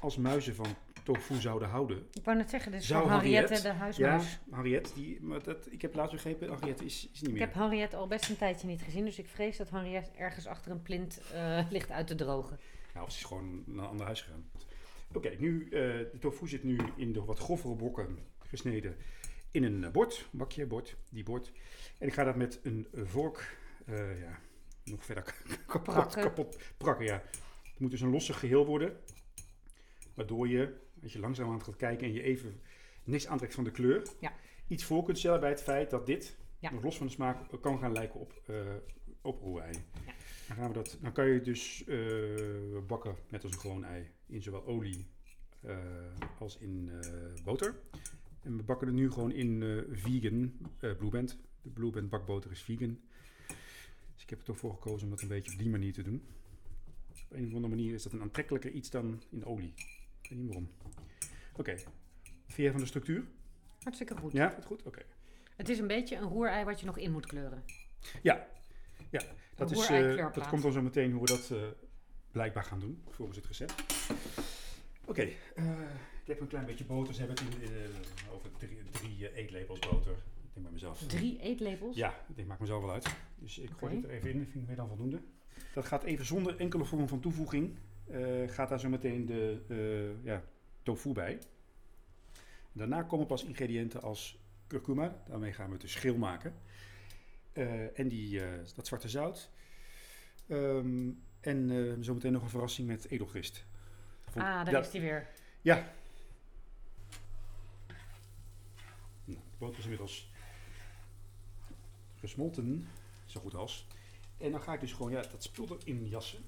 [0.00, 0.76] Als muizen van
[1.14, 2.06] tofu zouden houden.
[2.12, 4.38] Ik wou net zeggen, dit is Zou van Henriette, Henriette- de huismuis.
[4.50, 7.40] Ja, Henriette, die, maar dat, ik heb laatst begrepen, Henriette is, is niet Ik meer.
[7.40, 10.70] heb Henriette al best een tijdje niet gezien, dus ik vrees dat Henriette ergens achter
[10.70, 12.58] een plint eh, ligt uit te drogen.
[12.94, 14.50] Nou, of ze is gewoon naar een ander huis gegaan.
[15.12, 18.96] Oké, nu, eh, de tofu zit nu in de wat grovere brokken gesneden
[19.50, 21.52] in een eh, bord, bakje, bord, die bord.
[21.98, 23.56] En ik ga dat met een vork,
[24.20, 24.38] ja,
[24.84, 25.24] nog verder
[25.66, 26.22] kapot, Prakken.
[26.22, 27.04] kapot prakken.
[27.04, 27.22] Ja.
[27.70, 28.96] Het moet dus een losse geheel worden,
[30.14, 32.60] waardoor je, als je langzaam aan gaat kijken en je even
[33.04, 34.32] niks aantrekt van de kleur, Ja.
[34.66, 36.70] iets voor kunt stellen bij het feit dat dit, Ja.
[36.72, 38.56] nog los van de smaak, kan gaan lijken op, eh
[39.22, 39.72] op roerei.
[40.06, 40.12] Ja.
[40.48, 43.84] Dan, gaan we dat, dan kan je het dus eh, bakken net als een gewoon
[43.84, 45.06] ei, in zowel olie
[45.60, 45.78] eh,
[46.38, 46.90] als in
[47.44, 47.74] boter.
[48.42, 51.38] En we bakken het nu gewoon in vegan Blue Band.
[51.62, 52.98] De Blue Band bakboter is vegan.
[54.14, 56.02] Dus ik heb er toch voor gekozen om dat een beetje op die manier te
[56.02, 56.22] doen.
[57.10, 59.74] Op een of andere manier is dat een aantrekkelijker iets dan in olie.
[60.22, 60.70] Ik weet niet waarom.
[61.56, 61.76] Oké.
[62.46, 63.24] Vind jij van de structuur?
[63.82, 64.32] Hartstikke goed.
[64.32, 64.82] Ja, het goed?
[64.82, 65.02] Oké.
[65.56, 67.64] Het is een beetje een roerei wat je nog in moet kleuren.
[68.22, 68.46] Ja,
[69.10, 69.22] ja
[69.54, 70.34] dat, is, kleurplaat.
[70.34, 71.62] dat komt dan zo meteen hoe we dat eh,
[72.30, 73.84] blijkbaar gaan doen, volgens het recept.
[75.04, 75.22] Oké,
[75.54, 75.80] eh,
[76.22, 77.14] ik heb een klein beetje boter.
[77.14, 77.70] Ze hebben het in,
[78.32, 80.12] over drie, drie eetlepels boter.
[80.12, 80.98] Ik denk bij mezelf.
[81.06, 81.96] Drie eetlepels.
[81.96, 83.16] Ja, ik maakt mezelf wel uit.
[83.38, 85.20] Dus ik gooi dit er even in, dat vind ik meer dan voldoende.
[85.74, 87.76] Dat gaat even zonder enkele vorm van toevoeging.
[88.10, 90.42] Eh, gaat daar zo meteen de eh, ja,
[90.82, 91.38] tofu bij.
[92.72, 95.22] Daarna komen pas ingrediënten als kurkuma.
[95.28, 96.54] Daarmee gaan we het dus schil maken.
[97.52, 98.40] Eh, en die,
[98.76, 99.50] dat zwarte zout.
[100.46, 103.64] Ehm, en eh zometeen nog een verrassing met edelgist.
[104.30, 105.28] Vond- Ah, daar is die weer.
[105.62, 105.92] ja.
[109.24, 110.30] Nou, de boter is inmiddels
[112.18, 112.88] gesmolten,
[113.26, 113.86] zo goed als.
[114.38, 116.44] En dan ga ik dus gewoon ja, dat spul erin jassen.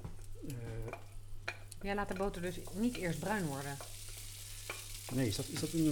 [1.82, 3.76] Jij laat de boter dus niet eerst bruin worden.
[5.12, 5.86] nee, is dat, is dat een...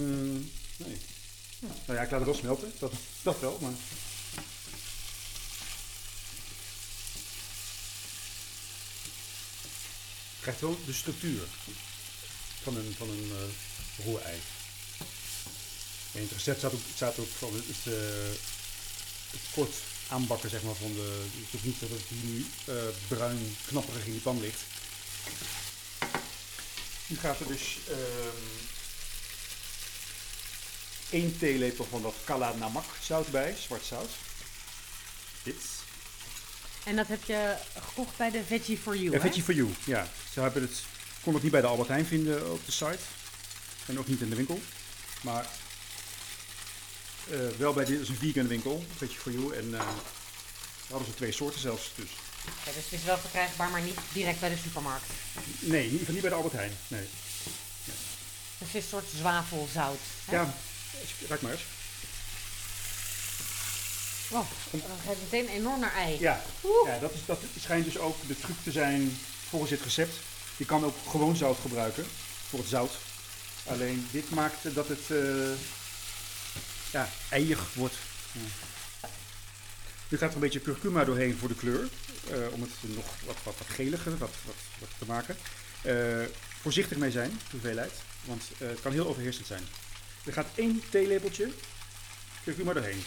[0.77, 0.97] eh, nee.
[1.59, 3.71] Nou ja, ik laat het wel smelten, dat, dat wel, maar...
[10.39, 11.41] Krijgt wel de structuur
[12.63, 14.39] van een, van een eh roerei.
[16.11, 18.41] In het recept staat ook, staat ook van het, eh,
[19.31, 19.75] het kort
[20.09, 21.25] aanbakken zeg maar, van de...
[21.35, 22.45] Het is niet dat het nu
[23.07, 24.61] bruin knapperig in die pan ligt.
[27.11, 27.77] Nu gaat er dus
[31.09, 34.09] één theelepel van dat kala namak zout bij, zwart zout.
[35.43, 35.55] Dit.
[36.83, 39.19] En dat heb je gekocht bij de Veggie for You, Ja, hè?
[39.19, 39.69] Veggie for You.
[39.83, 40.83] Ja, ze hebben het,
[41.23, 43.03] kon het niet bij de Albert Heijn vinden op de site.
[43.85, 44.61] En ook niet in de winkel.
[45.21, 45.45] Maar
[47.29, 49.55] eh, wel bij dit is een vegan winkel, Veggie for You.
[49.55, 49.85] En daar
[50.89, 51.91] hadden ze twee soorten zelfs.
[51.95, 52.09] Dus.
[52.65, 55.05] Dus het is wel verkrijgbaar, maar niet direct bij de supermarkt.
[55.59, 56.77] Nee, in ieder geval niet bij de Albert Heijn.
[56.87, 57.07] Nee.
[57.83, 57.95] Dus
[58.57, 59.99] het is een soort zwavelzout.
[60.25, 60.35] hè?
[60.35, 60.53] Ja,
[61.27, 61.61] ruik maar eens.
[64.29, 66.19] Oh, dat geeft meteen enorm naar ei.
[66.19, 66.41] Ja,
[66.85, 69.17] ja dat, is, dat schijnt dus ook de truc te zijn
[69.49, 70.15] volgens dit recept.
[70.57, 72.05] Je kan ook gewoon zout gebruiken
[72.49, 72.91] voor het zout.
[73.65, 75.51] Alleen dit maakt dat het eh
[76.91, 77.95] ja, eiig wordt.
[78.31, 78.39] Ja.
[80.07, 81.87] Nu gaat er een beetje curcuma doorheen voor de kleur.
[82.29, 85.37] Eh, om het nog wat, wat, wat geliger wat, wat, wat te maken.
[85.81, 86.23] Eh,
[86.61, 87.91] voorzichtig mee zijn, de hoeveelheid.
[88.25, 89.63] Want eh, het kan heel overheersend zijn.
[90.25, 91.49] Er gaat één theelepeltje
[92.43, 93.03] curcuma doorheen.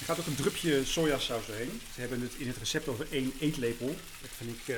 [0.00, 1.80] Er gaat ook een drupje sojasaus doorheen.
[1.94, 3.96] Ze hebben het in het recept over één eetlepel.
[4.20, 4.74] Dat vind ik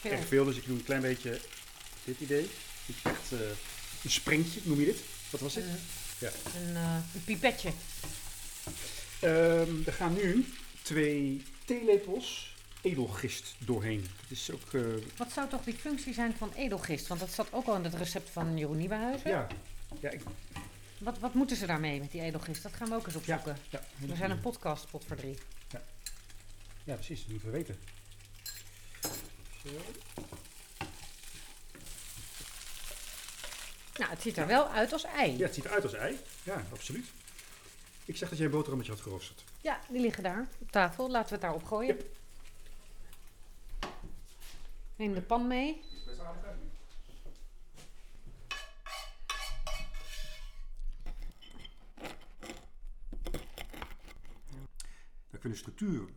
[0.00, 0.10] Veel.
[0.10, 1.40] erg veel, dus ik doe een klein beetje
[2.04, 2.50] dit idee.
[2.86, 3.30] Ik echt
[4.02, 4.98] een sprengtje, noem je dit?
[5.30, 5.64] Wat was dit?
[5.64, 5.78] Een,
[6.18, 6.30] Ja.
[6.56, 6.76] een,
[7.14, 7.72] een pipetje.
[9.20, 10.46] Ehm, er gaan nu
[10.82, 14.00] twee theelepels edelgist doorheen.
[14.20, 14.80] Dat is ook, eh,
[15.16, 17.06] Wat zou toch die functie zijn van edelgist?
[17.06, 19.30] Want dat zat ook al in het recept van Jeroen Nieuwenhuizen.
[19.30, 19.46] ja,
[20.00, 20.20] ja, ik,
[20.98, 22.62] Wat, wat moeten ze daarmee met die edelgist?
[22.62, 23.56] Dat gaan we ook eens opzoeken.
[23.70, 25.38] ja, We zijn een podcast, pot voor drie.
[26.84, 27.78] Ja, precies, dat moeten we weten.
[29.62, 29.70] Zo.
[33.96, 35.36] Nou, het ziet er wel uit als ei.
[35.36, 36.18] Ja, het ziet eruit als ei.
[36.42, 37.06] Ja, absoluut.
[38.04, 39.44] Ik zeg dat jij een boterhammetje had geroosterd.
[39.60, 41.10] Ja, die liggen daar op tafel.
[41.10, 41.96] Laten we het daarop gooien.
[44.96, 45.82] Neem de pan mee.
[55.30, 56.08] Ik vind de structuur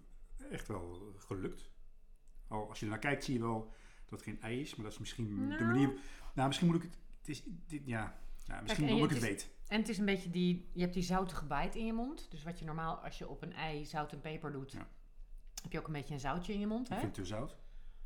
[0.52, 1.70] echt wel gelukt.
[2.48, 3.74] Al als je ernaar kijkt zie je wel
[4.10, 5.64] dat het geen ei is, maar dat is misschien de Nou.
[5.64, 5.94] manier...
[6.34, 6.98] Nou, misschien moet ik het...
[7.20, 9.50] het is, dit, ja, ja, misschien en omdat ik het het weet.
[9.68, 12.32] En het is een beetje die, je hebt die zoutige bite in je mond.
[12.32, 14.88] Dus wat je normaal als je op een ei zout en peper doet, Ja.
[15.62, 16.86] heb je ook een beetje een zoutje in je mond.
[16.88, 17.00] Ik Hè?
[17.00, 17.58] vind het te zout.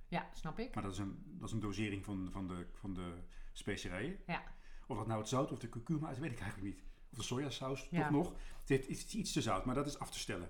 [0.08, 0.74] Ja, snap ik.
[0.74, 3.14] Maar dat is een, dat is een dosering van, van, de, van de
[3.54, 4.18] specerijen.
[4.28, 4.44] Ja.
[4.88, 6.84] Of dat nou het zout of de kurkuma is, weet ik eigenlijk niet.
[7.12, 8.02] Of de sojasaus, Ja.
[8.02, 8.34] toch nog.
[8.66, 10.50] Dit is iets te zout, maar dat is af te stellen.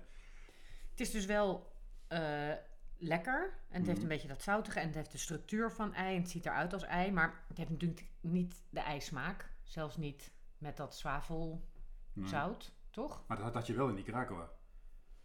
[0.90, 1.70] Het is dus wel
[2.08, 2.52] eh,
[2.98, 3.58] lekker.
[3.68, 4.00] En het heeft Mhm.
[4.02, 4.80] een beetje dat zoutige.
[4.80, 6.14] En het heeft de structuur van ei.
[6.16, 7.10] En het ziet eruit als ei.
[7.12, 9.50] Maar het heeft natuurlijk niet de eismaak.
[9.62, 10.30] Zelfs niet
[10.62, 11.68] met dat zwavel
[12.12, 12.28] Nee.
[12.28, 13.24] zout, toch?
[13.26, 14.50] Maar dat had je wel in Nicaragua.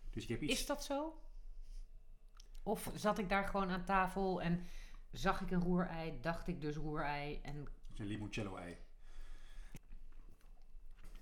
[0.10, 0.54] Dus ik heb iets...
[0.54, 1.22] Is dat zo?
[2.64, 4.68] Of zat ik daar gewoon aan tafel en
[5.12, 8.78] zag ik een roerei, dacht ik dus roerei en Het is een limoncello-ei.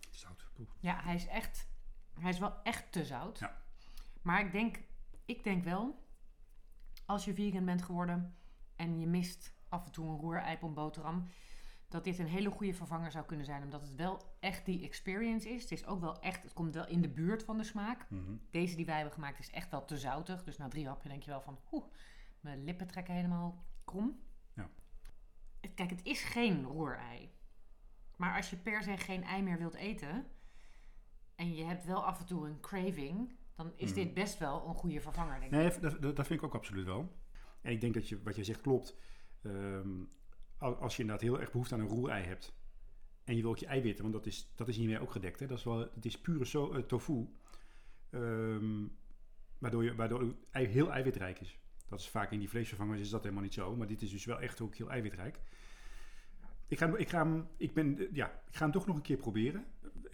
[0.09, 0.47] Zout.
[0.59, 0.69] Oeh.
[0.79, 1.67] Ja, hij is echt.
[2.19, 3.39] Hij is wel echt te zout.
[3.39, 3.61] Ja.
[4.21, 4.79] Maar ik denk,
[5.25, 6.05] ik denk wel,
[7.05, 8.35] als je vegan bent geworden
[8.75, 11.29] en je mist af en toe een roerei op een boterham,
[11.95, 13.63] dat dit een hele goede vervanger zou kunnen zijn.
[13.63, 15.61] Omdat het wel echt die experience is.
[15.61, 18.09] Het is ook wel echt, het komt wel in de buurt van de smaak.
[18.09, 18.35] Mhm.
[18.51, 20.43] Deze die wij hebben gemaakt is echt wel te zoutig.
[20.43, 21.85] Dus na drie happen denk je wel van, oeh,
[22.39, 24.19] mijn lippen trekken helemaal krom.
[24.53, 24.69] Ja.
[25.75, 27.31] Kijk, het is geen roerei.
[28.15, 30.25] Maar als je per se geen ei meer wilt eten...
[31.35, 33.35] en je hebt wel af en toe een craving...
[33.55, 33.99] dan is Mhm.
[33.99, 35.51] dit best wel een goede vervanger, denk.
[35.51, 37.15] Nee, dat, dat, dat vind ik ook absoluut wel.
[37.61, 38.95] En ik denk dat je, wat jij zegt klopt.
[39.41, 40.03] Ehm,
[40.57, 42.53] als je inderdaad heel erg behoefte aan een roerei hebt.
[43.23, 45.39] En je wil ook je eiwitten, want dat is, dat is hiermee ook gedekt.
[45.39, 45.47] Hè?
[45.47, 47.29] Dat is wel, het is pure so, eh, tofu.
[48.09, 48.87] Ehm,
[49.57, 51.59] waardoor, je, waardoor het heel eiwitrijk is.
[51.87, 53.75] Dat is vaak in die vleesvervangers is dat helemaal niet zo.
[53.75, 55.39] Maar dit is dus wel echt ook heel eiwitrijk.
[56.67, 59.17] Ik ga, ik, ga ik, ben, eh, ja, ik ga hem toch nog een keer
[59.17, 59.65] proberen.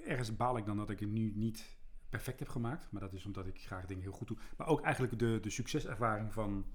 [0.06, 1.78] Ergens baal ik dan dat ik hem nu niet
[2.10, 2.92] perfect heb gemaakt.
[2.92, 4.38] Maar dat is omdat ik graag dingen heel goed doe.
[4.58, 6.66] Maar ook eigenlijk de, de succeservaring van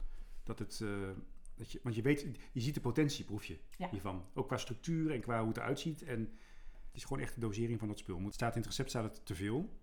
[0.42, 0.80] dat het...
[0.80, 1.10] eh,
[1.56, 3.88] dat je, want je weet, je ziet de potentie, proef je Ja.
[3.90, 4.24] hiervan.
[4.34, 6.02] Ook qua structuur en qua hoe het eruit ziet.
[6.02, 8.20] En het is gewoon echt de dosering van dat spul.
[8.24, 9.78] Het staat in het recept staat het te veel.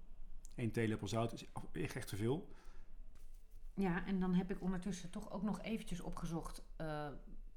[0.56, 2.50] Eén theelepel zout is echt, echt te veel.
[3.76, 6.64] Ja, en dan heb ik ondertussen toch ook nog eventjes opgezocht...
[6.76, 7.10] eh,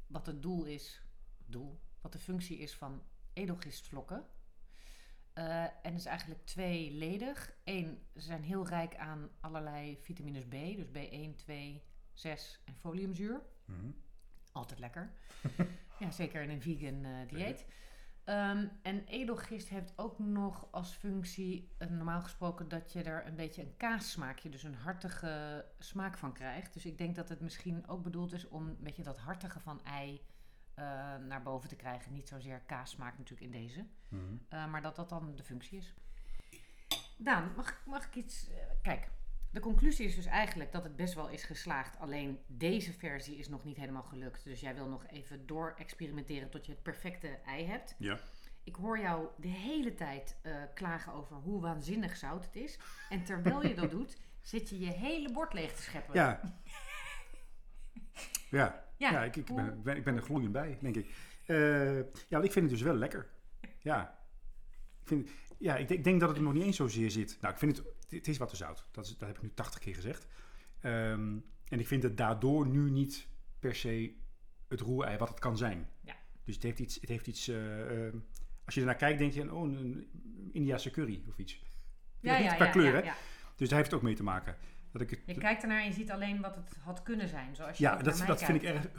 [0.06, 1.02] wat het doel is...
[1.46, 1.80] Doel?
[2.00, 3.02] Wat de functie is van
[3.32, 4.26] edelgistvlokken.
[5.32, 7.56] Eh, en het is eigenlijk tweeledig.
[7.64, 10.50] Eén, ze zijn heel rijk aan allerlei vitamines B.
[10.50, 13.42] Dus B1, 2, 6 en foliumzuur.
[13.64, 13.90] Mhm.
[14.56, 15.10] Altijd lekker.
[15.98, 17.66] ja, zeker in een vegan eh, dieet.
[18.24, 23.34] Ehm, en edelgist heeft ook nog als functie, eh, normaal gesproken, dat je er een
[23.36, 26.72] beetje een kaassmaakje, dus een hartige smaak van krijgt.
[26.72, 29.84] Dus ik denk dat het misschien ook bedoeld is om een beetje dat hartige van
[29.84, 30.20] ei
[30.74, 30.84] eh,
[31.16, 32.12] naar boven te krijgen.
[32.12, 34.70] Niet zozeer kaassmaak natuurlijk in deze, Mhm.
[34.70, 35.94] maar dat dat dan de functie is.
[37.18, 38.50] Daan, mag, ik- mag ik iets...
[38.82, 39.10] kijk,
[39.56, 41.98] de conclusie is dus eigenlijk dat het best wel is geslaagd.
[41.98, 44.44] Alleen deze versie is nog niet helemaal gelukt.
[44.44, 47.94] Dus jij wil nog even door experimenteren tot je het perfecte ei hebt.
[47.98, 48.18] Ja.
[48.64, 52.78] Ik hoor jou de hele tijd eh, klagen over hoe waanzinnig zout het is.
[53.10, 56.14] En terwijl je dat doet, zit je je hele bord leeg te scheppen.
[56.14, 56.40] Ja.
[58.50, 61.06] Ja, Ja, ja, ik, ben, ik, ben, er gloeiend bij, denk ik.
[61.46, 61.96] Eh,
[62.28, 63.28] ja, ik vind het dus wel lekker.
[63.78, 64.18] Ja.
[65.06, 67.38] Ik, vind, ja, ik, denk- ik denk dat het er nog niet eens zozeer zit.
[67.40, 68.86] Nou, ik vind het, het is wat te zout.
[68.90, 70.26] Dat, is, dat heb ik nu 80 keer gezegd.
[70.80, 71.36] Ehm,
[71.68, 73.28] en ik vind het daardoor nu niet
[73.58, 74.14] per se
[74.68, 75.88] het roerei wat het kan zijn.
[76.00, 76.16] Ja.
[76.44, 78.14] Dus het heeft iets, het heeft iets eh, eh,
[78.64, 80.08] als je ernaar kijkt, denk je, oh, een
[80.52, 81.62] Indiase curry of iets.
[82.20, 83.18] ja, ja, qua ja, kleur, ja, hè?
[83.56, 84.56] Dus daar heeft het ook mee te maken.
[84.92, 87.56] Dat ik het, Je kijkt ernaar en je ziet alleen wat het had kunnen zijn.
[87.56, 88.86] Zoals je ja, dat, dat vind ik erg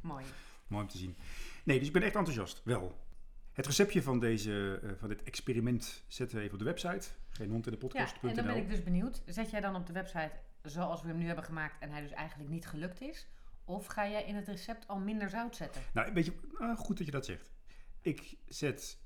[0.00, 0.24] Mooi.
[0.66, 1.16] mooi om te zien.
[1.68, 2.60] Nee, dus ik ben echt enthousiast.
[2.64, 2.98] Wel.
[3.52, 7.08] Het receptje van, deze, eh, van dit experiment zetten we even op de website.
[7.28, 8.30] Geen hond in de Ja, podcast.nl.
[8.30, 9.22] en dan ben ik dus benieuwd.
[9.26, 10.30] Zet jij dan op de website
[10.62, 13.26] zoals we hem nu hebben gemaakt en hij dus eigenlijk niet gelukt is?
[13.64, 15.82] Of ga jij in het recept al minder zout zetten?
[15.92, 17.50] Nou, weet je, ah, goed dat je dat zegt.
[18.00, 18.98] Ik zet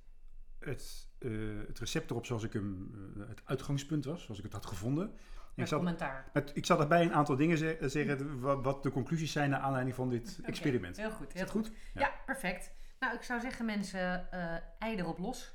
[0.59, 1.31] het, eh,
[1.67, 5.13] het recept erop zoals ik hem, eh, het uitgangspunt was, zoals ik het had gevonden.
[5.55, 6.31] Ik zal, commentaar.
[6.33, 9.61] met, ik zal daarbij een aantal dingen ze- zeggen wat, wat de conclusies zijn naar
[9.61, 10.97] aanleiding van dit experiment.
[10.97, 11.67] Heel goed, Is heel dat goed.
[11.69, 11.77] goed?
[11.95, 12.11] Ja.
[12.27, 12.71] perfect.
[12.99, 15.55] Nou, ik zou zeggen mensen, eh ei erop los.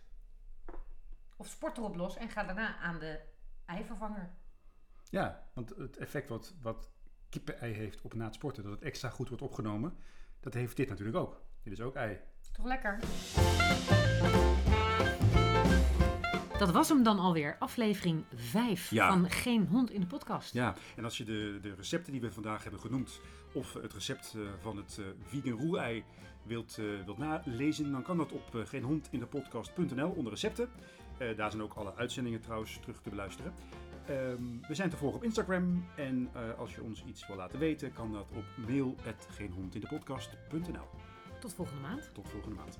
[1.37, 3.19] Of sport erop los en ga daarna aan de
[3.65, 4.29] eivervanger.
[5.09, 6.89] Ja, want het effect wat, wat
[7.29, 9.97] kippenei heeft op na het sporten, dat het extra goed wordt opgenomen,
[10.39, 11.41] dat heeft dit natuurlijk ook.
[11.63, 12.19] Dit is ook ei.
[12.51, 12.99] Toch lekker?
[16.57, 19.07] Dat was hem dan alweer, aflevering 5 Ja.
[19.11, 20.53] van Geen Hond in de Podcast.
[20.53, 23.19] Ja, en als je de, de recepten die we vandaag hebben genoemd,
[23.53, 26.03] of het recept eh, van het eh, vegan roerei
[26.43, 30.69] wilt, eh, wilt nalezen, dan kan dat op geenhondindepodcast.nl onder recepten.
[31.35, 33.53] Daar zijn ook alle uitzendingen trouwens terug te beluisteren.
[34.07, 37.93] Ehm, we zijn te volgen op Instagram en als je ons iets wil laten weten,
[37.93, 40.87] kan dat op mail.geenhondindepodcast.nl.
[41.39, 42.09] Tot volgende maand.
[42.13, 42.77] Tot volgende maand.